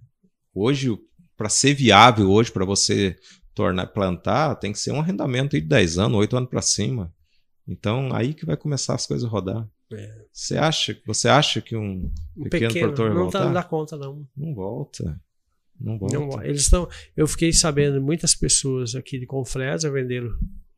hoje 0.55 0.91
para 1.39 1.49
ser 1.49 1.73
viável 1.73 2.31
hoje 2.31 2.53
para 2.53 2.67
você 2.67 3.17
tornar 3.55 3.87
plantar, 3.87 4.57
tem 4.57 4.73
que 4.73 4.79
ser 4.79 4.93
um 4.93 5.01
arrendamento 5.01 5.59
de 5.59 5.67
10 5.67 5.97
anos, 5.97 6.19
8 6.19 6.37
anos 6.37 6.51
para 6.51 6.61
cima. 6.61 7.15
Então, 7.69 8.15
aí 8.15 8.33
que 8.33 8.47
vai 8.47 8.57
começar 8.57 8.95
as 8.95 9.07
coisas 9.07 9.27
a 9.27 9.31
rodar. 9.31 9.69
É. 9.93 10.25
Você 10.33 10.57
acha, 10.57 10.99
você 11.07 11.29
acha 11.29 11.61
que 11.61 11.77
um 11.77 12.11
Um 12.37 12.45
pequeno, 12.45 12.69
pequeno, 12.73 12.93
produtor 12.95 13.09
não 13.11 13.15
tá, 13.15 13.21
voltar? 13.23 13.45
não 13.45 13.53
dá 13.53 13.63
conta, 13.63 13.97
não. 13.97 14.27
Não 14.37 14.55
volta. 14.55 15.21
Não 15.81 15.99
volta. 15.99 16.19
Não, 16.19 16.43
eles 16.43 16.63
estão. 16.63 16.89
Eu 17.17 17.27
fiquei 17.29 17.53
sabendo 17.53 18.01
muitas 18.03 18.35
pessoas 18.35 18.95
aqui 18.95 19.19
de 19.19 19.27
Confresa 19.27 19.91
venderam 19.91 20.31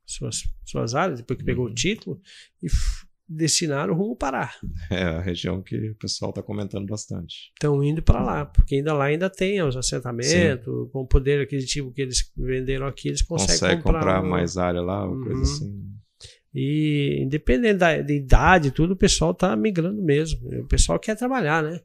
suas, 0.05 0.43
suas 0.64 0.95
áreas 0.95 1.20
depois 1.20 1.38
que 1.38 1.45
pegou 1.45 1.64
Uhum. 1.66 1.70
o 1.70 1.74
título 1.74 2.20
e 2.62 2.66
destinaram 3.28 3.95
rumo 3.95 4.16
Pará. 4.16 4.53
É 4.91 5.03
a 5.05 5.20
região 5.20 5.62
que 5.62 5.91
o 5.91 5.95
pessoal 5.95 6.30
está 6.30 6.43
comentando 6.43 6.86
bastante. 6.86 7.53
Estão 7.55 7.82
indo 7.82 8.03
para 8.03 8.20
lá, 8.22 8.45
porque 8.45 8.74
ainda 8.76 8.93
lá 8.93 9.05
ainda 9.05 9.30
tem 9.30 9.62
os 9.62 9.76
assentamentos, 9.76 10.91
com 10.93 11.01
o 11.03 11.07
poder 11.07 11.41
aquisitivo 11.41 11.93
que 11.93 12.03
eles 12.03 12.30
venderam 12.36 12.86
aqui, 12.86 13.09
eles 13.09 13.22
conseguem 13.22 13.55
Consegue 13.59 13.82
comprar, 13.82 14.01
comprar 14.01 14.24
um- 14.24 14.28
mais 14.28 14.57
área 14.57 14.80
lá, 14.82 15.05
ou 15.09 15.16
coisa 15.22 15.34
Uhum. 15.36 15.43
assim. 15.43 15.95
E 16.55 17.20
independente 17.22 17.78
da, 17.78 18.01
de 18.01 18.14
idade 18.14 18.70
tudo, 18.70 18.94
o 18.94 18.96
pessoal 18.96 19.32
tá 19.32 19.55
migrando 19.57 20.03
mesmo. 20.03 20.48
O 20.62 20.66
pessoal 20.66 20.98
quer 20.98 21.16
trabalhar, 21.16 21.62
né? 21.62 21.80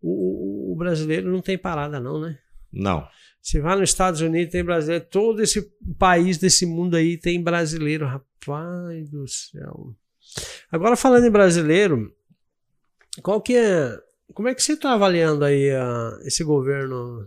O, 0.00 0.70
o- 0.70 0.72
o 0.72 0.76
brasileiro 0.76 1.30
não 1.30 1.40
tem 1.42 1.58
parada, 1.58 2.00
não, 2.00 2.20
né? 2.20 2.38
Não. 2.72 3.06
Você 3.42 3.60
vai 3.60 3.78
nos 3.78 3.90
Estados 3.90 4.20
Unidos, 4.20 4.52
tem 4.52 4.64
brasileiro. 4.64 5.04
Todo 5.10 5.42
esse 5.42 5.62
país 5.98 6.38
desse 6.38 6.64
mundo 6.66 6.96
aí 6.96 7.16
tem 7.18 7.42
brasileiro. 7.42 8.06
Rapaz 8.06 9.08
do 9.10 9.26
céu. 9.28 9.94
Agora, 10.70 10.96
falando 10.96 11.26
em 11.26 11.30
brasileiro, 11.30 12.12
qual 13.22 13.40
que 13.40 13.56
é. 13.56 13.98
Como 14.34 14.48
é 14.48 14.54
que 14.54 14.62
você 14.62 14.74
está 14.74 14.92
avaliando 14.92 15.44
aí 15.44 15.70
ah, 15.70 16.18
esse 16.24 16.44
governo 16.44 17.26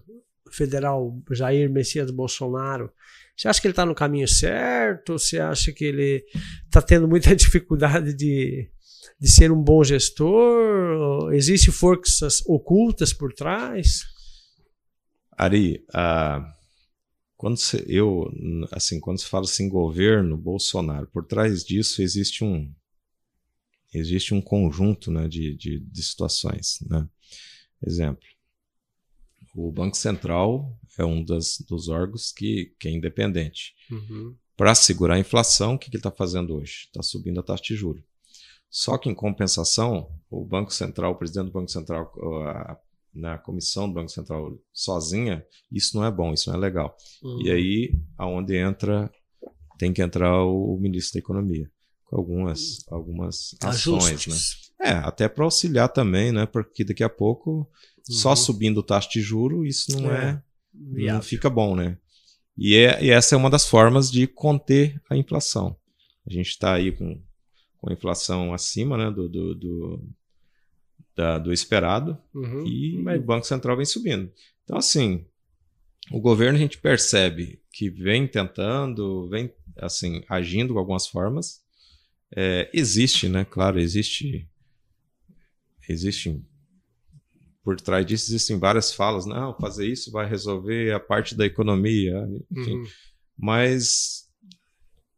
federal, 0.51 1.15
Jair 1.32 1.69
Messias 1.71 2.11
Bolsonaro? 2.11 2.91
Você 3.41 3.47
acha 3.47 3.59
que 3.59 3.65
ele 3.65 3.71
está 3.71 3.87
no 3.87 3.95
caminho 3.95 4.27
certo? 4.27 5.13
Você 5.13 5.39
acha 5.39 5.71
que 5.71 5.83
ele 5.83 6.23
está 6.65 6.79
tendo 6.79 7.07
muita 7.07 7.33
dificuldade 7.35 8.13
de, 8.13 8.69
de 9.19 9.31
ser 9.31 9.51
um 9.51 9.59
bom 9.59 9.83
gestor? 9.83 11.33
Existem 11.33 11.73
forças 11.73 12.43
ocultas 12.45 13.11
por 13.11 13.33
trás? 13.33 14.03
Ari, 15.35 15.83
ah, 15.91 16.53
quando 17.35 17.57
se, 17.57 17.83
eu, 17.87 18.31
assim, 18.71 18.99
quando 18.99 19.17
se 19.17 19.25
fala 19.25 19.45
assim 19.45 19.67
governo 19.67 20.37
Bolsonaro, 20.37 21.07
por 21.07 21.25
trás 21.25 21.63
disso 21.63 22.03
existe 22.03 22.43
um 22.43 22.71
existe 23.91 24.35
um 24.35 24.41
conjunto 24.41 25.09
né, 25.09 25.27
de, 25.27 25.57
de, 25.57 25.79
de 25.79 26.03
situações. 26.03 26.77
Né? 26.87 27.09
Exemplo, 27.83 28.23
o 29.54 29.72
Banco 29.72 29.97
Central 29.97 30.78
é 30.97 31.06
um 31.06 31.24
das, 31.24 31.58
dos 31.68 31.89
órgãos 31.89 32.32
que, 32.32 32.74
que 32.80 32.88
é 32.88 32.91
independente. 32.91 33.74
Uhum. 33.91 34.36
Para 34.56 34.76
segurar 34.76 35.16
a 35.16 35.20
inflação, 35.20 35.76
o 35.76 35.78
que, 35.80 35.89
que 35.89 35.97
ele 35.97 35.99
está 35.99 36.12
fazendo 36.12 36.56
hoje? 36.56 36.86
Está 36.86 37.02
subindo 37.02 37.39
a 37.39 37.43
taxa 37.43 37.64
de 37.64 37.76
juros. 37.76 38.04
Só 38.70 38.97
que, 38.97 39.10
em 39.10 39.16
compensação, 39.16 40.10
o 40.30 40.45
Banco 40.45 40.74
Central, 40.74 41.12
o 41.12 41.16
presidente 41.16 41.47
do 41.47 41.52
Banco 41.52 41.70
Central, 41.70 42.14
a, 42.47 42.78
na 43.14 43.38
comissão 43.38 43.88
do 43.88 43.93
Banco 43.93 44.10
Central 44.10 44.58
sozinha, 44.72 45.45
isso 45.70 45.97
não 45.97 46.06
é 46.06 46.12
bom, 46.12 46.34
isso 46.34 46.49
não 46.49 46.58
é 46.58 46.60
legal. 46.60 46.95
Uhum. 47.22 47.41
E 47.41 47.52
aí, 47.52 47.99
aonde 48.18 48.56
entra, 48.56 49.12
tem 49.78 49.91
que 49.91 50.02
entrar 50.02 50.45
o 50.45 50.78
ministro 50.78 51.16
da 51.16 51.20
Economia, 51.20 51.70
com 52.06 52.16
algumas, 52.16 52.86
algumas 52.89 53.56
ações, 53.62 54.28
né? 54.28 54.36
É, 54.84 54.91
até 54.93 55.28
para 55.28 55.43
auxiliar 55.43 55.89
também, 55.89 56.32
né? 56.32 56.45
Porque 56.45 56.84
daqui 56.84 57.04
a 57.04 57.10
pouco, 57.10 57.70
só 58.04 58.32
Uhum. 58.32 58.36
subindo 58.36 58.84
taxa 58.84 59.10
de 59.10 59.22
juro, 59.22 59.66
isso 59.66 59.99
não 60.02 60.12
É, 60.12 60.43
é, 60.97 61.14
não 61.14 61.22
fica 61.22 61.49
bom, 61.49 61.76
né? 61.76 61.97
E, 62.58 62.76
é, 62.76 63.04
e 63.04 63.10
essa 63.10 63.36
é 63.36 63.38
uma 63.38 63.49
das 63.49 63.68
formas 63.68 64.12
de 64.12 64.28
conter 64.28 65.02
a 65.10 65.16
inflação. 65.18 65.76
A 66.28 66.32
gente 66.32 66.49
está 66.49 66.74
aí 66.74 66.91
com, 66.91 67.22
com 67.80 67.89
a 67.89 67.93
inflação 67.93 68.54
acima 68.54 68.97
né, 68.97 69.10
do, 69.10 69.28
do, 69.28 69.56
do, 69.56 70.10
da- 71.16 71.39
do 71.39 71.52
esperado 71.52 72.18
Uhum. 72.34 72.66
e 72.68 72.97
Mas- 73.02 73.20
o 73.20 73.24
Banco 73.24 73.45
Central 73.47 73.76
vem 73.78 73.86
subindo. 73.86 74.32
Então, 74.64 74.78
assim, 74.78 75.26
o 76.12 76.20
governo 76.20 76.58
a 76.58 76.62
gente 76.62 76.78
percebe 76.78 77.62
que 77.72 77.89
vem 77.89 78.28
tentando, 78.28 79.28
vem 79.30 79.52
assim, 79.78 80.24
agindo 80.30 80.74
com 80.74 80.80
algumas 80.80 81.08
formas. 81.08 81.62
É, 82.36 82.70
existe, 82.74 83.28
né? 83.30 83.45
Claro, 83.45 83.80
existe. 83.80 84.47
Existem. 85.88 86.45
Por 87.64 87.80
trás 87.80 88.05
disso 88.05 88.32
existem 88.32 88.57
várias 88.57 88.93
falas. 88.93 89.26
Não, 89.26 89.55
fazer 89.57 89.88
isso 89.88 90.12
vai 90.12 90.28
resolver 90.28 90.91
a 90.93 90.99
parte 90.99 91.36
da 91.36 91.45
economia. 91.45 92.28
Enfim, 92.51 92.78
Uhum. 92.78 92.86
mas 93.38 94.22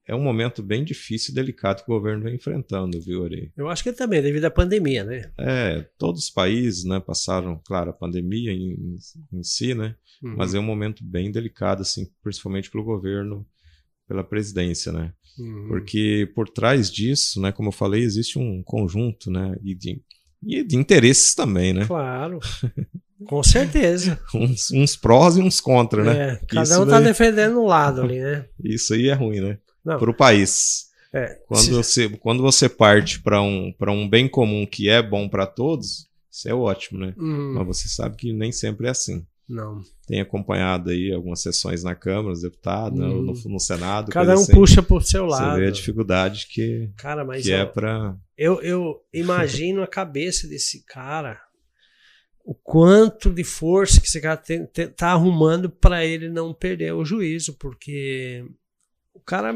é 0.05 0.13
um 0.13 0.21
momento 0.21 0.61
bem 0.61 0.83
difícil 0.83 1.31
e 1.31 1.35
delicado 1.35 1.83
que 1.85 1.89
o 1.91 1.95
governo 1.95 2.23
vem 2.25 2.35
enfrentando, 2.35 2.99
viu, 2.99 3.23
Ari? 3.23 3.53
Eu 3.55 3.69
acho 3.69 3.81
que 3.83 3.93
também, 3.93 4.21
devido 4.21 4.43
à 4.45 4.51
pandemia, 4.51 5.03
né? 5.05 5.31
É, 5.39 5.81
todos 5.97 6.23
os 6.25 6.29
países, 6.29 6.83
né, 6.83 6.99
passaram, 6.99 7.61
claro, 7.65 7.91
a 7.91 7.93
pandemia 7.93 8.51
em, 8.51 8.97
em 9.31 9.43
si, 9.43 9.73
né, 9.73 9.95
Uhum. 10.21 10.35
mas 10.37 10.53
é 10.53 10.59
um 10.59 10.63
momento 10.63 11.03
bem 11.05 11.31
delicado, 11.31 11.81
assim, 11.81 12.05
principalmente 12.21 12.69
pelo 12.69 12.83
governo, 12.83 13.45
pela 14.07 14.23
presidência, 14.25 14.91
né, 14.91 15.13
Uhum. 15.39 15.67
porque 15.69 16.29
por 16.35 16.49
trás 16.49 16.91
disso, 16.91 17.39
né, 17.41 17.53
como 17.53 17.69
eu 17.69 17.73
falei, 17.73 18.03
existe 18.03 18.37
um 18.37 18.61
conjunto, 18.61 19.31
né, 19.31 19.55
de, 19.61 20.01
e 20.45 20.63
de 20.63 20.75
interesses 20.75 21.33
também, 21.35 21.73
né, 21.73 21.85
Claro. 21.85 22.39
Com 23.25 23.41
certeza. 23.41 24.19
uns, 24.35 24.69
uns 24.71 24.95
prós 24.97 25.37
e 25.37 25.41
uns 25.41 25.61
contra, 25.61 26.03
né, 26.03 26.31
É, 26.33 26.45
cada 26.45 26.63
Isso 26.63 26.81
um 26.81 26.85
tá 26.85 26.99
daí- 26.99 27.05
defendendo 27.05 27.57
um 27.61 27.65
lado 27.65 28.01
ali, 28.01 28.19
né? 28.19 28.45
isso 28.63 28.93
aí 28.93 29.07
é 29.07 29.13
ruim, 29.13 29.39
né, 29.39 29.57
para 29.83 30.09
o 30.09 30.13
país. 30.13 30.87
É, 31.13 31.37
Quando 31.47 31.61
se- 31.61 31.71
você, 31.71 32.09
quando 32.09 32.41
você 32.41 32.67
parte 32.67 33.21
para 33.21 33.41
um, 33.41 33.71
para 33.77 33.91
um 33.91 34.09
bem 34.09 34.27
comum 34.27 34.65
que 34.65 34.89
é 34.89 35.01
bom 35.01 35.29
para 35.29 35.45
todos, 35.45 36.07
isso 36.29 36.49
é 36.49 36.53
ótimo, 36.53 36.99
né? 36.99 37.13
Uhum. 37.17 37.53
Mas 37.53 37.67
você 37.67 37.87
sabe 37.87 38.17
que 38.17 38.33
nem 38.33 38.51
sempre 38.51 38.87
é 38.87 38.89
assim. 38.89 39.23
Não. 39.47 39.81
Tem 40.07 40.19
acompanhado 40.19 40.89
aí 40.89 41.13
algumas 41.13 41.39
sessões 41.41 41.83
na 41.83 41.93
Câmara, 41.93 42.33
os 42.33 42.41
deputados, 42.41 42.97
né, 42.97 43.05
Hum. 43.05 43.21
no, 43.21 43.33
no 43.51 43.59
Senado. 43.59 44.11
Cada 44.11 44.31
um 44.35 44.41
assim. 44.41 44.53
puxa 44.53 44.81
pro 44.81 44.99
seu 45.01 45.25
Você 45.27 45.41
lado. 45.43 45.59
vê 45.59 45.67
a 45.67 45.71
dificuldade 45.71 46.47
que, 46.49 46.89
Cara, 46.97 47.23
mas 47.23 47.43
que 47.43 47.51
é 47.53 47.61
eu, 47.61 47.67
para. 47.67 48.15
Eu, 48.37 48.61
eu 48.61 49.01
imagino 49.13 49.81
a 49.83 49.87
cabeça 49.87 50.47
desse 50.47 50.83
cara, 50.85 51.41
o 52.43 52.53
quanto 52.53 53.29
de 53.31 53.43
força 53.43 54.01
que 54.01 54.07
esse 54.07 54.19
cara 54.19 54.37
tem, 54.37 54.65
tem- 54.67 54.89
tá 54.89 55.11
arrumando 55.11 55.69
para 55.69 56.05
ele 56.05 56.29
não 56.29 56.53
perder 56.53 56.93
o 56.93 57.05
juízo, 57.05 57.53
porque 57.57 58.45
o 59.13 59.19
cara 59.19 59.53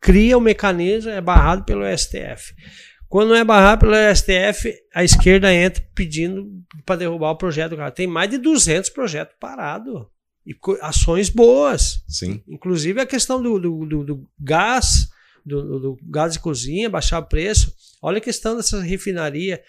cria 0.00 0.38
o 0.38 0.40
mecanismo, 0.40 1.10
é 1.10 1.20
barrado 1.20 1.64
pelo 1.64 1.84
STF. 1.96 2.54
Quando 3.08 3.30
não 3.30 3.36
é 3.36 3.44
barrado 3.44 3.80
pelo 3.80 3.94
STF, 4.14 4.72
a 4.94 5.02
esquerda 5.02 5.52
entra 5.52 5.84
pedindo 5.94 6.48
para 6.86 6.96
derrubar 6.96 7.32
o 7.32 7.36
projeto 7.36 7.70
do 7.70 7.76
cara. 7.76 7.90
Tem 7.90 8.06
mais 8.06 8.30
de 8.30 8.38
200 8.38 8.88
projetos 8.90 9.34
parados. 9.38 10.06
E 10.46 10.56
ações 10.80 11.28
boas. 11.28 12.02
Sim. 12.08 12.42
Inclusive 12.48 13.00
a 13.00 13.06
questão 13.06 13.42
do, 13.42 13.58
do, 13.58 13.84
do, 13.84 14.04
do 14.04 14.30
gás, 14.40 15.08
do, 15.44 15.78
do, 15.80 15.98
gás 16.08 16.32
de 16.32 16.38
cozinha, 16.38 16.88
baixar 16.88 17.18
o 17.18 17.26
preço. 17.26 17.74
Olha 18.02 18.18
a 18.18 18.22
questão 18.22 18.56
dessa 18.56 18.80
refinaria. 18.80 19.62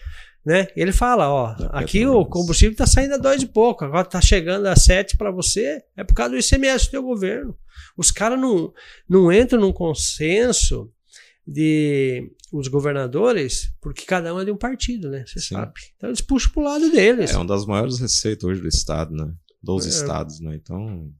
Né? 0.44 0.66
Ele 0.74 0.90
fala, 0.90 1.28
ó, 1.30 1.54
aqui 1.70 2.04
o 2.04 2.24
combustível 2.26 2.72
está 2.72 2.86
saindo 2.86 3.14
a 3.14 3.18
dois 3.18 3.42
e 3.42 3.46
pouco, 3.46 3.84
agora 3.84 4.06
está 4.06 4.20
chegando 4.20 4.66
a 4.66 4.74
sete 4.74 5.16
para 5.16 5.30
você, 5.30 5.84
é 5.96 6.02
por 6.02 6.14
causa 6.14 6.32
do 6.32 6.38
ICMS 6.38 6.86
do 6.86 6.90
teu 6.90 7.02
governo. 7.02 7.56
Os 7.96 8.10
caras 8.10 8.40
não, 8.40 8.72
não 9.08 9.32
entram 9.32 9.60
num 9.60 9.72
consenso 9.72 10.90
de 11.46 12.28
os 12.52 12.68
governadores, 12.68 13.72
porque 13.80 14.04
cada 14.04 14.34
um 14.34 14.40
é 14.40 14.44
de 14.44 14.50
um 14.50 14.56
partido, 14.56 15.08
né? 15.08 15.24
Você 15.26 15.40
sabe. 15.40 15.72
Então 15.96 16.10
eles 16.10 16.20
puxam 16.20 16.52
pro 16.52 16.62
lado 16.62 16.90
deles. 16.90 17.30
É 17.30 17.36
uma 17.36 17.46
das 17.46 17.64
maiores 17.64 17.98
receitas 17.98 18.44
hoje 18.44 18.60
do 18.60 18.68
Estado, 18.68 19.14
né? 19.14 19.32
Dos 19.62 19.86
é. 19.86 19.88
estados, 19.88 20.40
né? 20.40 20.54
Então. 20.54 21.10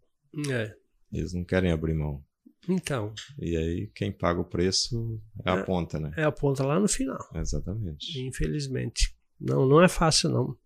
É. 0.51 0.75
Eles 1.13 1.33
não 1.33 1.45
querem 1.45 1.71
abrir 1.71 1.95
mão. 1.95 2.23
Então. 2.69 3.13
E 3.39 3.57
aí, 3.57 3.91
quem 3.95 4.13
paga 4.13 4.41
o 4.41 4.45
preço 4.45 5.21
é, 5.45 5.51
é 5.51 5.53
a 5.53 5.65
ponta, 5.65 5.99
né? 5.99 6.13
É 6.17 6.23
a 6.23 6.33
ponta 6.33 6.65
lá 6.65 6.79
no 6.79 6.89
final. 6.89 7.19
Exatamente. 7.35 8.21
Infelizmente. 8.21 9.15
Não, 9.41 9.67
não 9.67 9.83
é 9.83 9.89
fácil, 9.89 10.31
não. 10.31 10.57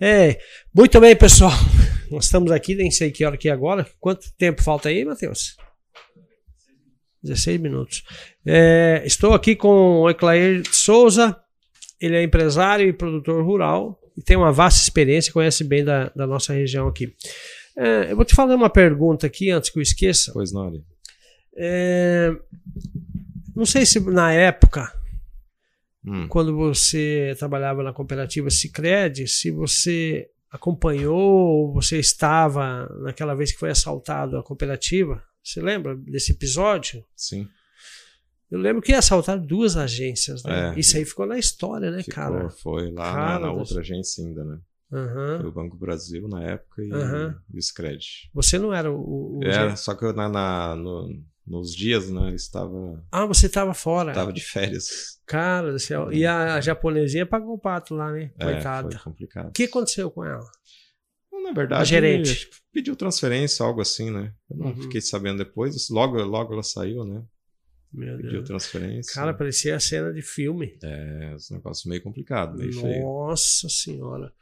É, 0.00 0.38
muito 0.74 0.98
bem, 1.00 1.14
pessoal. 1.14 1.52
Nós 2.10 2.24
estamos 2.24 2.50
aqui, 2.50 2.74
nem 2.74 2.90
sei 2.90 3.10
que 3.10 3.24
hora 3.24 3.36
que 3.36 3.48
é 3.48 3.52
agora. 3.52 3.86
Quanto 4.00 4.32
tempo 4.36 4.62
falta 4.62 4.88
aí, 4.88 5.04
Matheus? 5.04 5.56
16 7.22 7.60
minutos. 7.60 8.02
É, 8.44 9.02
estou 9.04 9.32
aqui 9.32 9.54
com 9.54 10.00
o 10.00 10.10
Eclair 10.10 10.62
Souza. 10.72 11.36
Ele 12.00 12.16
é 12.16 12.22
empresário 12.22 12.88
e 12.88 12.92
produtor 12.92 13.44
rural 13.44 14.00
e 14.16 14.22
tem 14.22 14.36
uma 14.36 14.50
vasta 14.50 14.82
experiência, 14.82 15.32
conhece 15.32 15.62
bem 15.62 15.84
da, 15.84 16.10
da 16.16 16.26
nossa 16.26 16.52
região 16.52 16.88
aqui. 16.88 17.14
É, 17.76 18.10
eu 18.10 18.16
vou 18.16 18.24
te 18.24 18.34
fazer 18.34 18.54
uma 18.54 18.68
pergunta 18.68 19.26
aqui 19.26 19.50
antes 19.50 19.70
que 19.70 19.78
eu 19.78 19.82
esqueça. 19.82 20.32
Pois 20.32 20.52
não, 20.52 20.82
é, 21.56 22.34
Não 23.54 23.66
sei 23.66 23.84
se 23.84 24.00
na 24.00 24.32
época, 24.32 24.92
hum. 26.04 26.26
quando 26.28 26.56
você 26.56 27.34
trabalhava 27.38 27.82
na 27.82 27.92
cooperativa 27.92 28.50
Cicred, 28.50 29.26
se 29.28 29.50
você 29.50 30.28
acompanhou, 30.50 31.72
você 31.72 31.98
estava 31.98 32.86
naquela 33.00 33.34
vez 33.34 33.52
que 33.52 33.58
foi 33.58 33.70
assaltado 33.70 34.36
a 34.36 34.42
cooperativa. 34.42 35.22
Você 35.42 35.60
lembra 35.60 35.96
desse 35.96 36.32
episódio? 36.32 37.04
Sim. 37.16 37.48
Eu 38.50 38.58
lembro 38.58 38.82
que 38.82 38.92
assaltaram 38.92 39.44
duas 39.44 39.78
agências, 39.78 40.44
né? 40.44 40.74
É, 40.74 40.78
Isso 40.78 40.96
aí 40.98 41.06
ficou 41.06 41.26
na 41.26 41.38
história, 41.38 41.90
né, 41.90 42.02
ficou, 42.02 42.14
cara? 42.14 42.50
Foi 42.50 42.92
lá 42.92 43.14
cara, 43.14 43.40
na, 43.40 43.46
na 43.46 43.52
outra 43.52 43.80
agência 43.80 44.22
ainda, 44.22 44.44
né? 44.44 44.58
Uhum. 44.92 45.40
Foi 45.40 45.46
o 45.46 45.52
Banco 45.52 45.76
Brasil 45.78 46.28
na 46.28 46.42
época 46.42 46.82
e 46.82 46.92
uhum. 46.92 47.34
o 47.54 47.62
Scred. 47.62 48.28
Você 48.34 48.58
não 48.58 48.74
era 48.74 48.92
o. 48.92 49.38
o 49.38 49.40
era, 49.42 49.74
só 49.74 49.94
que 49.94 50.04
eu, 50.04 50.12
na, 50.12 50.28
na 50.28 50.76
no, 50.76 51.08
nos 51.46 51.74
dias, 51.74 52.10
né, 52.10 52.30
eu 52.30 52.34
estava. 52.34 53.04
Ah, 53.10 53.26
você 53.26 53.46
estava 53.46 53.74
fora. 53.74 54.12
Estava 54.12 54.32
de 54.32 54.40
férias. 54.40 55.20
Cara 55.26 55.72
do 55.72 55.78
céu. 55.78 56.12
E 56.12 56.24
a, 56.24 56.60
japonesinha 56.60 57.26
pagou 57.26 57.54
o 57.54 57.58
pato 57.58 57.94
lá, 57.94 58.12
né? 58.12 58.32
É, 58.38 58.44
Coitada. 58.44 58.90
foi 58.90 59.00
complicado. 59.00 59.48
O 59.48 59.52
que 59.52 59.64
aconteceu 59.64 60.10
com 60.10 60.24
ela? 60.24 60.44
Na 61.42 61.52
verdade, 61.52 61.82
a 61.82 61.84
gerente. 61.84 62.48
pediu 62.72 62.94
transferência, 62.94 63.64
algo 63.64 63.80
assim, 63.80 64.10
né? 64.10 64.32
Eu 64.48 64.56
não 64.56 64.66
uhum. 64.66 64.82
fiquei 64.82 65.00
sabendo 65.00 65.38
depois. 65.38 65.88
Logo, 65.90 66.22
logo 66.22 66.52
ela 66.52 66.62
saiu, 66.62 67.04
né? 67.04 67.24
Meu 67.92 68.16
pediu 68.16 68.32
Deus. 68.32 68.46
transferência. 68.46 69.12
Cara, 69.12 69.34
parecia 69.34 69.76
a 69.76 69.80
cena 69.80 70.12
de 70.12 70.22
filme. 70.22 70.78
É, 70.82 71.34
esse 71.36 71.52
negócio 71.52 71.90
meio 71.90 72.02
complicado, 72.02 72.56
meio 72.56 72.72
Nossa 72.72 72.86
feio. 72.86 73.02
Nossa 73.02 73.68
senhora. 73.68 74.32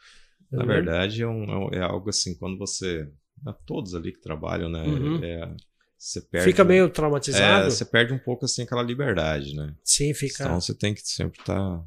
Na 0.52 0.64
verdade, 0.64 1.22
é, 1.22 1.26
um, 1.26 1.68
é, 1.70 1.80
algo 1.80 2.10
assim, 2.10 2.36
quando 2.36 2.58
você. 2.58 3.08
A 3.46 3.52
todos 3.52 3.94
ali 3.94 4.12
que 4.12 4.20
trabalham, 4.20 4.68
né? 4.68 4.82
Uhum. 4.82 5.24
É, 5.24 5.56
você 6.00 6.22
perde, 6.22 6.46
fica 6.46 6.64
meio 6.64 6.88
traumatizado. 6.88 7.66
É, 7.66 7.70
você 7.70 7.84
perde 7.84 8.14
um 8.14 8.18
pouco 8.18 8.46
assim 8.46 8.62
aquela 8.62 8.82
liberdade, 8.82 9.54
né? 9.54 9.74
Sim, 9.84 10.14
fica. 10.14 10.44
Então 10.44 10.58
você 10.58 10.74
tem 10.74 10.94
que 10.94 11.02
sempre 11.02 11.38
estar 11.38 11.84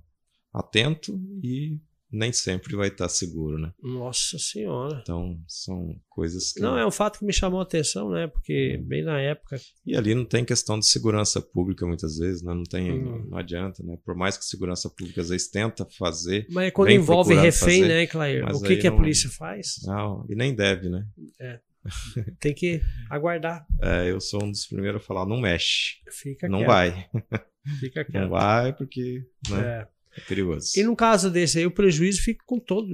atento 0.53 1.19
e 1.43 1.79
nem 2.11 2.31
sempre 2.31 2.75
vai 2.75 2.89
estar 2.89 3.09
seguro, 3.09 3.57
né? 3.57 3.73
Nossa 3.81 4.37
senhora. 4.37 4.99
Então, 5.01 5.35
são 5.47 5.99
coisas 6.07 6.53
que... 6.53 6.59
Não, 6.59 6.77
é 6.77 6.85
um 6.85 6.91
fato 6.91 7.17
que 7.17 7.25
me 7.25 7.33
chamou 7.33 7.59
a 7.59 7.63
atenção, 7.63 8.11
né? 8.11 8.27
Porque 8.27 8.79
bem 8.85 9.03
na 9.03 9.19
época... 9.19 9.59
E 9.83 9.95
ali 9.95 10.13
não 10.13 10.23
tem 10.23 10.45
questão 10.45 10.77
de 10.77 10.85
segurança 10.85 11.41
pública 11.41 11.87
muitas 11.87 12.19
vezes, 12.19 12.43
né? 12.43 12.53
Não 12.53 12.65
tem... 12.65 12.91
Hum. 12.91 13.25
Não 13.31 13.37
adianta, 13.39 13.81
né? 13.81 13.97
Por 14.05 14.13
mais 14.15 14.37
que 14.37 14.45
segurança 14.45 14.91
pública 14.91 15.21
às 15.21 15.29
vezes 15.29 15.49
tenta 15.49 15.87
fazer... 15.97 16.45
Mas 16.51 16.67
é 16.67 16.71
quando 16.71 16.91
envolve 16.91 17.33
refém, 17.33 17.81
fazer, 17.81 17.87
né, 17.87 18.05
Clair? 18.05 18.45
O 18.45 18.61
que, 18.61 18.77
que 18.77 18.85
a 18.85 18.91
não, 18.91 18.97
polícia 18.97 19.31
faz? 19.31 19.77
Não, 19.83 20.23
e 20.29 20.35
nem 20.35 20.53
deve, 20.53 20.89
né? 20.89 21.03
É. 21.41 21.59
Tem 22.39 22.53
que 22.53 22.81
aguardar. 23.09 23.65
É, 23.81 24.09
eu 24.09 24.19
sou 24.21 24.43
um 24.43 24.51
dos 24.51 24.65
primeiros 24.65 25.01
a 25.01 25.05
falar, 25.05 25.25
não 25.25 25.39
mexe. 25.39 25.97
Fica 26.11 26.47
Não 26.47 26.59
quieto. 26.59 26.67
vai. 26.67 27.09
Fica 27.79 28.05
quieto. 28.05 28.21
Não 28.21 28.29
vai 28.29 28.73
porque... 28.73 29.25
Né? 29.49 29.59
É. 29.89 29.93
É 30.15 30.21
perigoso. 30.27 30.79
E 30.79 30.83
no 30.83 30.95
caso 30.95 31.31
desse 31.31 31.57
aí, 31.57 31.65
o 31.65 31.71
prejuízo 31.71 32.21
fica 32.21 32.43
com 32.45 32.59
todo, 32.59 32.87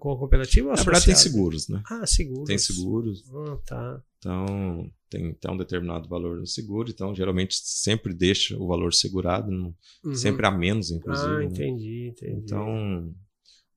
com 0.00 0.10
a 0.10 0.18
cooperativa? 0.18 0.70
Na 0.74 0.82
verdade, 0.82 1.04
tem 1.04 1.14
seguros, 1.14 1.68
né? 1.68 1.80
Ah, 1.88 2.04
seguros. 2.04 2.48
Tem 2.48 2.58
seguros. 2.58 3.22
Ah, 3.32 3.58
tá. 3.64 4.02
Então, 4.18 4.90
tem, 5.08 5.32
tem 5.34 5.50
um 5.52 5.56
determinado 5.56 6.08
valor 6.08 6.40
no 6.40 6.46
seguro, 6.48 6.90
então 6.90 7.14
geralmente 7.14 7.54
sempre 7.62 8.12
deixa 8.12 8.56
o 8.58 8.66
valor 8.66 8.92
segurado, 8.92 9.52
não, 9.52 9.72
Uhum. 10.04 10.14
sempre 10.16 10.44
a 10.46 10.50
menos, 10.50 10.90
inclusive. 10.90 11.32
Ah, 11.32 11.38
né? 11.38 11.44
entendi, 11.44 12.08
entendi. 12.08 12.40
Então, 12.42 13.14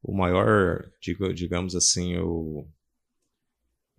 o 0.02 0.18
maior, 0.18 0.90
digamos 1.36 1.76
assim, 1.76 2.18
o, 2.18 2.68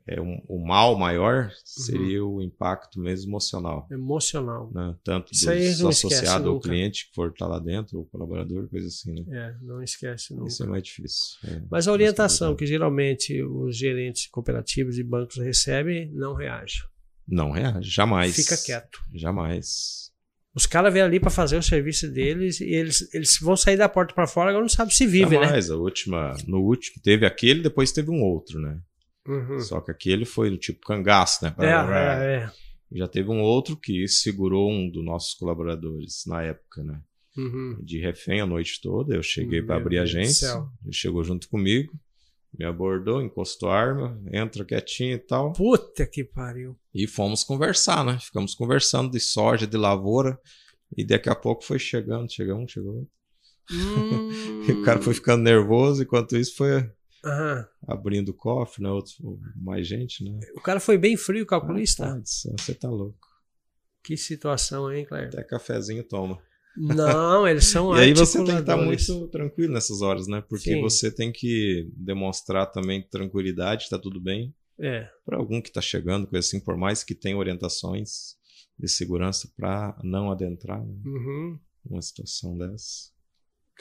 é, 0.08 0.20
um, 0.20 0.42
o 0.48 0.58
mal 0.66 0.96
maior 0.96 1.50
seria 1.64 2.24
o 2.24 2.40
impacto 2.40 2.98
mesmo 2.98 3.30
emocional. 3.30 3.86
Emocional. 3.90 4.70
Né? 4.74 4.96
Tanto 5.04 5.32
Isso 5.32 5.46
dos 5.46 5.56
esquece 5.56 5.86
associados 5.86 6.46
ao 6.46 6.58
cliente 6.58 7.08
que 7.08 7.14
for 7.14 7.30
estar 7.30 7.46
lá 7.46 7.58
dentro, 7.58 7.98
ou 7.98 8.06
colaborador, 8.06 8.68
coisa 8.68 8.86
assim, 8.86 9.12
né? 9.12 9.24
É, 9.30 9.54
não 9.62 9.82
esquece 9.82 10.34
nunca. 10.34 10.48
Isso 10.48 10.64
é 10.64 10.66
mais 10.66 10.82
difícil. 10.82 11.36
é 11.44 11.62
Mas 11.70 11.86
a 11.86 11.92
orientação 11.92 12.56
que 12.56 12.66
geralmente 12.66 13.42
os 13.42 13.76
gerentes 13.76 14.26
cooperativos 14.28 14.98
e 14.98 15.04
bancos 15.04 15.36
recebem, 15.36 16.10
não 16.14 16.34
reage. 16.34 16.82
Não 17.26 17.50
reage, 17.50 17.90
jamais. 17.90 18.34
Fica 18.34 18.56
quieto. 18.56 18.98
Jamais. 19.14 20.08
Os 20.54 20.64
caras 20.64 20.92
vêm 20.92 21.02
ali 21.02 21.20
para 21.20 21.30
fazer 21.30 21.58
o 21.58 21.62
serviço 21.62 22.10
deles 22.10 22.60
e 22.60 22.64
eles, 22.64 23.12
eles 23.14 23.38
vão 23.40 23.56
sair 23.56 23.76
da 23.76 23.88
porta 23.88 24.14
para 24.14 24.26
fora, 24.26 24.48
agora 24.48 24.62
não 24.62 24.68
sabe 24.68 24.94
se 24.94 25.06
vive, 25.06 25.38
né? 25.38 25.44
jamais. 25.44 25.70
A 25.70 25.76
última, 25.76 26.34
no 26.46 26.60
último, 26.60 27.02
teve 27.02 27.26
aquele, 27.26 27.62
depois 27.62 27.92
teve 27.92 28.10
um 28.10 28.22
outro, 28.22 28.58
né? 28.58 28.80
Uhum. 29.28 29.60
Só 29.60 29.80
que 29.80 29.90
aquele 29.90 30.24
foi 30.24 30.48
do 30.48 30.56
tipo 30.56 30.80
cangaço, 30.86 31.44
né? 31.44 31.54
É, 31.58 31.66
é, 31.66 32.36
é. 32.36 32.52
Já 32.90 33.06
teve 33.06 33.28
um 33.28 33.42
outro 33.42 33.76
que 33.76 34.08
segurou 34.08 34.70
um 34.70 34.88
dos 34.88 35.04
nossos 35.04 35.34
colaboradores 35.34 36.24
na 36.26 36.42
época, 36.42 36.82
né? 36.82 37.00
Uhum. 37.36 37.78
De 37.82 38.00
refém 38.00 38.40
a 38.40 38.46
noite 38.46 38.80
toda. 38.80 39.14
Eu 39.14 39.22
cheguei 39.22 39.62
para 39.62 39.76
abrir 39.76 39.98
a 39.98 40.02
agência. 40.02 40.48
Ele 40.82 40.92
chegou 40.92 41.22
junto 41.22 41.48
comigo, 41.48 41.92
me 42.58 42.64
abordou, 42.64 43.22
encostou 43.22 43.68
a 43.68 43.78
arma, 43.78 44.18
entra 44.32 44.64
quietinho 44.64 45.14
e 45.16 45.18
tal. 45.18 45.52
Puta 45.52 46.06
que 46.06 46.24
pariu. 46.24 46.76
E 46.94 47.06
fomos 47.06 47.44
conversar, 47.44 48.04
né? 48.04 48.18
Ficamos 48.18 48.54
conversando 48.54 49.10
de 49.10 49.20
soja, 49.20 49.66
de 49.66 49.76
lavoura. 49.76 50.40
E 50.96 51.04
daqui 51.04 51.28
a 51.28 51.34
pouco 51.34 51.62
foi 51.62 51.78
chegando, 51.78 52.32
chegou 52.32 52.56
um, 52.56 52.66
chegou 52.66 52.96
outro. 53.00 53.18
E 54.66 54.72
o 54.72 54.82
cara 54.82 55.00
foi 55.02 55.12
ficando 55.12 55.42
nervoso, 55.42 56.02
enquanto 56.02 56.34
isso 56.34 56.56
foi 56.56 56.90
Aham. 57.24 57.66
abrindo 57.86 58.30
o 58.30 58.34
cofre, 58.34 58.82
né? 58.82 58.90
Outros, 58.90 59.16
mais 59.56 59.86
gente, 59.86 60.22
né? 60.24 60.38
O 60.54 60.60
cara 60.60 60.80
foi 60.80 60.96
bem 60.96 61.16
frio, 61.16 61.44
calculista. 61.46 62.20
Céu, 62.24 62.54
Você 62.58 62.74
tá 62.74 62.88
louco. 62.88 63.26
Que 64.02 64.16
situação, 64.16 64.92
hein, 64.92 65.04
Claire? 65.04 65.28
Até 65.28 65.42
cafezinho 65.42 66.02
toma. 66.04 66.40
Não, 66.76 67.46
eles 67.46 67.66
são 67.66 67.92
E 67.98 68.00
aí 68.00 68.14
você 68.14 68.38
tem 68.38 68.44
que 68.46 68.60
estar 68.60 68.72
articuladores. 68.74 69.08
muito 69.08 69.28
tranquilo 69.30 69.72
nessas 69.72 70.00
horas, 70.00 70.28
né? 70.28 70.42
Porque 70.48 70.74
Sim. 70.74 70.80
você 70.80 71.10
tem 71.10 71.32
que 71.32 71.90
demonstrar 71.96 72.66
também 72.70 73.02
tranquilidade, 73.02 73.88
tá 73.90 73.98
tudo 73.98 74.20
bem. 74.20 74.54
É, 74.80 75.10
Para 75.24 75.38
algum 75.38 75.60
que 75.60 75.72
tá 75.72 75.80
chegando, 75.80 76.26
coisa 76.28 76.46
assim, 76.46 76.60
por 76.60 76.76
mais 76.76 77.02
que 77.02 77.14
tenha 77.14 77.36
orientações 77.36 78.36
de 78.78 78.88
segurança 78.88 79.50
para 79.56 79.98
não 80.04 80.30
adentrar 80.30 80.80
né, 80.80 80.94
uhum. 81.04 81.58
numa 81.84 82.00
situação 82.00 82.56
dessa. 82.56 83.10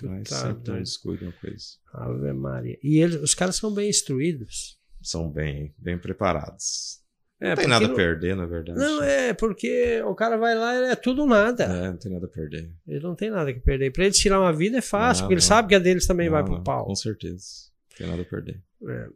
Mas 0.03 0.29
tá 0.29 0.35
sempre 0.37 0.63
doido. 0.63 0.83
descuido, 0.83 1.25
uma 1.25 1.31
coisa. 1.33 1.65
Ave 1.93 2.33
Maria. 2.33 2.77
E 2.83 2.99
eles, 2.99 3.15
os 3.21 3.33
caras 3.33 3.55
são 3.55 3.73
bem 3.73 3.89
instruídos. 3.89 4.77
São 5.01 5.29
bem, 5.31 5.73
bem 5.77 5.97
preparados. 5.97 7.01
É, 7.39 7.49
não 7.49 7.55
tem 7.55 7.67
nada 7.67 7.85
a 7.85 7.93
perder, 7.93 8.35
na 8.35 8.45
verdade. 8.47 8.79
Não, 8.79 9.03
é 9.03 9.31
porque 9.33 10.01
o 10.03 10.15
cara 10.15 10.37
vai 10.37 10.55
lá 10.55 10.73
e 10.75 10.91
é 10.91 10.95
tudo 10.95 11.21
ou 11.21 11.27
nada. 11.27 11.63
É, 11.65 11.89
não 11.91 11.97
tem 11.97 12.11
nada 12.11 12.25
a 12.25 12.29
perder. 12.29 12.73
Ele 12.87 12.99
não 13.03 13.15
tem 13.15 13.29
nada 13.29 13.53
que 13.53 13.59
perder. 13.59 13.91
Pra 13.91 14.05
eles 14.05 14.17
tirar 14.17 14.39
uma 14.39 14.51
vida 14.51 14.77
é 14.77 14.81
fácil, 14.81 15.21
Não, 15.21 15.27
porque 15.27 15.35
ele 15.35 15.41
não. 15.41 15.47
sabe 15.47 15.67
que 15.69 15.75
a 15.75 15.79
deles 15.79 16.07
também 16.07 16.25
Não, 16.27 16.33
vai 16.33 16.43
pro 16.43 16.63
pau. 16.63 16.85
Com 16.85 16.95
certeza. 16.95 17.45
Não 17.91 17.97
tem 17.97 18.07
nada 18.07 18.21
a 18.23 18.25
perder. 18.25 18.61
É. 18.87 19.07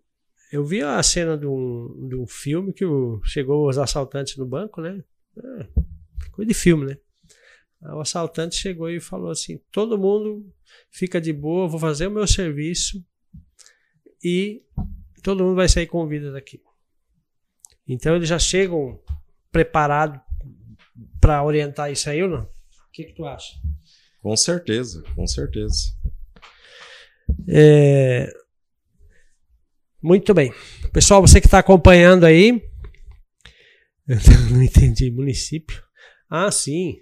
Eu 0.54 0.64
vi 0.66 0.82
a 0.84 1.02
cena 1.02 1.36
de 1.38 1.48
um, 1.48 2.08
de 2.10 2.16
um 2.16 2.28
filme 2.28 2.74
que 2.74 2.86
o- 2.86 3.20
chegou 3.24 3.68
os 3.68 3.78
assaltantes 3.78 4.38
no 4.38 4.46
banco, 4.46 4.82
né? 4.82 5.04
É, 5.38 5.68
coisa 6.32 6.48
de 6.48 6.54
filme, 6.54 6.86
né? 6.86 6.98
O 7.82 8.00
assaltante 8.00 8.56
chegou 8.56 8.90
e 8.90 9.00
falou 9.00 9.32
assim: 9.32 9.60
todo 9.72 9.98
mundo 9.98 10.46
fica 10.90 11.20
de 11.20 11.34
boa, 11.34 11.68
vou 11.68 11.80
fazer 11.80 12.08
o 12.08 12.12
meu 12.12 12.28
serviço 12.28 13.04
e 14.24 14.64
todo 15.24 15.44
mundo 15.44 15.56
vai 15.56 15.68
sair 15.68 15.88
com 15.88 16.08
vida 16.08 16.32
daqui. 16.32 16.62
Então 17.88 18.16
eles 18.16 18.30
já 18.30 18.38
chegam 18.38 19.00
preparados 19.52 20.22
para 21.20 21.44
orientar 21.44 21.92
isso 21.92 22.10
aí 22.10 22.22
ou 22.24 22.30
não? 22.30 22.44
O 22.44 22.92
que, 22.92 23.06
que 23.06 23.14
tu 23.14 23.26
acha? 23.26 23.56
Com 24.22 24.36
certeza, 24.38 25.04
com 25.16 25.26
certeza. 25.26 25.96
É... 27.48 28.32
Muito 30.02 30.34
bem. 30.34 30.54
Pessoal, 30.92 31.22
você 31.22 31.40
que 31.40 31.48
está 31.48 31.60
acompanhando 31.60 32.26
aí. 32.26 32.64
Eu 34.08 34.18
não 34.52 34.62
entendi. 34.62 35.10
Município. 35.12 35.82
Ah, 36.30 36.52
sim. 36.52 36.98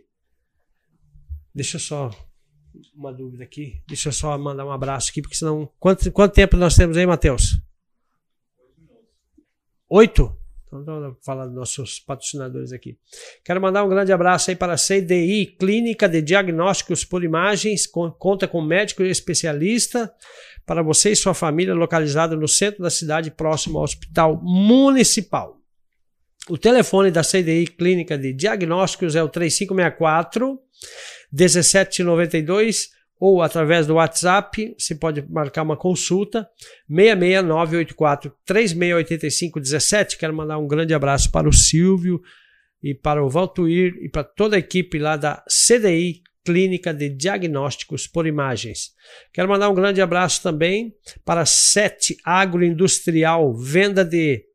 Deixa 1.59 1.75
eu 1.75 1.81
só. 1.81 2.09
Uma 2.95 3.11
dúvida 3.11 3.43
aqui. 3.43 3.83
Deixa 3.85 4.07
eu 4.07 4.13
só 4.13 4.37
mandar 4.37 4.65
um 4.65 4.71
abraço 4.71 5.09
aqui, 5.09 5.21
porque 5.21 5.35
senão. 5.35 5.69
Quanto, 5.77 6.09
quanto 6.09 6.33
tempo 6.33 6.55
nós 6.55 6.73
temos 6.73 6.95
aí, 6.95 7.05
Matheus? 7.05 7.59
Oito? 9.89 10.33
Então, 10.67 10.85
vamos 10.85 11.17
falar 11.21 11.47
dos 11.47 11.55
nossos 11.55 11.99
patrocinadores 11.99 12.71
aqui. 12.71 12.97
Quero 13.43 13.59
mandar 13.59 13.83
um 13.83 13.89
grande 13.89 14.13
abraço 14.13 14.49
aí 14.49 14.55
para 14.55 14.71
a 14.71 14.77
CDI, 14.77 15.47
Clínica 15.59 16.07
de 16.07 16.21
Diagnósticos 16.21 17.03
por 17.03 17.25
Imagens, 17.25 17.85
conta 17.85 18.47
com 18.47 18.61
médico 18.61 19.03
especialista 19.03 20.09
para 20.65 20.81
você 20.81 21.11
e 21.11 21.15
sua 21.15 21.33
família, 21.33 21.73
localizado 21.73 22.37
no 22.37 22.47
centro 22.47 22.83
da 22.83 22.89
cidade, 22.89 23.31
próximo 23.31 23.79
ao 23.79 23.83
Hospital 23.83 24.39
Municipal. 24.41 25.58
O 26.47 26.57
telefone 26.57 27.11
da 27.11 27.21
CDI 27.21 27.67
Clínica 27.67 28.17
de 28.17 28.31
Diagnósticos 28.33 29.15
é 29.15 29.23
o 29.23 29.29
3564 29.29 30.59
1792 31.31 32.89
ou 33.19 33.41
através 33.41 33.85
do 33.85 33.95
WhatsApp, 33.95 34.73
você 34.77 34.95
pode 34.95 35.21
marcar 35.29 35.63
uma 35.63 35.75
consulta, 35.75 36.47
66984 36.87 38.33
3685 38.45 39.59
17. 39.59 40.17
Quero 40.17 40.33
mandar 40.33 40.57
um 40.57 40.67
grande 40.67 40.93
abraço 40.93 41.29
para 41.29 41.49
o 41.49 41.53
Silvio 41.53 42.21
e 42.81 42.95
para 42.95 43.23
o 43.23 43.29
Valtuir 43.29 43.93
e 44.01 44.07
para 44.07 44.23
toda 44.23 44.55
a 44.55 44.59
equipe 44.59 44.97
lá 44.97 45.17
da 45.17 45.43
CDI 45.49 46.21
Clínica 46.45 46.93
de 46.93 47.09
Diagnósticos 47.09 48.07
por 48.07 48.25
Imagens. 48.25 48.91
Quero 49.33 49.49
mandar 49.49 49.69
um 49.69 49.75
grande 49.75 50.01
abraço 50.01 50.41
também 50.41 50.93
para 51.25 51.45
Sete 51.45 52.15
Agroindustrial, 52.23 53.53
venda 53.53 54.05
de, 54.05 54.45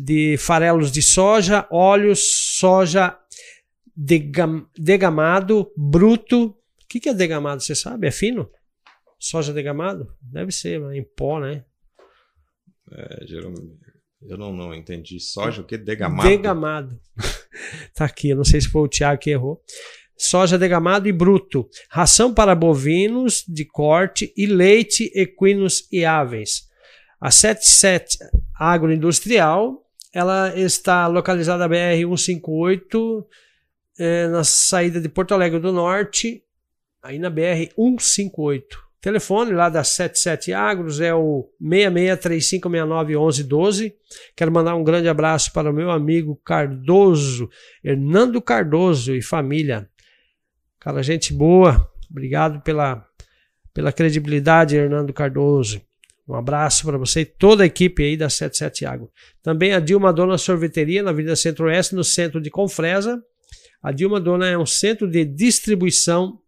de 0.00 0.36
farelos 0.38 0.92
de 0.92 1.02
soja, 1.02 1.66
óleos, 1.72 2.20
soja 2.56 3.18
degam, 3.96 4.64
degamado, 4.78 5.72
bruto, 5.76 6.50
o 6.50 6.86
que, 6.88 7.00
que 7.00 7.08
é 7.08 7.14
degamado, 7.14 7.60
você 7.60 7.74
sabe? 7.74 8.06
É 8.06 8.10
fino? 8.12 8.48
Soja 9.18 9.52
degamado? 9.52 10.14
Deve 10.22 10.52
ser, 10.52 10.80
em 10.94 11.02
pó, 11.02 11.40
né? 11.40 11.64
É, 12.92 13.26
geralmente. 13.26 13.76
Eu 14.22 14.38
não, 14.38 14.52
não 14.52 14.72
entendi. 14.72 15.18
Soja, 15.18 15.62
o 15.62 15.64
que? 15.64 15.76
Degamado? 15.76 16.28
Degamado. 16.28 17.00
tá 17.94 18.04
aqui, 18.04 18.30
eu 18.30 18.36
não 18.36 18.44
sei 18.44 18.60
se 18.60 18.68
foi 18.68 18.82
o 18.82 18.88
Tiago 18.88 19.20
que 19.20 19.30
errou. 19.30 19.60
Soja 20.16 20.56
degamado 20.56 21.08
e 21.08 21.12
bruto. 21.12 21.68
Ração 21.90 22.32
para 22.32 22.54
bovinos 22.54 23.44
de 23.48 23.64
corte 23.64 24.32
e 24.36 24.46
leite, 24.46 25.10
equinos 25.14 25.88
e 25.90 26.04
aves. 26.04 26.68
A 27.20 27.32
77 27.32 28.18
Agroindustrial, 28.54 29.87
ela 30.18 30.52
está 30.58 31.06
localizada 31.06 31.60
na 31.60 31.68
BR 31.68 32.00
158, 32.00 33.24
é, 34.00 34.26
na 34.26 34.42
saída 34.42 35.00
de 35.00 35.08
Porto 35.08 35.32
Alegre 35.32 35.60
do 35.60 35.72
Norte, 35.72 36.42
aí 37.00 37.20
na 37.20 37.30
BR 37.30 37.70
158. 37.76 38.88
Telefone 39.00 39.52
lá 39.52 39.68
da 39.68 39.84
77 39.84 40.52
Agros 40.52 41.00
é 41.00 41.14
o 41.14 41.48
6635691112. 41.62 43.94
Quero 44.34 44.50
mandar 44.50 44.74
um 44.74 44.82
grande 44.82 45.08
abraço 45.08 45.52
para 45.52 45.70
o 45.70 45.72
meu 45.72 45.88
amigo 45.88 46.34
Cardoso, 46.44 47.48
Hernando 47.84 48.42
Cardoso 48.42 49.14
e 49.14 49.22
família. 49.22 49.88
Cara, 50.80 51.00
gente 51.00 51.32
boa. 51.32 51.88
Obrigado 52.10 52.60
pela, 52.62 53.06
pela 53.72 53.92
credibilidade, 53.92 54.76
Hernando 54.76 55.12
Cardoso. 55.12 55.80
Um 56.28 56.34
abraço 56.34 56.84
para 56.84 56.98
você 56.98 57.20
e 57.20 57.24
toda 57.24 57.62
a 57.62 57.66
equipe 57.66 58.02
aí 58.02 58.16
da 58.16 58.28
77 58.28 58.84
Agro. 58.84 59.10
Também 59.42 59.72
a 59.72 59.80
Dilma 59.80 60.12
Dona 60.12 60.36
Sorveteria 60.36 61.02
na 61.02 61.10
Avenida 61.10 61.34
Centro-Oeste, 61.34 61.94
no 61.94 62.04
centro 62.04 62.38
de 62.40 62.50
Confresa. 62.50 63.18
A 63.82 63.90
Dilma 63.90 64.20
Dona 64.20 64.46
é 64.46 64.58
um 64.58 64.66
centro 64.66 65.08
de 65.08 65.24
distribuição 65.24 66.38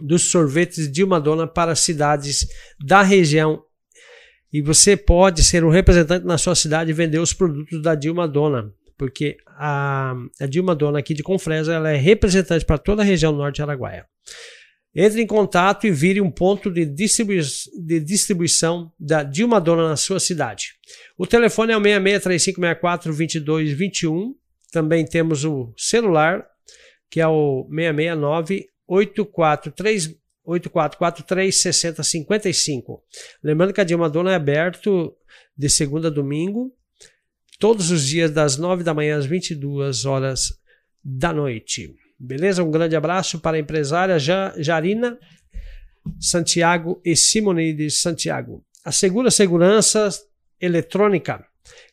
dos 0.00 0.22
sorvetes 0.22 0.90
de 0.90 1.04
uma 1.04 1.20
dona 1.20 1.46
para 1.46 1.74
cidades 1.74 2.46
da 2.84 3.02
região. 3.02 3.62
E 4.52 4.62
você 4.62 4.96
pode 4.96 5.42
ser 5.44 5.64
um 5.64 5.70
representante 5.70 6.24
na 6.24 6.38
sua 6.38 6.54
cidade 6.54 6.90
e 6.90 6.94
vender 6.94 7.18
os 7.18 7.32
produtos 7.32 7.82
da 7.82 7.94
Dilma 7.94 8.26
Dona, 8.26 8.72
porque 8.96 9.36
a, 9.48 10.14
a 10.40 10.46
Dilma 10.46 10.74
Dona 10.74 11.00
aqui 11.00 11.12
de 11.12 11.22
Confresa 11.22 11.74
ela 11.74 11.90
é 11.90 11.96
representante 11.96 12.64
para 12.64 12.78
toda 12.78 13.02
a 13.02 13.04
região 13.04 13.32
norte 13.32 13.60
Araguaia. 13.60 14.06
Entre 14.94 15.20
em 15.20 15.26
contato 15.26 15.88
e 15.88 15.90
vire 15.90 16.20
um 16.20 16.30
ponto 16.30 16.70
de, 16.70 16.86
distribui 16.86 17.40
de 17.84 17.98
distribuição 17.98 18.92
da 18.98 19.24
Dilma 19.24 19.60
Dona 19.60 19.88
na 19.88 19.96
sua 19.96 20.20
cidade. 20.20 20.74
O 21.18 21.26
telefone 21.26 21.72
é 21.72 21.76
o 21.76 21.80
6635642221. 21.80 24.34
Também 24.70 25.04
temos 25.04 25.44
o 25.44 25.74
celular, 25.76 26.46
que 27.10 27.20
é 27.20 27.26
o 27.26 27.66
669 27.68 28.68
8443 28.86 30.14
8443 30.44 31.56
6055. 31.56 33.02
Lembrando 33.42 33.72
que 33.72 33.80
a 33.80 33.84
Dilma 33.84 34.10
Dona 34.10 34.32
é 34.32 34.34
aberto 34.34 35.16
de 35.56 35.68
segunda 35.68 36.08
a 36.08 36.10
domingo, 36.10 36.72
todos 37.58 37.90
os 37.90 38.06
dias 38.06 38.30
das 38.30 38.58
9 38.58 38.84
da 38.84 38.92
manhã 38.92 39.16
às 39.16 39.26
22 39.26 40.04
horas 40.04 40.52
da 41.02 41.32
noite. 41.32 41.96
Beleza? 42.24 42.64
Um 42.64 42.70
grande 42.70 42.96
abraço 42.96 43.38
para 43.38 43.58
a 43.58 43.60
empresária 43.60 44.18
Jarina 44.18 45.18
Santiago 46.18 46.98
e 47.04 47.14
Simonides 47.14 48.00
Santiago. 48.00 48.64
A 48.84 48.90
Segura 48.90 49.30
Segurança 49.30 50.08
Eletrônica. 50.60 51.44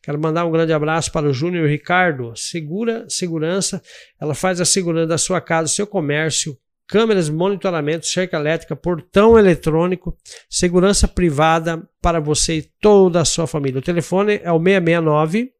Quero 0.01 0.19
mandar 0.19 0.45
um 0.45 0.51
grande 0.51 0.73
abraço 0.73 1.11
para 1.11 1.27
o 1.27 1.33
Júnior 1.33 1.67
Ricardo. 1.67 2.33
Segura 2.35 3.05
Segurança, 3.09 3.81
ela 4.19 4.33
faz 4.33 4.59
a 4.61 4.65
segurança 4.65 5.07
da 5.07 5.17
sua 5.17 5.41
casa, 5.41 5.67
seu 5.67 5.87
comércio, 5.87 6.57
câmeras, 6.87 7.29
monitoramento, 7.29 8.05
cerca 8.05 8.37
elétrica, 8.37 8.75
portão 8.75 9.37
eletrônico, 9.37 10.17
segurança 10.49 11.07
privada 11.07 11.81
para 12.01 12.19
você 12.19 12.57
e 12.57 12.69
toda 12.81 13.21
a 13.21 13.25
sua 13.25 13.47
família. 13.47 13.79
O 13.79 13.83
telefone 13.83 14.41
é 14.43 14.51
o 14.51 14.61
669 14.61 15.53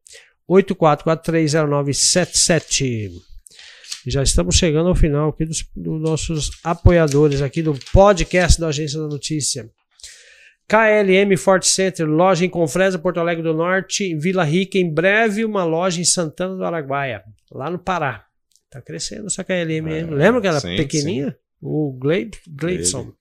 84430977. 0.48 3.31
Já 4.06 4.22
estamos 4.22 4.56
chegando 4.56 4.88
ao 4.88 4.94
final 4.94 5.30
aqui 5.30 5.44
dos, 5.44 5.64
dos 5.76 6.00
nossos 6.00 6.50
apoiadores 6.64 7.40
aqui 7.40 7.62
do 7.62 7.78
podcast 7.92 8.60
da 8.60 8.68
Agência 8.68 9.00
da 9.00 9.06
Notícia. 9.06 9.70
KLM 10.68 11.36
Fort 11.36 11.64
Center, 11.64 12.06
loja 12.06 12.44
em 12.44 12.48
Confresa, 12.48 12.98
Porto 12.98 13.20
Alegre 13.20 13.42
do 13.42 13.54
Norte, 13.54 14.16
Vila 14.16 14.42
Rica, 14.42 14.78
em 14.78 14.92
breve 14.92 15.44
uma 15.44 15.64
loja 15.64 16.00
em 16.00 16.04
Santana 16.04 16.56
do 16.56 16.64
Araguaia, 16.64 17.22
lá 17.50 17.70
no 17.70 17.78
Pará. 17.78 18.24
Tá 18.70 18.80
crescendo 18.80 19.26
essa 19.26 19.44
KLM. 19.44 19.92
É, 19.92 20.04
Lembra 20.04 20.40
que 20.40 20.46
era 20.46 20.60
sim, 20.60 20.76
pequenininha? 20.76 21.30
Sim. 21.30 21.36
O 21.60 21.92
Gleibson. 22.48 23.12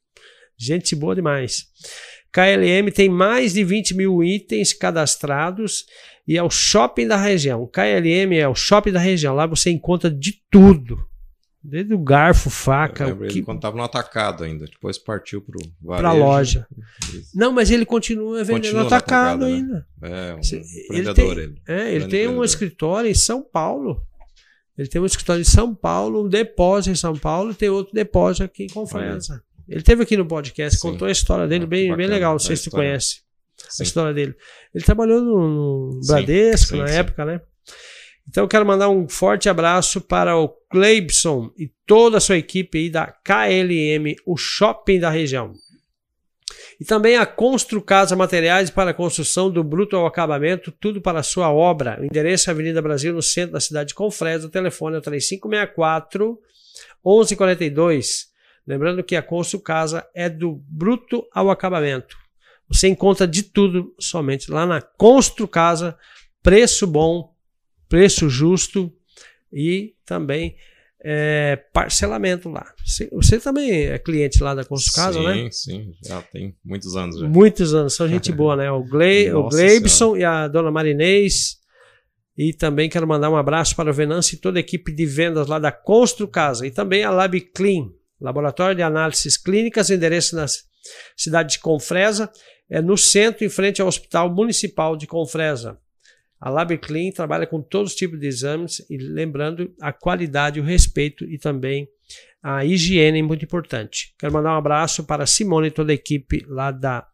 Gente 0.58 0.96
boa 0.96 1.14
demais. 1.14 1.66
KLM 2.32 2.90
tem 2.94 3.10
mais 3.10 3.54
de 3.54 3.64
20 3.64 3.94
mil 3.96 4.24
itens 4.24 4.72
cadastrados 4.72 5.86
e 6.28 6.38
é 6.38 6.44
o 6.44 6.50
shopping 6.50 7.08
da 7.08 7.18
região. 7.18 7.68
KLM 7.68 8.36
é 8.38 8.48
o 8.48 8.56
shopping 8.56 8.92
da 8.92 9.00
região. 9.00 9.36
Lá 9.36 9.46
você 9.46 9.70
encontra 9.70 10.10
de 10.10 10.42
tudo. 10.50 10.98
Desde 11.64 11.94
o 11.94 12.00
garfo, 12.00 12.50
faca. 12.50 13.08
Eu 13.08 13.18
que... 13.18 13.24
Ele 13.26 13.42
quando 13.44 13.58
estava 13.58 13.78
no 13.78 13.84
atacado 13.84 14.44
ainda. 14.44 14.66
Depois 14.66 14.98
partiu 14.98 15.46
para 15.86 16.10
a 16.10 16.14
loja. 16.14 16.66
Não, 17.36 17.52
mas 17.52 17.70
ele 17.70 17.86
continua 17.86 18.44
vendendo 18.44 18.64
continua 18.64 18.88
atacado, 18.88 19.46
atacado 19.46 19.46
né? 19.46 19.54
ainda. 19.54 19.88
É, 20.02 20.34
um 20.34 20.96
ele 20.96 21.14
tem, 21.14 21.30
ele. 21.30 21.62
É, 21.68 21.94
ele 21.94 22.08
tem 22.08 22.28
um 22.28 22.44
escritório 22.44 23.10
em 23.10 23.14
São 23.14 23.44
Paulo. 23.44 24.02
Ele 24.76 24.88
tem 24.88 25.00
um 25.00 25.06
escritório 25.06 25.42
em 25.42 25.46
São 25.46 25.76
Paulo, 25.76 26.26
um 26.26 26.30
depósito 26.30 26.92
em 26.92 26.96
São 26.96 27.16
Paulo 27.16 27.52
e 27.52 27.56
tem 27.56 27.70
outro 27.70 27.94
depósito 27.94 28.44
aqui 28.44 28.64
em 28.64 28.70
Confresa. 28.70 29.44
Ele 29.68 29.84
teve 29.84 30.02
aqui 30.02 30.18
no 30.18 30.26
podcast, 30.26 30.80
Sim. 30.80 30.90
contou 30.90 31.08
a 31.08 31.12
história 31.12 31.48
dele, 31.48 31.66
ah, 31.66 31.68
bem, 31.68 31.96
bem 31.96 32.08
legal. 32.08 32.32
Não 32.32 32.40
sei 32.40 32.56
se 32.56 32.64
tu 32.64 32.72
conhece 32.72 33.22
Sim. 33.70 33.84
a 33.84 33.86
história 33.86 34.14
dele. 34.14 34.36
Ele 34.74 34.84
trabalhou 34.84 35.22
no, 35.22 35.89
no 35.93 35.99
Bradesco 36.05 36.76
sim, 36.76 36.78
na 36.78 36.89
época, 36.89 37.26
né? 37.26 37.41
Então 38.30 38.43
eu 38.43 38.47
quero 38.47 38.66
mandar 38.66 38.89
um 38.89 39.09
forte 39.09 39.49
abraço 39.49 39.99
para 39.99 40.38
o 40.38 40.49
Cleibson 40.70 41.51
e 41.57 41.70
toda 41.86 42.18
a 42.18 42.22
sua 42.22 42.38
equipe 42.38 42.78
aí 42.78 42.89
da 42.89 43.07
KLM, 43.07 44.16
o 44.26 44.38
shopping 44.38 44.99
da 44.99 45.09
região. 45.09 45.53
E 46.80 46.86
também 46.86 47.18
a 47.18 47.26
Constru 47.26 47.82
Casa 47.82 48.16
Materiais 48.16 48.70
para 48.70 48.91
a 48.91 48.93
construção 48.93 49.51
do 49.51 49.64
bruto 49.64 49.95
ao 49.95 50.05
acabamento, 50.05 50.72
tudo 50.72 51.01
para 51.01 51.20
a 51.20 51.24
sua 51.24 51.51
obra. 51.51 51.99
O 52.01 52.05
endereço 52.05 52.49
é 52.49 52.53
Avenida 52.53 52.82
Brasil, 52.82 53.14
no 53.14 53.22
centro 53.22 53.53
da 53.53 53.59
cidade 53.59 53.89
de 53.89 53.95
Confresa. 53.95 54.47
O 54.47 54.49
telefone 54.49 54.97
é 54.97 55.01
3564 55.01 56.39
1142. 57.05 58.32
Lembrando 58.66 59.03
que 59.03 59.16
a 59.16 59.22
Constru 59.22 59.59
Casa 59.59 60.07
é 60.16 60.30
do 60.30 60.62
bruto 60.68 61.24
ao 61.34 61.49
acabamento. 61.49 62.18
Você 62.72 62.88
encontra 62.88 63.28
de 63.28 63.44
tudo 63.44 63.94
somente 64.00 64.50
lá 64.50 64.66
na 64.66 64.82
Constru 64.82 65.48
Casa, 65.48 65.98
preço 66.42 66.88
bom, 66.88 67.36
preço 67.90 68.30
justo 68.30 68.92
e 69.52 69.94
também 70.06 70.56
é, 71.04 71.58
parcelamento 71.74 72.50
lá. 72.50 72.74
Você, 73.12 73.40
também 73.40 73.88
é 73.88 73.98
cliente 73.98 74.42
lá 74.42 74.54
da 74.54 74.64
Constru 74.64 74.94
Casa, 74.94 75.20
sim, 75.20 75.26
né? 75.26 75.36
Sim, 75.36 75.52
sim, 75.52 75.96
já 76.04 76.22
tem 76.22 76.56
muitos 76.64 76.96
anos 76.96 77.20
já. 77.20 77.28
Muitos 77.28 77.74
anos, 77.74 77.96
são 77.96 78.08
gente 78.08 78.32
boa, 78.34 78.56
né? 78.56 78.72
O, 78.72 78.84
Gle, 78.84 79.34
o 79.34 79.50
Gleibson 79.50 80.16
e 80.16 80.24
a 80.24 80.48
dona 80.48 80.72
Marinês. 80.72 81.60
E 82.38 82.54
também 82.54 82.90
quero 82.90 83.06
mandar 83.06 83.30
um 83.30 83.36
abraço 83.36 83.76
para 83.76 83.92
o 83.92 83.94
Venâncio 83.94 84.36
e 84.36 84.40
toda 84.40 84.58
a 84.58 84.62
equipe 84.62 84.92
de 84.94 85.06
vendas 85.06 85.48
lá 85.48 85.60
da 85.60 85.72
Constru 85.72 86.28
Casa. 86.28 86.66
E 86.66 86.72
também 86.72 87.04
a 87.04 87.12
Lab 87.12 87.40
Clean, 87.54 87.90
Laboratório 88.20 88.76
de 88.76 88.82
Análises 88.82 89.36
Clínicas, 89.36 89.90
endereço 89.90 90.36
na 90.36 90.46
cidade 91.18 91.54
de 91.54 91.60
Confresa, 91.60 92.32
é 92.72 92.82
no 92.82 92.98
centro, 92.98 93.44
em 93.44 93.50
frente 93.50 93.82
ao 93.82 93.88
Hospital 93.90 94.34
Municipal 94.34 94.96
de 94.96 95.06
Confresa. 95.06 95.78
A 96.40 96.50
LabClean 96.50 97.12
trabalha 97.12 97.46
com 97.46 97.62
todos 97.62 97.92
os 97.92 97.98
tipos 97.98 98.18
de 98.18 98.26
exames 98.26 98.84
e 98.90 98.98
lembrando 98.98 99.76
a 99.82 99.92
qualidade, 99.92 100.62
o 100.62 100.64
respeito 100.64 101.26
e 101.26 101.38
também 101.38 101.88
a 102.42 102.64
higiene 102.66 103.20
é 103.20 103.22
muito 103.22 103.44
importante. 103.44 104.16
Quero 104.18 104.34
mandar 104.34 104.54
um 104.54 104.58
abraço 104.58 105.04
para 105.04 105.28
Simone 105.28 105.68
e 105.68 105.72
toda 105.72 105.92
a 105.92 105.96
equipe 105.96 106.46
lá 106.48 106.72
da 106.72 107.06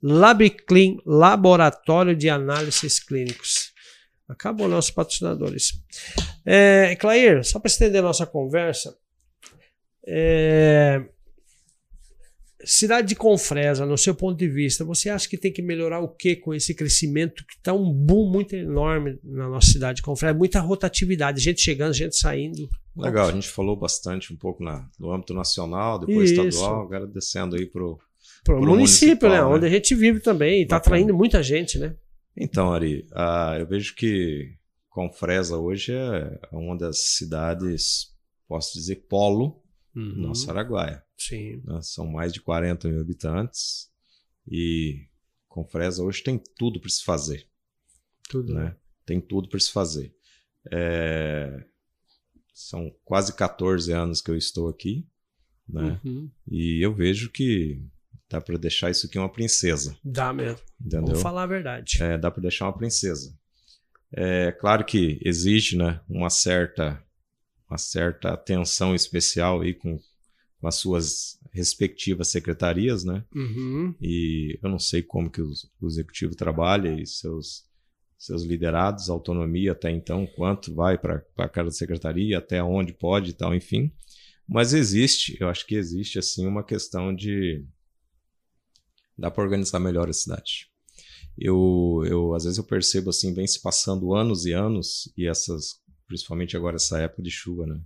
LabClean, 0.00 0.96
Laboratório 1.04 2.14
de 2.14 2.30
Análises 2.30 3.00
Clínicos. 3.00 3.72
Acabou 4.28 4.68
nossos 4.68 4.92
patrocinadores. 4.92 5.72
É, 6.46 6.94
Clair, 6.96 7.44
só 7.44 7.58
para 7.58 7.68
estender 7.68 8.00
nossa 8.00 8.24
conversa, 8.24 8.96
é, 10.06 11.04
Cidade 12.64 13.08
de 13.08 13.16
Confresa, 13.16 13.86
no 13.86 13.96
seu 13.96 14.14
ponto 14.14 14.36
de 14.38 14.48
vista, 14.48 14.84
você 14.84 15.08
acha 15.08 15.28
que 15.28 15.38
tem 15.38 15.52
que 15.52 15.62
melhorar 15.62 16.00
o 16.00 16.08
que 16.08 16.36
com 16.36 16.52
esse 16.52 16.74
crescimento 16.74 17.44
que 17.46 17.54
está 17.56 17.72
um 17.72 17.92
boom 17.92 18.30
muito 18.30 18.54
enorme 18.54 19.18
na 19.24 19.48
nossa 19.48 19.70
cidade 19.70 19.96
de 19.96 20.02
Confresa? 20.02 20.34
Muita 20.34 20.60
rotatividade, 20.60 21.40
gente 21.40 21.60
chegando, 21.60 21.94
gente 21.94 22.16
saindo. 22.16 22.68
Legal, 22.96 23.28
a 23.28 23.32
gente 23.32 23.48
falou 23.48 23.76
bastante 23.76 24.32
um 24.32 24.36
pouco 24.36 24.62
na, 24.62 24.86
no 24.98 25.10
âmbito 25.12 25.32
nacional, 25.32 25.98
depois 25.98 26.30
Isso. 26.30 26.42
estadual, 26.42 26.82
agora 26.82 27.06
descendo 27.06 27.56
aí 27.56 27.66
para 27.66 27.82
o 27.82 27.98
município, 28.48 29.28
né? 29.28 29.36
né? 29.36 29.44
Onde 29.44 29.66
a 29.66 29.70
gente 29.70 29.94
vive 29.94 30.20
também 30.20 30.60
e 30.60 30.62
está 30.64 30.76
atraindo 30.76 31.14
muita 31.14 31.42
gente, 31.42 31.78
né? 31.78 31.94
Então, 32.36 32.72
Ari, 32.72 33.06
uh, 33.12 33.58
eu 33.58 33.66
vejo 33.66 33.94
que 33.94 34.54
Confresa 34.88 35.56
hoje 35.56 35.92
é 35.92 36.38
uma 36.52 36.76
das 36.76 37.16
cidades, 37.16 38.08
posso 38.46 38.74
dizer, 38.74 39.06
polo 39.08 39.62
uhum. 40.00 40.16
nossa 40.16 40.50
Araguaia. 40.50 41.04
Sim. 41.16 41.62
Né? 41.64 41.80
São 41.82 42.06
mais 42.06 42.32
de 42.32 42.40
40 42.40 42.88
mil 42.88 43.00
habitantes 43.00 43.90
e 44.50 45.06
Confresa 45.48 46.02
hoje 46.02 46.22
tem 46.22 46.40
tudo 46.56 46.80
para 46.80 46.88
se 46.88 47.04
fazer. 47.04 47.46
Tudo. 48.28 48.54
Né? 48.54 48.76
Tem 49.04 49.20
tudo 49.20 49.48
para 49.48 49.58
se 49.58 49.70
fazer. 49.70 50.14
É... 50.70 51.64
São 52.54 52.94
quase 53.04 53.34
14 53.34 53.92
anos 53.92 54.20
que 54.20 54.30
eu 54.30 54.36
estou 54.36 54.68
aqui, 54.68 55.08
né? 55.68 56.00
Uhum. 56.04 56.30
E 56.48 56.84
eu 56.84 56.94
vejo 56.94 57.30
que 57.30 57.82
dá 58.28 58.40
para 58.40 58.56
deixar 58.58 58.90
isso 58.90 59.06
aqui 59.06 59.18
uma 59.18 59.32
princesa. 59.32 59.98
Dá 60.04 60.32
mesmo. 60.32 60.60
Entendeu? 60.80 61.06
Vamos 61.06 61.22
falar 61.22 61.44
a 61.44 61.46
verdade. 61.46 62.02
É, 62.02 62.16
dá 62.16 62.30
para 62.30 62.42
deixar 62.42 62.66
uma 62.66 62.76
princesa. 62.76 63.36
É 64.12 64.52
claro 64.52 64.84
que 64.84 65.20
existe, 65.24 65.76
né, 65.76 66.00
uma 66.08 66.30
certa 66.30 67.02
uma 67.70 67.78
certa 67.78 68.30
atenção 68.30 68.94
especial 68.94 69.60
aí 69.60 69.74
com 69.74 69.98
com 70.60 70.68
as 70.68 70.74
suas 70.74 71.38
respectivas 71.52 72.28
secretarias, 72.28 73.02
né? 73.02 73.24
Uhum. 73.34 73.94
E 74.00 74.58
eu 74.62 74.68
não 74.68 74.78
sei 74.78 75.02
como 75.02 75.30
que 75.30 75.40
o, 75.40 75.50
o 75.80 75.86
executivo 75.86 76.36
trabalha 76.36 77.00
e 77.00 77.06
seus 77.06 77.64
seus 78.18 78.42
liderados, 78.42 79.08
autonomia 79.08 79.72
até 79.72 79.90
então, 79.90 80.26
quanto 80.26 80.74
vai 80.74 80.98
para 80.98 81.48
cada 81.48 81.70
secretaria, 81.70 82.36
até 82.36 82.62
onde 82.62 82.92
pode 82.92 83.30
e 83.30 83.32
tal, 83.32 83.54
enfim. 83.54 83.90
Mas 84.46 84.74
existe, 84.74 85.38
eu 85.40 85.48
acho 85.48 85.66
que 85.66 85.74
existe 85.74 86.18
assim 86.18 86.46
uma 86.46 86.62
questão 86.62 87.14
de 87.14 87.64
dá 89.16 89.30
para 89.30 89.42
organizar 89.42 89.80
melhor 89.80 90.06
a 90.06 90.12
cidade. 90.12 90.68
Eu, 91.38 92.02
eu 92.06 92.34
às 92.34 92.44
vezes 92.44 92.58
eu 92.58 92.64
percebo 92.64 93.08
assim, 93.08 93.32
vem 93.32 93.46
se 93.46 93.62
passando 93.62 94.14
anos 94.14 94.44
e 94.44 94.52
anos 94.52 95.10
e 95.16 95.26
essas, 95.26 95.80
principalmente 96.10 96.56
agora 96.56 96.74
essa 96.74 96.98
época 96.98 97.22
de 97.22 97.30
chuva, 97.30 97.64
né? 97.66 97.80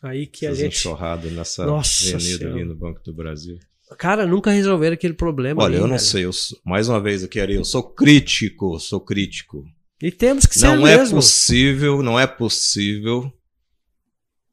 Aí 0.00 0.28
que 0.28 0.46
Essas 0.46 0.60
a 0.60 0.62
gente. 0.62 0.76
enxurrada 0.76 1.28
nessa 1.28 1.66
Nossa 1.66 2.04
avenida 2.14 2.38
Senhora. 2.38 2.54
ali 2.54 2.64
no 2.64 2.76
Banco 2.76 3.02
do 3.02 3.12
Brasil. 3.12 3.58
Cara, 3.98 4.24
nunca 4.24 4.52
resolveram 4.52 4.94
aquele 4.94 5.14
problema. 5.14 5.60
Olha, 5.60 5.72
ali, 5.74 5.82
eu 5.82 5.88
não 5.88 5.96
velho. 5.96 6.08
sei, 6.08 6.24
eu 6.24 6.32
sou- 6.32 6.56
mais 6.64 6.88
uma 6.88 7.00
vez 7.00 7.24
aqui, 7.24 7.40
Ari, 7.40 7.54
eu 7.54 7.64
sou 7.64 7.82
crítico, 7.82 8.78
sou 8.78 9.00
crítico. 9.00 9.64
E 10.00 10.12
temos 10.12 10.46
que 10.46 10.54
ser 10.56 10.66
Não 10.68 10.86
é 10.86 10.96
mesmo. 10.98 11.16
possível, 11.16 12.00
não 12.00 12.16
é 12.20 12.28
possível, 12.28 13.32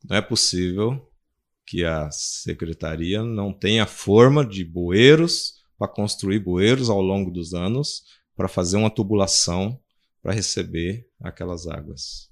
não 0.10 0.18
é 0.18 0.22
possível 0.22 0.99
que 1.68 1.84
a 1.84 2.10
secretaria 2.12 3.22
não 3.22 3.53
tenha 3.53 3.86
forma 3.86 4.43
de 4.43 4.64
bueiros 4.66 5.53
para 5.78 5.88
construir 5.88 6.39
bueiros 6.39 6.89
ao 6.89 7.01
longo 7.01 7.30
dos 7.30 7.53
anos 7.53 8.01
para 8.36 8.47
fazer 8.47 8.78
uma 8.78 8.89
tubulação 8.89 9.80
para 10.24 10.34
receber 10.34 11.06
aquelas 11.22 11.68
águas. 11.68 12.30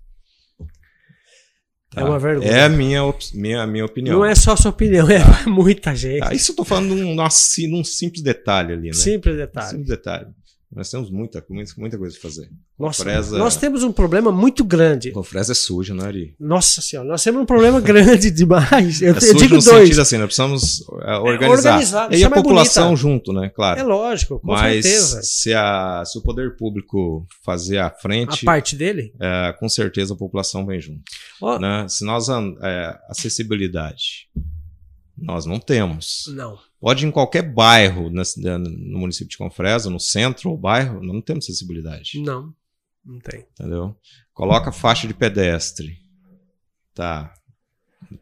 Tá? 1.93 2.01
É 2.01 2.03
uma 2.03 2.17
vergonha. 2.17 2.49
É 2.49 2.63
a 2.63 2.69
minha, 2.69 3.01
minha, 3.33 3.67
minha 3.67 3.85
opinião. 3.85 4.17
Não 4.17 4.25
é 4.25 4.33
só 4.33 4.55
sua 4.55 4.71
opinião, 4.71 5.07
é 5.09 5.45
muita 5.45 5.95
gente. 5.95 6.19
Tá, 6.19 6.33
isso 6.33 6.51
eu 6.51 6.55
tô 6.55 6.65
falando 6.65 6.95
num, 6.95 7.83
simples 7.83 8.23
detalhe 8.23 8.73
ali, 8.73 8.87
né? 8.87 8.93
Simples 8.93 9.37
detalhe. 9.37 9.69
simples 9.69 9.87
detalhe. 9.87 10.27
Nós 10.75 10.89
temos 10.89 11.11
muita, 11.11 11.43
muita, 11.77 11.97
coisa 11.97 12.17
a 12.17 12.21
fazer. 12.21 12.49
Nossa, 12.79 13.03
nós 13.37 13.55
temos 13.57 13.83
um 13.83 13.91
problema 13.91 14.31
muito 14.31 14.63
grande. 14.63 15.11
Confresa 15.11 15.51
é 15.51 15.55
suja, 15.55 15.93
né, 15.93 16.03
Ari? 16.05 16.35
Nossa 16.39 16.81
senhora, 16.81 17.07
nós 17.07 17.23
temos 17.23 17.41
um 17.41 17.45
problema 17.45 17.79
grande 17.81 18.31
demais. 18.31 19.01
Eu, 19.01 19.13
É 19.13 19.17
eu 19.17 19.21
sujo 19.21 19.33
digo 19.35 19.55
no 19.55 19.61
dois. 19.61 19.83
sentido 19.83 20.01
assim, 20.01 20.17
nós 20.17 20.25
precisamos 20.25 20.81
é, 21.03 21.15
organizar. 21.17 21.71
organizar, 21.73 22.13
e 22.13 22.23
a 22.23 22.29
população 22.29 22.83
bonita. 22.85 23.01
junto, 23.01 23.33
né? 23.33 23.49
Claro. 23.53 23.79
É 23.79 23.83
lógico, 23.83 24.39
com 24.39 24.47
Mas 24.47 24.83
certeza. 24.83 25.21
se, 25.23 25.53
a, 25.53 26.03
se 26.05 26.17
o 26.17 26.21
poder 26.21 26.55
público 26.57 27.25
fazer 27.45 27.77
a 27.77 27.87
A 27.87 27.89
frente, 27.91 28.43
parte 28.43 28.75
dele. 28.75 29.13
é, 29.21 29.53
com 29.59 29.69
certeza 29.69 30.13
a 30.13 30.17
população 30.17 30.65
vem 30.65 30.81
junto. 30.81 31.03
Ó, 31.41 31.59
Né? 31.59 31.85
Se 31.87 32.03
nós 32.03 32.27
é, 32.29 32.97
acessibilidade, 33.09 34.27
nós 35.17 35.45
não 35.45 35.59
temos. 35.59 36.25
Não. 36.35 36.57
Pode 36.79 37.05
ir 37.05 37.07
em 37.07 37.11
qualquer 37.11 37.41
bairro 37.43 38.09
na 38.09 38.23
no 38.57 38.99
município 38.99 39.29
de 39.29 39.37
Confresa, 39.37 39.89
no 39.89 39.99
centro 39.99 40.49
ou 40.49 40.57
bairro, 40.57 41.01
não 41.03 41.21
temos 41.21 41.45
acessibilidade. 41.45 42.19
Não. 42.21 42.53
Não 43.05 43.19
tem. 43.19 43.45
Entendeu? 43.51 43.95
Coloca 44.33 44.71
faixa 44.71 45.07
de 45.07 45.13
pedestre. 45.13 45.97
Tá. 46.93 47.33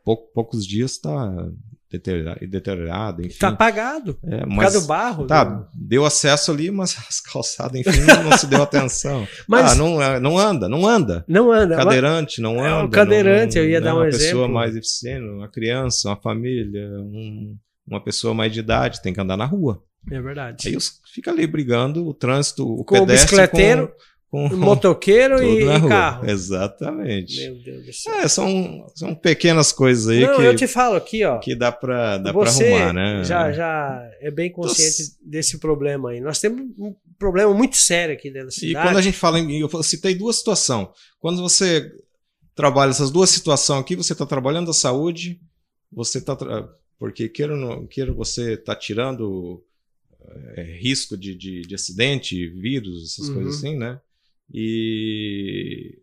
Pou- 0.03 0.27
poucos 0.33 0.65
dias 0.65 0.97
tá 0.97 1.49
deteriorado, 1.91 2.39
deteriorado 2.47 3.21
enfim. 3.25 3.37
Tá 3.39 3.49
apagado. 3.49 4.17
É, 4.23 4.45
Por 4.45 4.59
causa 4.59 4.81
do 4.81 4.87
barro. 4.87 5.27
Tá, 5.27 5.67
deu 5.73 6.05
acesso 6.05 6.51
ali, 6.51 6.71
mas 6.71 6.95
as 7.07 7.19
calçadas, 7.19 7.79
enfim, 7.79 7.99
não, 8.01 8.37
se 8.37 8.47
deu 8.47 8.63
atenção. 8.63 9.27
Mas- 9.47 9.73
ah, 9.73 9.75
não, 9.75 10.01
é- 10.01 10.19
não 10.19 10.37
anda, 10.37 10.67
não 10.69 10.87
anda. 10.87 11.23
Não 11.27 11.51
anda. 11.51 11.75
Cadeirante 11.75 12.41
não 12.41 12.65
É, 12.65 12.73
o 12.73 12.79
anda. 12.81 12.89
cadeirante, 12.89 13.55
não- 13.57 13.63
eu 13.63 13.69
ia 13.69 13.79
né, 13.79 13.85
dar 13.85 13.93
um 13.95 13.97
uma 13.97 14.07
exemplo. 14.07 14.25
pessoa 14.25 14.47
mais 14.47 14.73
deficiente, 14.73 15.25
uma 15.25 15.47
criança, 15.49 16.09
uma 16.09 16.15
família, 16.17 16.87
um- 16.99 17.55
uma 17.87 18.01
pessoa 18.03 18.33
mais 18.33 18.51
de 18.53 18.59
idade, 18.59 19.01
tem 19.01 19.13
que 19.13 19.19
andar 19.21 19.35
na 19.37 19.45
rua. 19.45 19.83
É 20.09 20.19
verdade. 20.19 20.67
Aí 20.67 20.75
os, 20.75 20.99
fica 21.13 21.29
ali 21.29 21.45
brigando 21.45 22.07
o 22.07 22.13
trânsito, 22.13 22.63
o 22.67 22.83
Com 22.83 22.95
o 22.95 22.99
pedestre 23.01 23.37
bicicleteiro, 23.37 23.87
com, 23.89 23.93
com 24.32 24.47
Motoqueiro 24.55 25.43
e, 25.43 25.61
e 25.63 25.88
carro. 25.89 26.27
Exatamente. 26.29 27.38
Meu 27.41 27.55
Deus 27.61 27.86
do 27.86 27.93
céu. 27.93 28.13
É, 28.15 28.27
são, 28.29 28.88
são 28.95 29.13
pequenas 29.13 29.71
coisas 29.73 30.07
aí 30.07 30.21
Não, 30.25 30.38
que, 30.38 30.41
eu 30.43 30.55
te 30.55 30.67
falo 30.67 30.95
aqui, 30.95 31.23
ó. 31.25 31.38
que 31.39 31.53
dá 31.53 31.69
pra, 31.71 32.17
dá 32.17 32.32
pra 32.34 32.49
você 32.49 32.65
arrumar, 32.67 32.93
né? 32.93 33.23
já, 33.25 33.51
já 33.51 34.09
é 34.21 34.32
bem 34.32 34.49
consciente 34.49 35.03
desse 35.21 35.59
problema 35.59 36.11
aí. 36.11 36.21
Nós 36.21 36.39
temos 36.39 36.61
um 36.79 36.95
problema 37.19 37.53
muito 37.53 37.75
sério 37.75 38.15
aqui 38.15 38.32
dentro 38.32 38.47
da 38.47 38.53
E 38.53 38.59
cidade. 38.59 38.88
quando 38.88 38.97
a 38.97 39.01
gente 39.01 39.17
fala 39.17 39.38
em. 39.38 39.59
Eu 39.59 39.84
citei 39.84 40.15
duas 40.15 40.38
situações. 40.38 40.88
Quando 41.19 41.41
você 41.41 41.91
trabalha 42.55 42.91
essas 42.91 43.11
duas 43.11 43.29
situações 43.29 43.82
aqui, 43.82 43.95
você 43.97 44.13
está 44.13 44.25
trabalhando 44.25 44.71
a 44.71 44.73
saúde, 44.73 45.41
você 45.91 46.19
está. 46.19 46.38
Porque 46.97 47.27
queira, 47.27 47.55
não- 47.57 47.86
queira 47.86 48.13
você 48.13 48.53
está 48.53 48.75
tirando 48.75 49.61
é, 50.55 50.77
risco 50.79 51.17
de, 51.17 51.36
de, 51.36 51.61
de 51.63 51.75
acidente, 51.75 52.47
vírus, 52.47 53.11
essas 53.11 53.27
Uhum. 53.27 53.34
coisas 53.36 53.57
assim, 53.57 53.75
né? 53.77 53.99
E. 54.54 55.99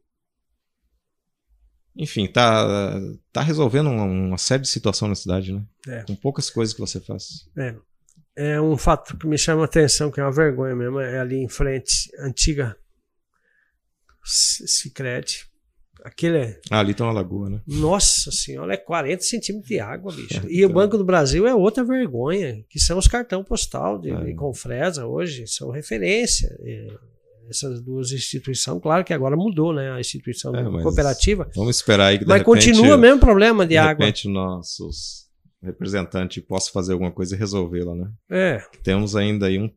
Enfim, 1.97 2.27
tá, 2.29 3.01
tá 3.33 3.43
resolvendo 3.43 3.91
uma, 3.91 4.05
uma 4.05 4.39
série 4.39 4.63
de 4.63 4.69
situações 4.69 5.09
na 5.09 5.15
cidade, 5.17 5.53
né? 5.53 5.65
É. 5.89 6.03
Com 6.05 6.15
poucas 6.15 6.49
coisas 6.49 6.73
que 6.73 6.81
você 6.81 7.01
faz. 7.01 7.49
É. 7.57 7.75
É 8.37 8.61
um 8.61 8.77
fato 8.77 9.17
que 9.19 9.27
me 9.27 9.37
chama 9.37 9.63
a 9.63 9.65
atenção, 9.65 10.13
que 10.13 10.21
é 10.21 10.23
uma 10.23 10.31
vergonha 10.31 10.77
mesmo, 10.77 11.01
é 11.01 11.19
ali 11.19 11.37
em 11.43 11.49
frente, 11.49 12.09
antiga 12.21 12.77
Cicred. 14.25 15.45
Aquele 16.05 16.39
é. 16.39 16.61
Ah, 16.71 16.79
ali 16.79 16.95
tem 16.95 17.05
uma 17.05 17.13
lagoa, 17.13 17.51
né? 17.51 17.61
Nossa 17.67 18.31
senhora, 18.31 18.75
é 18.75 18.77
40 18.77 19.23
centímetros 19.25 19.69
de 19.69 19.81
água, 19.81 20.15
bicho. 20.15 20.39
É, 20.47 20.49
E 20.49 20.63
o 20.65 20.67
então. 20.67 20.73
Banco 20.73 20.97
do 20.97 21.05
Brasil 21.05 21.49
é 21.49 21.55
outra 21.55 21.83
vergonha, 21.83 22.65
que 22.69 22.79
são 22.79 22.97
os 22.97 23.09
cartão 23.09 23.43
postal 23.43 23.99
de, 23.99 24.11
É. 24.13 24.25
de 24.25 24.35
Confresa 24.35 25.05
hoje, 25.07 25.49
são 25.49 25.71
referência. 25.71 26.57
É, 26.61 26.87
essas 27.49 27.83
duas 27.83 28.13
instituições. 28.13 28.81
Claro 28.83 29.05
que 29.05 29.13
agora 29.15 29.37
mudou, 29.37 29.73
né? 29.73 29.93
A 29.93 30.01
instituição 30.01 30.55
É, 30.55 30.83
cooperativa. 30.83 31.49
Vamos 31.55 31.77
esperar 31.77 32.07
aí 32.09 32.19
que 32.19 32.25
de 32.25 32.29
Mas 32.29 32.39
repente, 32.39 32.67
continua 32.73 32.97
o 32.97 32.99
mesmo 32.99 33.21
problema 33.21 33.65
de, 33.65 33.71
de 33.71 33.77
água. 33.79 34.05
repente 34.05 34.29
nossos 34.29 35.27
representantes 35.63 36.43
possam 36.45 36.73
fazer 36.73 36.93
alguma 36.93 37.11
coisa 37.11 37.35
e 37.35 37.39
resolvê-la, 37.39 37.95
né? 37.95 38.11
É, 38.31 38.59
Temos 38.85 39.17
ainda 39.17 39.47
aí 39.47 39.59
um 39.59 39.69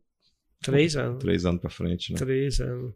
três 0.61 0.95
anos. 0.95 1.19
três 1.19 1.45
anos 1.45 1.59
para 1.61 1.69
frente, 1.69 2.13
né? 2.13 2.19
Três 2.19 2.59
anos. 2.59 2.93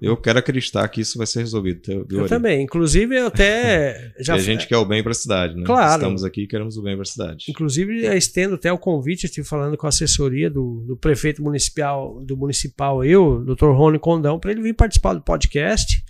Eu 0.00 0.14
quero 0.14 0.38
acreditar 0.38 0.86
que 0.88 1.00
isso 1.00 1.16
vai 1.16 1.26
ser 1.26 1.38
resolvido, 1.40 1.80
viu, 2.06 2.06
Eu 2.10 2.20
Ari? 2.20 2.28
também. 2.28 2.62
Inclusive, 2.62 3.16
eu 3.16 3.28
até 3.28 4.12
já. 4.20 4.34
A 4.34 4.38
gente 4.38 4.66
quer 4.66 4.76
o 4.76 4.84
bem 4.84 5.02
para 5.02 5.12
a 5.12 5.14
cidade, 5.14 5.54
né? 5.56 5.64
Claro. 5.64 5.94
Estamos 5.94 6.22
aqui 6.22 6.42
e 6.42 6.46
queremos 6.46 6.76
o 6.76 6.82
bem 6.82 6.94
para 6.94 7.02
a 7.02 7.06
cidade. 7.06 7.46
Inclusive, 7.48 8.06
estendo 8.14 8.56
até 8.56 8.70
o 8.70 8.78
convite, 8.78 9.24
eu 9.24 9.28
estive 9.28 9.46
falando 9.46 9.76
com 9.76 9.86
a 9.86 9.88
assessoria 9.88 10.50
do, 10.50 10.84
do 10.86 10.96
prefeito 10.98 11.42
municipal, 11.42 12.20
do 12.22 12.36
municipal, 12.36 13.02
eu, 13.02 13.42
Dr. 13.42 13.70
Rony 13.70 13.98
Condão, 13.98 14.38
para 14.38 14.50
ele 14.50 14.60
vir 14.60 14.74
participar 14.74 15.14
do 15.14 15.22
podcast, 15.22 16.04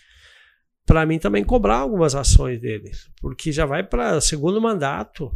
para 0.84 1.06
mim 1.06 1.20
também 1.20 1.44
cobrar 1.44 1.76
algumas 1.78 2.16
ações 2.16 2.60
dele, 2.60 2.90
porque 3.20 3.52
já 3.52 3.66
vai 3.66 3.84
para 3.84 4.20
segundo 4.20 4.60
mandato. 4.60 5.30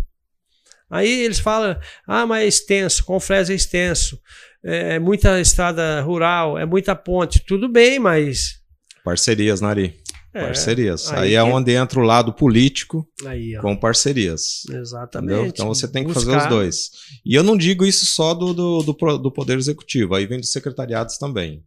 Aí 0.90 1.22
eles 1.24 1.38
falam, 1.38 1.78
ah, 2.04 2.26
mas 2.26 2.42
é 2.42 2.46
extenso, 2.48 3.04
Confresa 3.04 3.52
é 3.52 3.56
extenso, 3.56 4.18
é 4.64 4.98
muita 4.98 5.40
estrada 5.40 6.00
rural, 6.02 6.58
é 6.58 6.64
muita 6.66 6.94
ponte, 6.94 7.40
tudo 7.46 7.68
bem, 7.68 7.98
mas... 7.98 8.60
Parcerias, 9.04 9.60
Nari. 9.60 9.98
É, 10.32 10.44
parcerias. 10.46 11.10
aí 11.12 11.18
Aí, 11.20 11.34
é 11.34 11.42
que- 11.44 11.50
onde 11.50 11.72
entra 11.72 11.98
o 11.98 12.04
lado 12.04 12.32
político 12.32 13.04
Aí, 13.26 13.56
com 13.60 13.74
parcerias. 13.76 14.62
exatamente. 14.70 15.32
Entendeu? 15.32 15.46
Então 15.48 15.66
você 15.68 15.88
tem 15.88 16.06
que 16.06 16.12
fazer 16.14 16.26
Buscar- 16.26 16.42
os 16.44 16.48
dois. 16.48 16.90
E 17.26 17.34
eu 17.34 17.42
não 17.42 17.56
digo 17.56 17.84
isso 17.84 18.06
só 18.06 18.32
do, 18.32 18.52
do, 18.54 18.82
do, 18.82 19.18
do 19.18 19.32
Poder 19.32 19.58
Executivo, 19.58 20.14
aí 20.14 20.26
vem 20.26 20.38
dos 20.38 20.52
secretariados 20.52 21.18
também. 21.18 21.64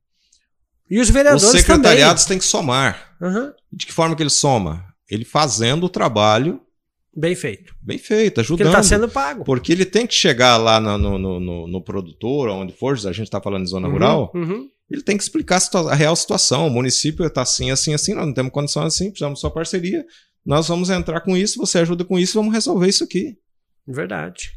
E 0.90 0.98
os 1.00 1.08
Os 1.10 1.14
vereadores 1.14 1.44
secretariados 1.62 2.24
têm 2.26 2.38
que 2.38 2.46
somar. 2.46 3.16
também. 3.20 3.52
E 3.72 3.76
de 3.78 3.86
que 3.86 3.92
forma 3.92 4.16
que 4.16 4.24
ele 4.24 4.30
soma? 4.30 4.86
Ele 5.10 5.26
fazendo 5.26 5.86
o 5.86 5.90
trabalho 5.90 6.62
Bem 7.16 7.36
feito. 7.36 7.76
bem 7.82 7.98
feito, 8.00 8.36
Porque 8.36 8.42
ajudando. 8.42 8.62
ele 8.68 8.70
está 8.70 8.82
sendo 8.84 9.08
pago. 9.08 9.44
Porque 9.44 9.72
ele 9.72 9.86
tem 9.86 10.08
que 10.08 10.14
chegar 10.16 10.58
lá 10.58 10.80
no, 10.80 10.98
no, 10.98 11.40
no, 11.40 11.68
no- 11.68 11.84
produtor, 11.84 12.50
onde 12.50 12.74
for, 12.74 12.94
a 12.96 13.12
gente 13.12 13.24
está 13.28 13.40
falando 13.40 13.64
em 13.64 13.68
zona 13.68 13.88
Uhum, 13.88 13.94
rural, 13.94 14.32
uhum. 14.34 14.68
ele 14.90 15.04
tem 15.04 15.16
que 15.16 15.22
explicar 15.24 15.62
a, 15.62 15.78
a 15.92 15.94
real 15.96 16.16
situação. 16.16 16.66
O 16.66 16.72
município 16.72 17.24
está 17.26 17.44
assim, 17.44 17.70
assim, 17.70 17.94
assim, 17.94 18.16
nós 18.16 18.26
não 18.26 18.34
temos 18.34 18.52
condição 18.52 18.82
assim, 18.84 19.10
precisamos 19.12 19.38
de 19.38 19.42
sua 19.42 19.52
parceria. 19.52 20.04
Nós 20.44 20.68
vamos 20.68 20.90
entrar 20.90 21.22
com 21.22 21.38
isso, 21.38 21.60
você 21.60 21.78
ajuda 21.80 22.04
com 22.04 22.18
isso, 22.18 22.34
vamos 22.34 22.52
resolver 22.54 22.88
isso 22.88 23.04
aqui. 23.04 23.38
Verdade. 23.88 24.50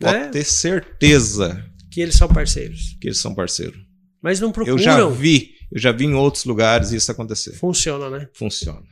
Pode 0.00 0.16
É. 0.16 0.28
ter 0.28 0.44
certeza 0.44 1.62
Que 1.90 2.00
eles 2.00 2.14
são 2.14 2.28
parceiros. 2.28 2.96
que 3.00 3.08
eles 3.08 3.18
são 3.20 3.34
parceiros. 3.34 3.78
Mas 4.22 4.40
não 4.40 4.50
procuram. 4.50 4.78
Eu 4.78 4.82
já 4.82 5.06
vi, 5.08 5.50
eu 5.70 5.78
já 5.80 5.92
vi 5.92 6.06
em 6.06 6.14
outros 6.14 6.44
lugares 6.44 6.90
isso 6.92 7.10
acontecer. 7.12 7.52
Funciona, 7.52 8.08
né? 8.08 8.28
Funciona. 8.32 8.82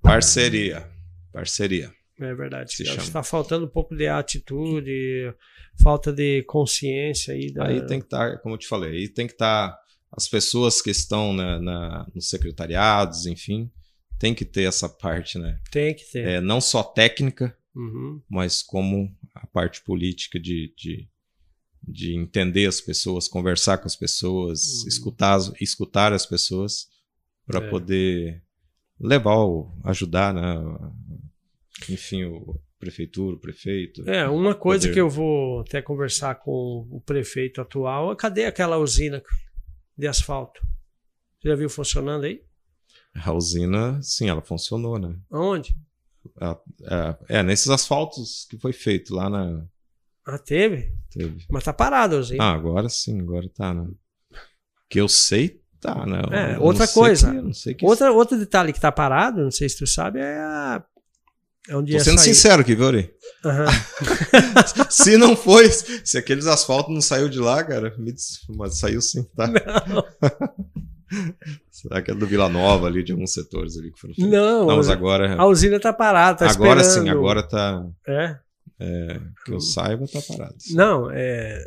Parceria. 0.00 0.90
Parceria. 1.32 1.92
É 2.20 2.34
verdade. 2.34 2.72
Se 2.72 2.82
Acho 2.82 2.90
que 2.92 2.96
chama. 2.96 3.06
está 3.08 3.22
faltando 3.22 3.66
um 3.66 3.68
pouco 3.70 3.96
de 3.96 4.06
atitude, 4.06 5.34
falta 5.80 6.12
de 6.12 6.42
consciência 6.44 7.34
aí. 7.34 7.52
Da... 7.52 7.66
Aí 7.66 7.84
tem 7.86 7.98
que 8.00 8.06
estar, 8.06 8.38
como 8.40 8.54
eu 8.54 8.58
te 8.58 8.66
falei, 8.68 8.90
aí 8.92 9.08
tem 9.08 9.26
que 9.26 9.32
estar 9.32 9.76
as 10.12 10.28
pessoas 10.28 10.82
que 10.82 10.90
estão 10.90 11.32
na, 11.32 11.58
na- 11.58 12.06
nos 12.14 12.28
secretariados, 12.28 13.24
enfim, 13.26 13.70
tem 14.18 14.34
que 14.34 14.44
ter 14.44 14.64
essa 14.64 14.88
parte, 14.88 15.38
né? 15.38 15.58
Tem 15.70 15.94
que 15.94 16.04
ter. 16.04 16.26
É, 16.28 16.40
não 16.40 16.60
só 16.60 16.82
técnica, 16.82 17.56
Uhum. 17.74 18.20
mas 18.28 18.62
como 18.62 19.10
a 19.34 19.46
parte 19.46 19.82
política 19.82 20.38
de, 20.38 20.72
de, 20.76 21.08
de 21.82 22.14
entender 22.14 22.66
as 22.66 22.80
pessoas, 22.82 23.26
conversar 23.26 23.78
com 23.78 23.86
as 23.86 23.96
pessoas, 23.96 24.82
Uhum. 24.82 24.88
escutar, 24.88 25.34
as- 25.34 25.52
escutar 25.60 26.12
as 26.12 26.26
pessoas 26.26 26.86
para 27.46 27.64
É. 27.64 27.70
poder 27.70 28.42
levar, 29.02 29.36
o, 29.36 29.70
ajudar, 29.84 30.32
né? 30.32 30.56
Enfim, 31.88 32.24
o 32.24 32.60
prefeitura, 32.78 33.36
o 33.36 33.38
prefeito. 33.38 34.08
É, 34.10 34.28
uma 34.28 34.56
coisa 34.56 34.82
Poder. 34.82 34.94
que 34.94 35.00
eu 35.00 35.08
vou 35.08 35.60
até 35.60 35.80
conversar 35.80 36.34
com 36.36 36.86
o 36.90 37.00
prefeito 37.00 37.60
atual, 37.60 38.14
cadê 38.16 38.44
aquela 38.44 38.76
usina 38.76 39.22
de 39.96 40.08
asfalto? 40.08 40.60
Você 41.40 41.48
já 41.48 41.54
viu 41.54 41.70
funcionando 41.70 42.24
aí? 42.24 42.42
A 43.14 43.32
usina, 43.32 44.00
sim, 44.02 44.28
ela 44.28 44.42
funcionou, 44.42 44.98
né? 44.98 45.16
Aonde? 45.30 45.76
É, 47.28 47.38
é, 47.38 47.42
nesses 47.42 47.68
asfaltos 47.68 48.46
que 48.50 48.58
foi 48.58 48.72
feito 48.72 49.14
lá 49.14 49.30
na. 49.30 49.64
Ah, 50.24 50.38
teve? 50.38 50.92
Teve. 51.10 51.44
Mas 51.48 51.64
tá 51.64 51.72
parada 51.72 52.16
a 52.16 52.18
usina. 52.18 52.42
Ah, 52.42 52.52
agora 52.52 52.88
sim, 52.88 53.20
agora 53.20 53.48
tá, 53.48 53.72
né? 53.72 53.88
Que 54.88 55.00
eu 55.00 55.08
sei, 55.08 55.61
tá, 55.82 56.06
né? 56.06 56.22
É, 56.30 56.54
não 56.54 56.62
outra 56.62 56.86
sei 56.86 56.94
coisa. 56.94 57.30
que- 57.30 57.42
não 57.42 57.52
que 57.76 57.84
Outra, 57.86 58.10
outro 58.12 58.38
detalhe 58.38 58.72
que 58.72 58.80
tá 58.80 58.90
parado, 58.90 59.42
não 59.42 59.50
sei 59.50 59.68
se 59.68 59.76
tu 59.76 59.86
sabe, 59.86 60.20
é 60.20 60.38
a. 60.38 60.82
É 61.68 61.76
onde 61.76 61.92
Tô 61.96 62.00
sendo 62.02 62.18
sair. 62.18 62.34
sincero 62.34 62.62
aqui, 62.62 62.74
viu, 62.74 62.88
Ari? 62.88 63.10
Aham. 63.44 63.66
se 64.90 65.16
não 65.16 65.36
foi, 65.36 65.70
se 65.70 66.18
aqueles 66.18 66.46
asfaltos 66.48 66.92
não 66.92 67.00
saiu 67.00 67.28
de 67.28 67.38
lá, 67.38 67.62
cara, 67.62 67.94
mas 68.56 68.78
saiu 68.78 69.00
sim, 69.00 69.22
tá? 69.36 69.48
Será 71.70 72.00
que 72.02 72.10
é 72.10 72.14
do 72.14 72.26
Vila 72.26 72.48
Nova 72.48 72.86
ali, 72.86 73.02
de 73.04 73.12
alguns 73.12 73.32
setores 73.32 73.76
ali 73.76 73.92
que 73.92 74.00
foram 74.00 74.14
feitos? 74.14 74.32
Não, 74.32 74.66
Não, 74.66 74.76
mas 74.76 74.88
agora. 74.88 75.36
a 75.40 75.46
usina 75.46 75.78
tá 75.78 75.92
parada, 75.92 76.38
tá 76.38 76.50
agora 76.50 76.80
esperando. 76.80 77.04
sim, 77.04 77.10
agora 77.10 77.42
tá. 77.42 77.84
É. 78.08 78.36
Que 79.44 79.52
eu 79.52 79.60
saiba, 79.60 80.06
tá 80.08 80.20
parado. 80.26 80.56
Não, 80.72 81.10
é. 81.12 81.64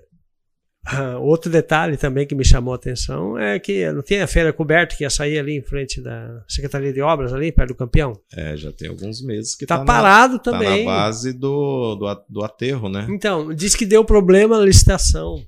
Ah, 0.85 1.17
outro 1.19 1.51
detalhe 1.51 1.97
também 1.97 2.27
que 2.27 2.35
me 2.35 2.45
chamou 2.45 2.73
a 2.73 2.75
atenção 2.75 3.37
é 3.37 3.57
que 3.59 3.91
não 3.91 4.01
tem 4.01 4.21
a 4.21 4.27
feira 4.27 4.53
coberta 4.53 4.95
que 4.95 5.03
ia 5.03 5.09
sair 5.09 5.39
ali 5.39 5.57
em 5.57 5.61
frente 5.61 5.99
da 6.01 6.43
Secretaria 6.47 6.93
de 6.93 7.01
Obras, 7.01 7.33
ali 7.33 7.51
perto 7.51 7.69
do 7.69 7.75
campeão. 7.75 8.13
É, 8.33 8.55
já 8.55 8.71
tem 8.71 8.87
alguns 8.89 9.21
meses 9.21 9.55
que 9.55 9.65
Tá, 9.65 9.75
tá, 9.77 9.83
na- 9.83 9.85
parado 9.85 10.37
tá 10.39 10.51
também. 10.51 10.85
na 10.85 10.91
base 10.91 11.33
do, 11.33 11.95
do, 11.95 12.23
do 12.29 12.43
aterro, 12.43 12.87
né? 12.89 13.07
Então, 13.09 13.53
diz 13.53 13.73
que 13.75 13.85
deu 13.85 14.05
problema 14.05 14.57
na 14.59 14.65
licitação. 14.65 15.43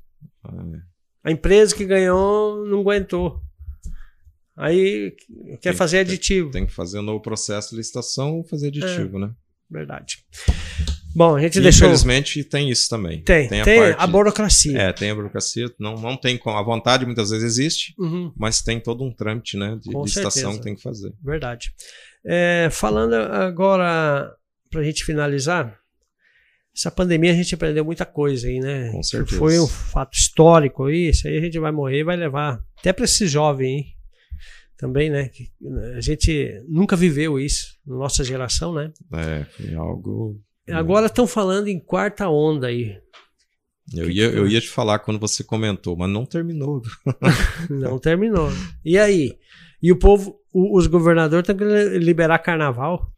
É. 0.45 0.77
A 1.25 1.31
empresa 1.31 1.75
que 1.75 1.85
ganhou 1.85 2.65
não 2.65 2.79
aguentou. 2.79 3.41
Aí 4.55 5.13
quer 5.61 5.69
Tem- 5.69 5.73
fazer 5.73 5.99
aditivo. 5.99 6.49
Tem 6.49 6.65
que 6.65 6.73
fazer 6.73 6.99
um 6.99 7.03
novo 7.03 7.21
processo 7.21 7.71
de 7.71 7.75
licitação 7.77 8.38
ou 8.38 8.43
fazer 8.43 8.67
aditivo, 8.69 9.19
né? 9.19 9.29
Verdade. 9.69 10.23
Bom, 11.18 11.36
a 11.36 11.41
gente 11.41 11.57
E, 11.57 11.61
deixou. 11.61 11.88
Infelizmente 11.88 12.43
tem 12.43 12.70
isso 12.70 12.88
também. 12.88 13.24
Tem, 13.24 13.47
tem, 13.49 13.59
a 13.61 13.63
a, 13.63 13.97
parte- 13.97 14.11
burocracia. 14.11 14.78
É, 14.80 14.93
tem 14.93 15.09
a 15.09 15.15
burocracia, 15.15 15.68
não, 15.80 15.95
não 15.95 16.15
tem 16.15 16.38
como. 16.38 16.55
A 16.57 16.61
vontade 16.61 17.07
muitas 17.07 17.32
vezes 17.32 17.43
existe, 17.43 17.95
Uhum. 17.97 18.32
mas 18.38 18.61
tem 18.61 18.80
todo 18.80 19.03
um 19.03 19.11
trâmite, 19.11 19.57
né? 19.57 19.80
De 19.82 19.89
licitação 19.89 20.32
certeza. 20.32 20.57
que 20.59 20.63
tem 20.63 20.76
que 20.76 20.82
fazer. 20.84 21.11
Verdade. 21.24 21.72
É, 22.24 22.70
falando 22.72 23.15
agora, 23.15 24.32
para 24.70 24.82
a 24.82 24.84
gente 24.84 25.03
finalizar, 25.03 25.76
essa 26.76 26.91
pandemia 26.91 27.32
a 27.32 27.36
gente 27.36 27.55
aprendeu 27.55 27.84
muita 27.84 28.05
coisa 28.05 28.47
aí, 28.47 28.59
né? 28.59 28.91
Com 28.91 29.01
certeza. 29.01 29.39
Foi 29.39 29.59
um 29.59 29.65
fato 29.68 30.15
histórico 30.15 30.86
aí, 30.86 31.09
isso 31.09 31.28
aí 31.28 31.36
a 31.36 31.41
gente 31.41 31.57
vai 31.57 31.72
morrer 31.72 32.01
e 32.01 32.03
vai 32.03 32.15
levar. 32.15 32.61
Até 32.78 32.93
para 32.93 33.05
esse 33.05 33.26
jovem 33.28 33.86
também, 34.78 35.09
né? 35.09 35.30
que 35.30 35.49
A 35.95 35.99
gente 36.01 36.63
nunca 36.70 36.95
viveu 36.95 37.39
isso, 37.39 37.76
na 37.88 37.95
nossa 37.95 38.24
geração, 38.24 38.72
né? 38.72 38.91
É, 39.15 39.43
foi 39.45 39.74
algo. 39.74 40.39
Agora 40.72 41.05
estão 41.07 41.26
falando 41.28 41.68
em 41.68 41.80
quarta 41.80 42.28
onda 42.30 42.68
aí. 42.68 42.99
Eu 43.93 44.09
ia, 44.09 44.26
eu 44.26 44.47
ia 44.47 44.59
te 44.59 44.68
falar 44.70 44.99
quando 44.99 45.20
você 45.20 45.43
comentou, 45.43 45.95
mas 45.95 46.09
não 46.09 46.26
terminou. 46.26 46.82
Não 47.70 47.97
terminou. 47.97 48.49
E 48.84 48.97
aí? 48.97 49.38
E 49.82 49.91
o 49.93 49.97
povo, 49.97 50.38
o- 50.51 50.78
os 50.78 50.88
governadores 50.88 51.47
têm 51.47 51.55
que 51.55 51.63
li- 51.63 51.97
liberar 51.99 52.39
carnaval. 52.39 53.09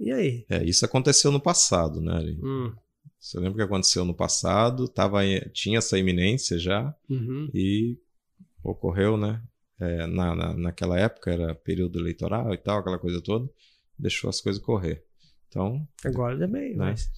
E 0.00 0.10
aí? 0.10 0.46
É, 0.48 0.64
isso 0.64 0.84
aconteceu 0.84 1.30
no 1.30 1.38
passado, 1.40 2.00
né? 2.00 2.14
Ari? 2.14 2.40
Hum, 2.42 2.72
Você 3.18 3.36
lembra 3.38 3.52
o 3.52 3.56
que 3.56 3.62
aconteceu 3.62 4.04
no 4.06 4.14
passado? 4.14 4.88
Tava, 4.88 5.20
tinha 5.52 5.76
essa 5.78 5.98
iminência 5.98 6.58
já 6.58 6.94
uhum. 7.10 7.50
e 7.52 7.98
ocorreu, 8.62 9.16
né? 9.18 9.42
É, 9.78 10.06
na, 10.06 10.34
na, 10.34 10.54
naquela 10.54 10.98
época 10.98 11.30
era 11.32 11.54
período 11.54 11.98
eleitoral 11.98 12.54
e 12.54 12.56
tal, 12.56 12.78
aquela 12.78 12.98
coisa 12.98 13.20
toda, 13.20 13.46
deixou 13.98 14.30
as 14.30 14.40
coisas 14.40 14.62
correr. 14.62 15.04
Então, 15.54 15.86
Agora 16.04 16.36
também, 16.36 16.70
Né? 16.70 16.76
mas 16.76 17.08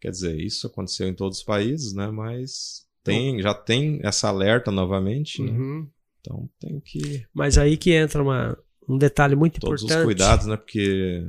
Quer 0.00 0.10
dizer, 0.10 0.40
isso 0.40 0.66
aconteceu 0.66 1.06
em 1.06 1.14
todos 1.14 1.38
os 1.38 1.44
países, 1.44 1.92
né? 1.92 2.08
Mas 2.10 2.86
tem, 3.04 3.40
já 3.40 3.52
tem 3.54 4.00
essa 4.02 4.28
alerta 4.28 4.70
novamente, 4.72 5.40
né? 5.42 5.52
Uhum. 5.52 5.88
Então 6.20 6.48
tem 6.58 6.80
que 6.80 7.24
Mas 7.34 7.56
aí 7.58 7.76
que 7.76 7.92
entra 7.92 8.20
uma, 8.22 8.58
um 8.88 8.96
detalhe 8.98 9.36
muito 9.36 9.60
todos 9.60 9.82
importante. 9.82 10.00
os 10.00 10.04
cuidados, 10.06 10.46
né? 10.46 10.56
Porque 10.56 11.24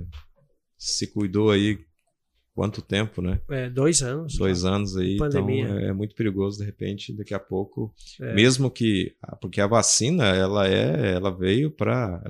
se 0.78 1.06
cuidou 1.08 1.52
aí 1.52 1.80
quanto 2.56 2.82
tempo, 2.82 3.22
né? 3.22 3.40
É, 3.50 3.70
dois 3.70 4.02
anos. 4.02 4.38
Dois 4.38 4.64
anos 4.66 4.96
aí, 4.98 5.18
Pandemia. 5.18 5.66
então 5.66 5.78
é, 5.80 5.86
é 5.90 5.94
muito 5.94 6.16
perigoso 6.16 6.58
de 6.60 6.66
repente, 6.66 7.14
daqui 7.16 7.34
a 7.36 7.40
pouco, 7.40 7.94
É. 8.22 8.34
mesmo 8.34 8.72
que 8.72 9.14
porque 9.42 9.62
a 9.62 9.68
vacina 9.68 10.26
ela 10.36 10.68
é, 10.68 11.14
ela 11.14 11.30
veio 11.30 11.70
para 11.70 12.24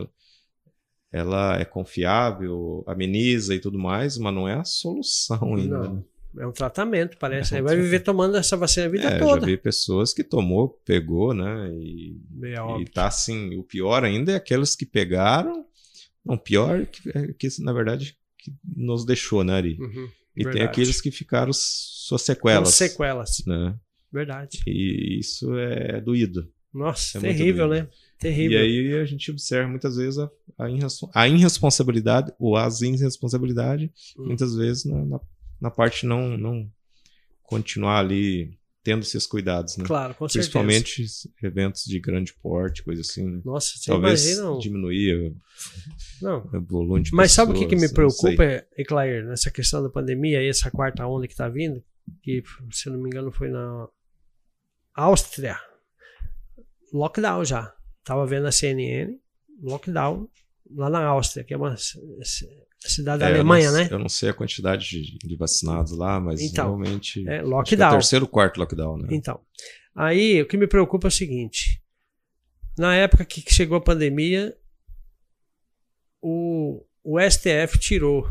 ela, 1.13 1.59
é 1.59 1.63
confiável, 1.63 2.83
ameniza 2.87 3.53
e 3.53 3.59
tudo 3.59 3.77
mais, 3.77 4.17
mas 4.17 4.33
não 4.33 4.47
é 4.49 4.55
a 4.55 4.63
solução 4.65 5.55
ainda. 5.55 5.77
Não. 5.79 5.93
né? 5.95 6.03
É 6.39 6.47
um 6.47 6.51
tratamento, 6.51 7.15
parece. 7.19 7.55
É 7.55 7.61
um 7.61 7.65
vai 7.65 7.75
viver 7.75 7.99
tomando 7.99 8.35
essa 8.35 8.57
vacina 8.57 8.87
a 8.87 8.89
vida 8.89 9.03
É, 9.07 9.19
toda. 9.19 9.41
já 9.41 9.45
vi 9.45 9.55
pessoas 9.55 10.11
que 10.11 10.23
tomou, 10.23 10.69
pegou, 10.83 11.31
né? 11.31 11.69
E, 11.71 12.17
É 12.43 12.81
e 12.81 12.85
tá 12.85 13.05
assim, 13.05 13.55
o 13.55 13.63
pior 13.63 14.03
ainda 14.03 14.31
é 14.31 14.35
aqueles 14.35 14.75
que 14.75 14.83
pegaram. 14.87 15.63
Não, 16.25 16.35
pior 16.35 16.81
é 16.81 16.85
que, 16.87 17.09
é 17.15 17.33
que 17.37 17.47
na 17.61 17.71
verdade, 17.71 18.17
que 18.39 18.51
nos 18.75 19.05
deixou, 19.05 19.43
né, 19.43 19.53
Ari? 19.53 19.77
Uhum, 19.79 20.09
E 20.35 20.43
tem 20.43 20.45
verdade. 20.45 20.63
aqueles 20.65 20.99
que 20.99 21.11
ficaram 21.11 21.51
suas 21.53 22.21
Com 22.23 22.25
sequelas. 22.25 22.73
sequelas. 22.73 23.43
Né? 23.45 23.75
Verdade. 24.11 24.59
E 24.65 25.19
isso 25.19 25.55
é 25.55 26.01
doído. 26.01 26.49
Nossa, 26.73 27.19
É 27.19 27.21
terrível, 27.21 27.67
né? 27.67 27.87
Terrível. 28.23 28.57
E 28.59 28.61
aí 28.61 28.99
a 28.99 29.05
gente 29.05 29.29
observa 29.29 29.67
muitas 29.69 29.95
vezes 29.97 30.17
a, 30.17 30.29
a, 30.57 30.65
a 31.13 31.27
irresponsabilidade 31.27 32.33
ou 32.39 32.55
as 32.57 32.81
irresponsabilidade, 32.81 33.91
Hum. 34.17 34.27
muitas 34.27 34.55
vezes 34.55 34.85
na, 34.85 35.05
na, 35.05 35.19
na 35.61 35.69
parte 35.71 36.05
não, 36.05 36.37
não 36.37 36.67
continuar 37.43 37.99
ali 37.99 38.57
tendo 38.83 39.01
esses 39.03 39.25
cuidados, 39.25 39.77
né? 39.77 39.85
Claro, 39.85 40.13
com 40.13 40.27
certeza. 40.27 40.59
Principalmente 40.59 41.05
eventos 41.41 41.85
de 41.85 41.99
grande 41.99 42.33
porte, 42.33 42.83
coisa 42.83 42.99
assim, 43.01 43.25
né? 43.25 43.41
Nossa, 43.45 43.77
você 43.77 43.89
Talvez 43.91 44.25
imagina. 44.25 44.59
diminuir 44.59 45.35
Não. 46.21 46.49
o 46.53 46.61
volume 46.61 47.03
de 47.03 47.13
Mas 47.13 47.31
sabe 47.31 47.53
o 47.53 47.55
que, 47.55 47.65
que 47.65 47.75
me 47.77 47.87
pessoas, 47.87 48.17
preocupa, 48.19 48.65
Eclair, 48.77 49.25
nessa 49.25 49.49
questão 49.49 49.81
da 49.81 49.89
pandemia 49.89 50.41
e 50.43 50.49
essa 50.49 50.69
quarta 50.69 51.07
onda 51.07 51.27
que 51.27 51.33
está 51.33 51.47
vindo, 51.47 51.81
que, 52.21 52.43
se 52.71 52.89
eu 52.89 52.93
não 52.93 52.99
me 53.01 53.07
engano, 53.07 53.31
foi 53.31 53.47
na 53.49 53.87
Áustria. 54.93 55.57
Lockdown 56.91 57.45
já. 57.45 57.73
Tava 58.03 58.25
vendo 58.25 58.47
a 58.47 58.51
CNN, 58.51 59.17
lockdown 59.61 60.27
lá 60.75 60.89
na 60.89 61.03
Áustria, 61.05 61.43
que 61.43 61.53
é 61.53 61.57
uma 61.57 61.75
cidade 62.85 63.19
da 63.19 63.27
É, 63.27 63.31
eu 63.31 63.35
Alemanha, 63.35 63.71
não, 63.71 63.77
né? 63.77 63.87
Eu 63.91 63.99
não 63.99 64.09
sei 64.09 64.29
a 64.29 64.33
quantidade 64.33 64.89
de, 64.89 65.17
de 65.17 65.35
vacinados 65.35 65.91
lá, 65.97 66.19
mas 66.19 66.41
Então, 66.41 66.65
realmente. 66.75 67.21
É, 67.21 67.23
que 67.23 67.29
é 67.29 67.43
o 67.43 67.47
lockdown. 67.49 67.91
terceiro, 67.91 68.27
quarto 68.27 68.57
lockdown, 68.59 68.97
né? 68.97 69.07
Então, 69.11 69.39
aí 69.95 70.41
o 70.41 70.47
que 70.47 70.57
me 70.57 70.67
preocupa 70.67 71.07
é 71.07 71.09
o 71.09 71.11
seguinte: 71.11 71.81
na 72.77 72.95
época 72.95 73.23
que 73.23 73.43
chegou 73.53 73.77
a 73.77 73.81
pandemia, 73.81 74.53
o, 76.21 76.83
o 77.03 77.19
STF 77.19 77.77
tirou 77.79 78.25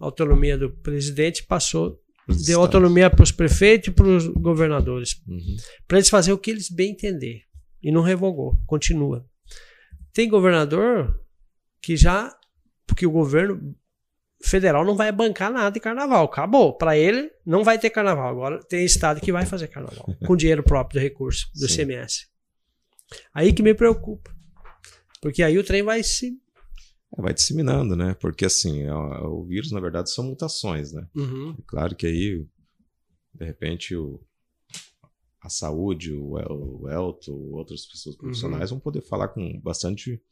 a 0.00 0.04
autonomia 0.04 0.56
do 0.56 0.70
presidente 0.70 1.40
e 1.40 1.46
passou, 1.46 2.00
Os 2.28 2.36
deu 2.44 2.60
estados. 2.60 2.66
autonomia 2.66 3.10
para 3.10 3.22
os 3.22 3.32
prefeitos 3.32 3.88
e 3.88 3.90
para 3.90 4.06
os 4.06 4.26
governadores, 4.28 5.20
Uhum. 5.26 5.56
para 5.86 5.98
eles 5.98 6.08
fazerem 6.08 6.34
o 6.34 6.38
que 6.38 6.50
eles 6.50 6.70
bem 6.70 6.92
entender. 6.92 7.42
E 7.82 7.90
não 7.92 8.02
revogou, 8.02 8.56
continua. 8.66 9.24
Tem 10.12 10.28
governador 10.28 11.20
que 11.80 11.96
já, 11.96 12.36
porque 12.86 13.06
o 13.06 13.10
governo 13.10 13.74
federal 14.42 14.84
não 14.84 14.96
vai 14.96 15.10
bancar 15.12 15.50
nada 15.52 15.70
de 15.70 15.80
carnaval, 15.80 16.24
acabou. 16.24 16.76
Para 16.76 16.96
ele, 16.96 17.30
não 17.46 17.62
vai 17.64 17.78
ter 17.78 17.90
carnaval. 17.90 18.28
Agora 18.28 18.60
tem 18.64 18.84
estado 18.84 19.20
que 19.20 19.32
vai 19.32 19.46
fazer 19.46 19.68
carnaval, 19.68 20.06
com 20.26 20.36
dinheiro 20.36 20.62
próprio 20.62 21.00
do 21.00 21.02
recurso, 21.02 21.48
do 21.54 21.68
Sim. 21.68 21.76
CMS. 21.86 22.26
Aí 23.32 23.52
que 23.52 23.62
me 23.62 23.74
preocupa. 23.74 24.30
Porque 25.20 25.42
aí 25.42 25.58
o 25.58 25.64
trem 25.64 25.82
vai 25.82 26.02
se. 26.02 26.36
É, 27.16 27.22
vai 27.22 27.32
disseminando, 27.32 27.96
né? 27.96 28.14
Porque 28.20 28.44
assim, 28.44 28.86
a- 28.86 29.22
o 29.28 29.44
vírus, 29.44 29.72
na 29.72 29.80
verdade, 29.80 30.10
são 30.10 30.24
mutações, 30.24 30.92
né? 30.92 31.06
Uhum, 31.16 31.56
É 31.58 31.62
Claro 31.66 31.96
que 31.96 32.06
aí, 32.06 32.46
de 33.34 33.44
repente, 33.44 33.96
o, 33.96 34.20
a 35.48 35.50
saúde, 35.50 36.12
o, 36.12 36.34
o 36.34 36.88
Elton, 36.88 37.50
outras 37.52 37.86
pessoas 37.86 38.16
profissionais 38.16 38.70
vão 38.70 38.78
poder 38.78 39.02
falar 39.02 39.28
com 39.28 39.60
bastante 39.60 40.22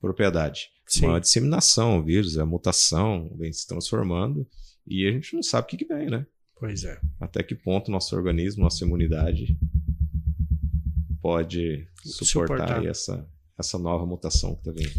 propriedade. 0.00 0.70
Sim. 0.86 1.06
Uma 1.06 1.20
disseminação, 1.20 1.98
o 1.98 2.02
vírus, 2.02 2.36
a 2.36 2.44
mutação 2.44 3.30
vem 3.38 3.52
se 3.52 3.66
transformando 3.66 4.46
e 4.86 5.06
a 5.06 5.12
gente 5.12 5.34
não 5.34 5.42
sabe 5.42 5.66
o 5.66 5.68
que, 5.68 5.76
que 5.76 5.84
vem, 5.84 6.10
né? 6.10 6.26
Pois 6.58 6.84
é. 6.84 7.00
Até 7.20 7.42
que 7.42 7.54
ponto 7.54 7.90
nosso 7.90 8.14
organismo, 8.16 8.64
nossa 8.64 8.84
imunidade 8.84 9.56
pode 11.20 11.86
suportar, 12.04 12.66
Suportar. 12.66 12.86
essa, 12.86 13.28
essa 13.58 13.78
nova 13.78 14.04
mutação 14.04 14.54
que 14.56 14.68
está 14.68 14.72
vindo. 14.72 14.92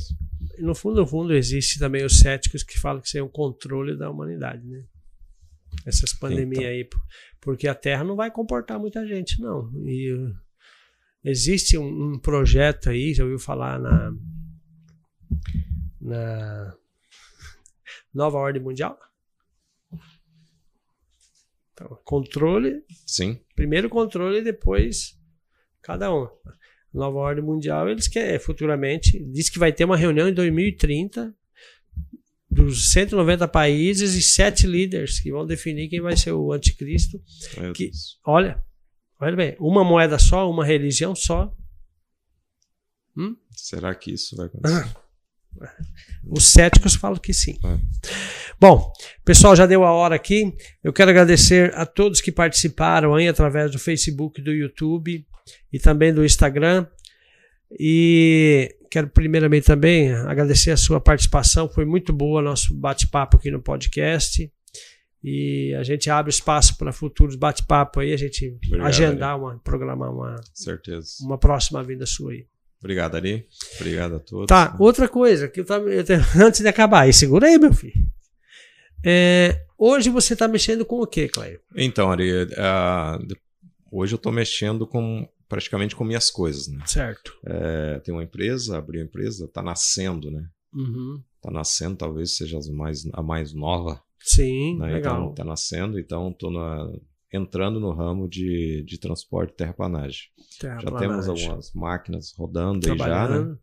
No 0.60 0.74
fundo, 0.74 1.02
no 1.02 1.08
fundo, 1.08 1.34
existe 1.34 1.80
também 1.80 2.06
os 2.06 2.20
céticos 2.20 2.64
que 2.64 2.80
falam 2.80 3.02
que 3.02 3.08
isso 3.08 3.18
é 3.18 3.24
um 3.24 3.30
controle 3.30 3.98
da 3.98 4.10
humanidade, 4.10 4.66
né? 4.66 4.84
Essas 5.86 6.14
pandemias 6.14 6.64
Então. 6.64 6.72
aí. 6.72 6.90
Porque 7.42 7.68
a 7.68 7.76
Terra 7.76 8.04
não 8.04 8.16
vai 8.16 8.32
comportar 8.32 8.80
muita 8.80 9.06
gente, 9.06 9.40
não. 9.42 9.72
E 9.86 10.34
existe 11.24 11.78
um, 11.78 12.14
um 12.14 12.20
projeto 12.20 12.90
aí, 12.90 13.14
já 13.14 13.24
ouviu 13.24 13.40
falar 13.40 13.80
na. 13.80 14.14
Na 16.00 16.76
Nova 18.14 18.38
Ordem 18.38 18.62
Mundial? 18.62 18.98
Então, 21.74 22.00
controle 22.04 22.84
Sim, 23.06 23.40
primeiro 23.56 23.90
controle 23.90 24.40
e 24.40 24.44
depois 24.44 25.18
cada 25.82 26.14
um. 26.14 26.28
Nova 26.94 27.18
ordem 27.18 27.44
mundial, 27.44 27.90
eles 27.90 28.08
querem 28.08 28.38
futuramente, 28.38 29.18
diz 29.32 29.50
que 29.50 29.58
vai 29.58 29.74
ter 29.74 29.84
uma 29.84 29.98
reunião 29.98 30.30
em 30.30 30.34
2030 30.34 31.36
dos 32.66 32.92
190 32.92 33.48
países 33.48 34.14
e 34.14 34.22
sete 34.22 34.66
líderes 34.66 35.20
que 35.20 35.32
vão 35.32 35.46
definir 35.46 35.90
quem 35.90 36.02
vai 36.02 36.16
ser 36.16 36.32
o 36.32 36.52
anticristo. 36.52 37.22
Que-. 37.74 37.92
Olha, 38.26 38.64
olha 39.20 39.36
bem, 39.36 39.56
uma 39.60 39.84
moeda 39.84 40.18
só, 40.18 40.50
uma 40.50 40.66
religião 40.66 41.16
só. 41.16 41.54
Será 43.52 43.94
que 43.94 44.12
isso 44.12 44.36
vai 44.36 44.48
acontecer? 44.48 44.96
Os 46.26 46.46
céticos 46.46 46.96
falam 46.96 47.20
que 47.20 47.34
sim. 47.34 47.58
É. 47.64 47.80
Bom, 48.60 48.92
pessoal, 49.24 49.56
já 49.56 49.66
deu 49.66 49.84
a 49.84 49.92
hora 49.92 50.16
aqui. 50.16 50.56
Eu 50.84 50.92
quero 50.92 51.12
agradecer 51.12 51.74
a 51.76 51.86
todos 51.86 52.22
que 52.22 52.32
participaram 52.32 53.14
aí 53.14 53.28
através 53.28 53.72
do 53.72 53.78
Facebook, 53.78 54.42
do 54.42 54.52
YouTube 54.52 55.26
e 55.72 55.80
também 55.80 56.14
do 56.14 56.26
Instagram. 56.26 56.88
E 57.80 58.76
quero 58.94 59.08
primeiramente 59.08 59.66
também 59.66 60.14
agradecer 60.14 60.70
a 60.70 60.78
sua 60.78 61.02
participação. 61.02 61.68
Foi 61.68 61.84
muito 61.84 62.14
boa 62.14 62.44
nosso 62.44 62.76
bate-papo 62.76 63.38
aqui 63.38 63.50
no 63.50 63.60
podcast. 63.60 64.52
E 65.24 65.74
a 65.80 65.82
gente 65.82 66.12
abre 66.12 66.30
espaço 66.30 66.78
para 66.78 66.92
futuros 66.94 67.36
bate-papo 67.36 68.02
aí, 68.02 68.14
a 68.14 68.18
gente 68.18 68.56
Obrigado, 68.68 68.86
agendar 68.88 69.40
uma, 69.40 69.58
programar 69.64 70.12
uma, 70.14 70.36
Certeza. 70.54 71.08
uma 71.22 71.40
próxima 71.40 71.84
vinda 71.84 72.06
sua 72.06 72.34
aí. 72.34 72.46
Obrigado, 72.80 73.16
Ari. 73.16 73.48
Obrigado 73.80 74.16
a 74.18 74.20
todos. 74.20 74.46
Tá, 74.48 74.76
outra 74.78 75.08
coisa, 75.08 75.48
que 75.48 75.62
eu 75.62 75.66
tava, 75.66 75.90
eu 75.90 76.04
te- 76.04 76.14
antes 76.38 76.60
de 76.60 76.68
acabar, 76.68 77.02
aí, 77.04 77.14
segura 77.14 77.48
aí, 77.48 77.58
meu 77.58 77.74
filho. 77.74 77.94
É, 79.04 79.66
hoje 79.78 80.10
você 80.12 80.34
está 80.34 80.48
mexendo 80.48 80.86
com 80.86 80.98
o 81.02 81.08
que, 81.08 81.28
Cleio? 81.30 81.60
Então, 81.76 82.12
Ari, 82.12 82.46
de- 82.46 83.38
hoje 83.92 84.14
eu 84.14 84.18
estou 84.18 84.32
mexendo 84.32 84.86
com 84.86 85.28
praticamente 85.48 85.96
com 85.96 86.04
minhas 86.04 86.30
coisas, 86.32 86.68
né? 86.68 86.84
Certo. 86.86 87.38
É, 87.46 88.00
tem 88.00 88.14
uma 88.14 88.24
empresa, 88.24 88.78
abri 88.78 88.98
uma 89.00 89.06
empresa, 89.06 89.46
está 89.46 89.62
nascendo, 89.62 90.32
né? 90.32 90.48
Uhum. 90.74 91.22
Está 91.36 91.52
nascendo, 91.52 91.96
talvez 91.98 92.36
seja 92.36 92.58
as 92.58 92.68
mais, 92.70 93.06
a 93.14 93.22
mais 93.22 93.54
nova. 93.54 94.02
Sim, 94.20 94.78
Né? 94.80 94.94
legal. 94.94 95.18
Então, 95.20 95.30
está 95.32 95.44
nascendo, 95.44 96.00
então 96.00 96.30
estou 96.32 96.52
entrando 97.32 97.80
no 97.80 97.92
ramo 97.92 98.28
de, 98.30 98.84
de 98.84 98.98
transporte 98.98 99.52
e 99.52 99.56
terraplanagem. 99.58 100.30
já 100.62 100.70
temos 100.78 100.90
Terraplanagem. 100.96 101.30
algumas 101.48 101.74
máquinas 101.74 102.34
rodando 102.38 102.90
aí 102.92 102.98
já, 102.98 103.28
né? 103.28 103.58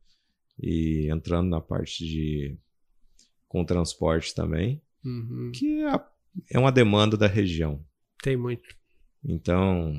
E 0.63 1.09
entrando 1.11 1.49
na 1.49 1.61
parte 1.61 2.05
de 2.05 2.59
com 3.49 3.65
transporte 3.65 4.35
também, 4.35 4.81
Uhum. 5.05 5.51
que 5.55 5.83
é, 5.83 6.01
é 6.53 6.59
uma 6.59 6.71
demanda 6.71 7.17
da 7.17 7.27
região. 7.27 7.83
Tem 8.23 8.37
muito. 8.37 8.69
Então, 9.25 9.95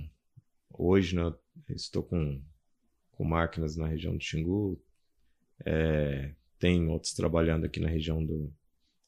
hoje 0.69 1.15
né, 1.15 1.33
estou 1.75 2.03
com, 2.03 2.41
com 3.11 3.23
máquinas 3.23 3.75
na 3.75 3.87
região 3.87 4.15
do 4.15 4.23
Xingu, 4.23 4.81
é, 5.65 6.33
tem 6.59 6.87
outros 6.89 7.13
trabalhando 7.13 7.65
aqui 7.65 7.79
na 7.79 7.89
região 7.89 8.23
do 8.25 8.51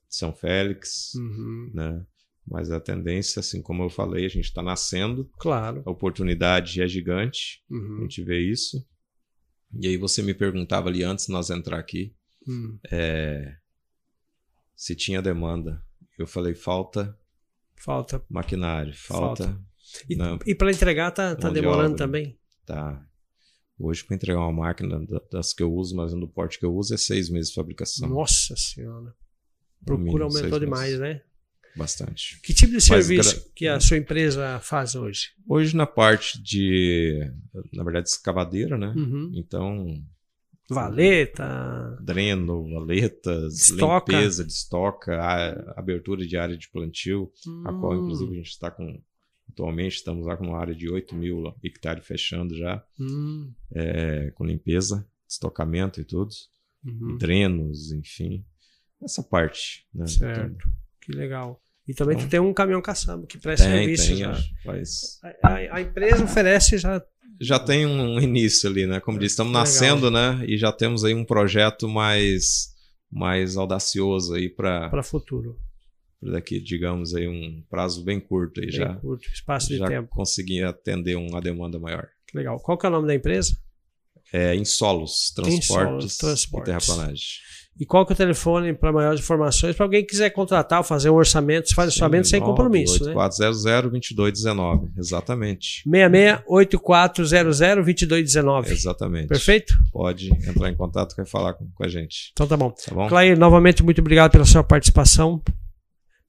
São 0.08 0.34
Félix, 0.34 1.14
Uhum. 1.16 1.72
né? 1.74 2.06
Mas 2.46 2.70
a 2.72 2.80
tendência, 2.80 3.40
assim 3.40 3.62
como 3.62 3.84
eu 3.84 3.90
falei, 3.90 4.26
a 4.26 4.30
gente 4.30 4.46
está 4.46 4.62
nascendo, 4.62 5.30
Claro. 5.40 5.82
a 5.86 5.90
oportunidade 5.92 6.82
é 6.82 6.88
gigante, 6.88 7.64
a 7.72 7.74
Uhum. 7.76 8.02
gente 8.02 8.22
vê 8.24 8.40
isso. 8.40 8.86
E 9.82 9.88
aí 9.88 9.98
você 9.98 10.22
me 10.22 10.34
perguntava 10.34 10.90
ali 10.90 11.04
antes 11.04 11.26
de 11.28 11.32
nós 11.32 11.50
entrar 11.50 11.80
aqui, 11.80 12.14
Uhum. 12.46 12.78
é, 12.92 13.56
se 14.76 14.96
tinha 14.96 15.22
demanda. 15.22 15.82
Eu 16.18 16.28
falei, 16.28 16.54
falta 16.54 17.18
Falta. 17.76 18.24
maquinário, 18.30 18.94
falta. 18.96 19.46
Falta. 19.46 19.66
E, 20.10 20.16
Não. 20.16 20.38
e 20.46 20.54
para 20.56 20.72
entregar 20.72 21.12
tá, 21.12 21.36
tá 21.36 21.48
Mão 21.48 21.54
de 21.54 21.62
demorando 21.62 21.94
obra. 21.94 21.98
também? 21.98 22.38
Tá. 22.66 23.06
Hoje, 23.78 24.04
para 24.04 24.16
entregar 24.16 24.40
uma 24.40 24.52
máquina 24.52 25.00
da- 25.06 25.22
das 25.32 25.52
que 25.54 25.64
eu 25.64 25.74
uso, 25.74 25.96
mas 25.96 26.12
do 26.14 26.28
porte 26.28 26.60
que 26.60 26.66
eu 26.66 26.74
uso, 26.76 26.94
é 26.94 26.98
seis 26.98 27.30
meses 27.30 27.50
de 27.50 27.56
fabricação. 27.56 28.08
Nossa 28.08 28.56
senhora. 28.56 29.14
No 29.82 29.86
Procura 29.86 30.24
aumentou 30.26 30.60
demais, 30.60 30.98
né? 31.00 31.22
Bastante. 31.76 32.40
Que 32.42 32.54
tipo 32.54 32.72
de 32.72 32.80
serviço 32.80 33.36
gra- 33.36 33.50
que 33.56 33.68
a 33.68 33.80
sua 33.80 33.98
empresa 33.98 34.60
faz 34.62 34.94
hoje? 34.96 35.30
Hoje, 35.48 35.76
na 35.76 35.88
parte 35.88 36.42
de, 36.42 37.20
na 37.74 37.84
verdade, 37.84 38.08
escavadeira, 38.10 38.78
né? 38.78 38.94
Uhum. 38.96 39.32
Então, 39.36 40.02
Valeta. 40.70 41.98
dreno, 42.02 42.70
valetas, 42.74 43.70
limpeza 43.70 44.46
de 44.46 44.52
estoca, 44.54 45.20
a- 45.20 45.74
abertura 45.80 46.26
de 46.26 46.38
área 46.38 46.56
de 46.58 46.70
plantio, 46.70 47.32
a 47.66 47.74
qual, 47.74 47.94
Hum. 47.94 48.04
inclusive, 48.04 48.32
a 48.32 48.36
gente 48.36 48.50
está 48.50 48.72
com 48.72 49.02
Atualmente 49.54 49.98
estamos 49.98 50.26
lá 50.26 50.36
com 50.36 50.46
uma 50.48 50.58
área 50.60 50.74
de 50.74 50.90
8 50.90 51.14
mil 51.16 51.54
hectares 51.64 52.06
fechando 52.06 52.58
já, 52.58 52.84
Hum, 53.00 53.52
é, 53.72 54.32
com 54.32 54.44
limpeza, 54.44 55.08
estocamento 55.30 56.02
e 56.02 56.04
tudo, 56.04 56.32
uhum. 56.84 57.18
drenos, 57.18 57.92
enfim, 57.92 58.44
essa 59.02 59.22
parte. 59.22 59.86
Né? 59.94 60.08
Certo. 60.08 60.68
Que 61.00 61.12
legal. 61.12 61.62
E 61.88 61.94
também 61.94 62.16
Então- 62.16 62.28
tu 62.28 62.32
tem 62.32 62.40
um 62.40 62.54
caminhão 62.54 62.82
caçamba 62.82 63.28
que 63.28 63.38
presta 63.38 63.68
Tem, 63.68 63.78
serviço 63.78 64.08
tem, 64.08 64.16
já. 64.18 64.34
faz, 64.64 65.20
A, 65.44 65.48
a- 65.50 65.76
a 65.78 65.82
empresa 65.82 66.24
oferece 66.24 66.78
já 66.78 67.04
já 67.42 67.60
tem 67.60 67.86
um 67.86 68.20
início 68.22 68.70
ali, 68.70 68.86
né? 68.86 69.00
Como 69.02 69.18
disse, 69.20 69.34
estamos 69.34 69.52
Legal. 69.52 69.64
nascendo, 69.66 70.10
né? 70.12 70.46
E 70.48 70.56
já 70.58 70.72
temos 70.72 71.04
aí 71.04 71.14
um 71.14 71.26
projeto 71.26 71.90
mais, 71.90 72.74
mais 73.12 73.58
audacioso 73.58 74.34
aí 74.36 74.48
para 74.50 74.88
para 74.90 75.04
futuro. 75.04 75.60
Daqui, 76.32 76.60
digamos, 76.60 77.16
aí 77.16 77.28
um 77.28 77.64
prazo 77.70 78.04
bem 78.04 78.20
curto 78.20 78.60
aí 78.60 78.68
Bem 78.68 78.76
já. 78.76 78.94
curto, 78.96 79.26
espaço 79.28 79.70
de 79.70 79.78
Já 79.78 79.88
tempo. 79.88 80.10
conseguir 80.10 80.64
atender 80.64 81.16
uma 81.16 81.42
demanda 81.42 81.80
maior. 81.80 82.08
Que 82.28 82.38
legal. 82.38 82.60
Qual 82.60 82.78
que 82.78 82.86
é 82.86 82.90
o 82.90 82.92
nome 82.92 83.08
da 83.08 83.16
empresa? 83.16 83.56
É, 84.32 84.56
em 84.56 84.66
solos, 84.66 85.32
transportes, 85.36 86.18
transportes. 86.18 86.62
e 86.62 86.66
terraplanagem. 86.66 87.26
E 87.80 87.86
qual 87.88 88.06
que 88.06 88.14
é 88.14 88.16
o 88.16 88.18
telefone 88.18 88.72
para 88.74 88.92
maiores 88.92 89.20
informações? 89.20 89.76
Para 89.76 89.86
alguém 89.86 90.02
que 90.04 90.10
quiser 90.10 90.30
contratar 90.30 90.78
ou 90.80 90.84
fazer 90.84 91.10
um 91.10 91.16
orçamento, 91.16 91.68
você 91.70 91.76
faz 91.76 91.90
orçamento 91.90 92.28
sem 92.28 92.40
compromisso, 92.40 93.04
né? 93.04 93.14
8400-2219, 93.16 94.92
exatamente. 94.98 95.84
66-8400-2219. 95.88 98.72
Exatamente. 98.72 99.28
Perfeito? 99.28 99.74
Pode 99.92 100.32
entrar 100.32 100.70
em 100.70 100.76
contato 100.76 101.16
e 101.20 101.26
falar 101.26 101.54
com, 101.54 101.68
com 101.74 101.84
a 101.84 101.88
gente. 101.88 102.30
Então 102.34 102.48
tá 102.48 102.56
bom. 102.56 102.70
Tá 102.70 102.94
bom? 102.94 103.08
Clair, 103.08 103.36
novamente, 103.38 103.84
muito 103.84 104.02
obrigado 104.02 104.32
pela 104.32 104.46
sua 104.46 104.64
participação. 104.64 105.42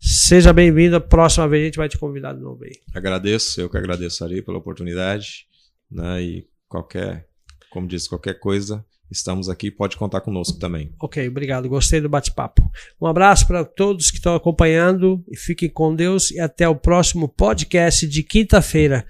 Seja 0.06 0.52
bem-vindo. 0.52 1.00
Próxima 1.00 1.48
vez 1.48 1.62
a 1.62 1.64
gente 1.64 1.78
vai 1.78 1.88
te 1.88 1.96
convidar 1.96 2.34
de 2.34 2.40
novo 2.40 2.62
aí. 2.62 2.72
Agradeço, 2.94 3.58
eu 3.58 3.70
que 3.70 3.78
agradeço 3.78 4.22
ali 4.22 4.42
pela 4.42 4.58
oportunidade. 4.58 5.46
Né, 5.90 6.22
e 6.22 6.48
qualquer, 6.68 7.26
como 7.70 7.88
disse, 7.88 8.08
qualquer 8.08 8.38
coisa, 8.38 8.84
estamos 9.10 9.48
aqui, 9.48 9.70
pode 9.70 9.96
contar 9.96 10.20
conosco 10.20 10.58
também. 10.58 10.92
Ok, 11.00 11.26
obrigado. 11.26 11.70
Gostei 11.70 12.02
do 12.02 12.08
bate-papo. 12.08 12.70
Um 13.00 13.06
abraço 13.06 13.46
para 13.46 13.64
todos 13.64 14.10
que 14.10 14.18
estão 14.18 14.34
acompanhando 14.34 15.24
e 15.26 15.38
fiquem 15.38 15.70
com 15.70 15.94
Deus 15.94 16.30
e 16.30 16.38
até 16.38 16.68
o 16.68 16.76
próximo 16.76 17.26
podcast 17.26 18.06
de 18.06 18.22
quinta-feira, 18.22 19.06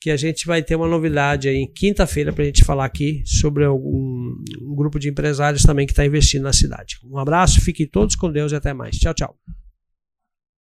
que 0.00 0.10
a 0.10 0.16
gente 0.16 0.46
vai 0.46 0.62
ter 0.62 0.76
uma 0.76 0.88
novidade 0.88 1.48
aí 1.48 1.56
em 1.56 1.70
quinta-feira 1.70 2.32
para 2.32 2.44
a 2.44 2.46
gente 2.46 2.64
falar 2.64 2.86
aqui 2.86 3.22
sobre 3.26 3.64
algum, 3.64 4.34
um 4.62 4.74
grupo 4.74 4.98
de 4.98 5.10
empresários 5.10 5.64
também 5.64 5.84
que 5.84 5.92
está 5.92 6.06
investindo 6.06 6.44
na 6.44 6.52
cidade. 6.54 6.98
Um 7.04 7.18
abraço, 7.18 7.60
fiquem 7.60 7.86
todos 7.86 8.14
com 8.14 8.32
Deus 8.32 8.52
e 8.52 8.56
até 8.56 8.72
mais. 8.72 8.96
Tchau, 8.96 9.12
tchau. 9.12 9.36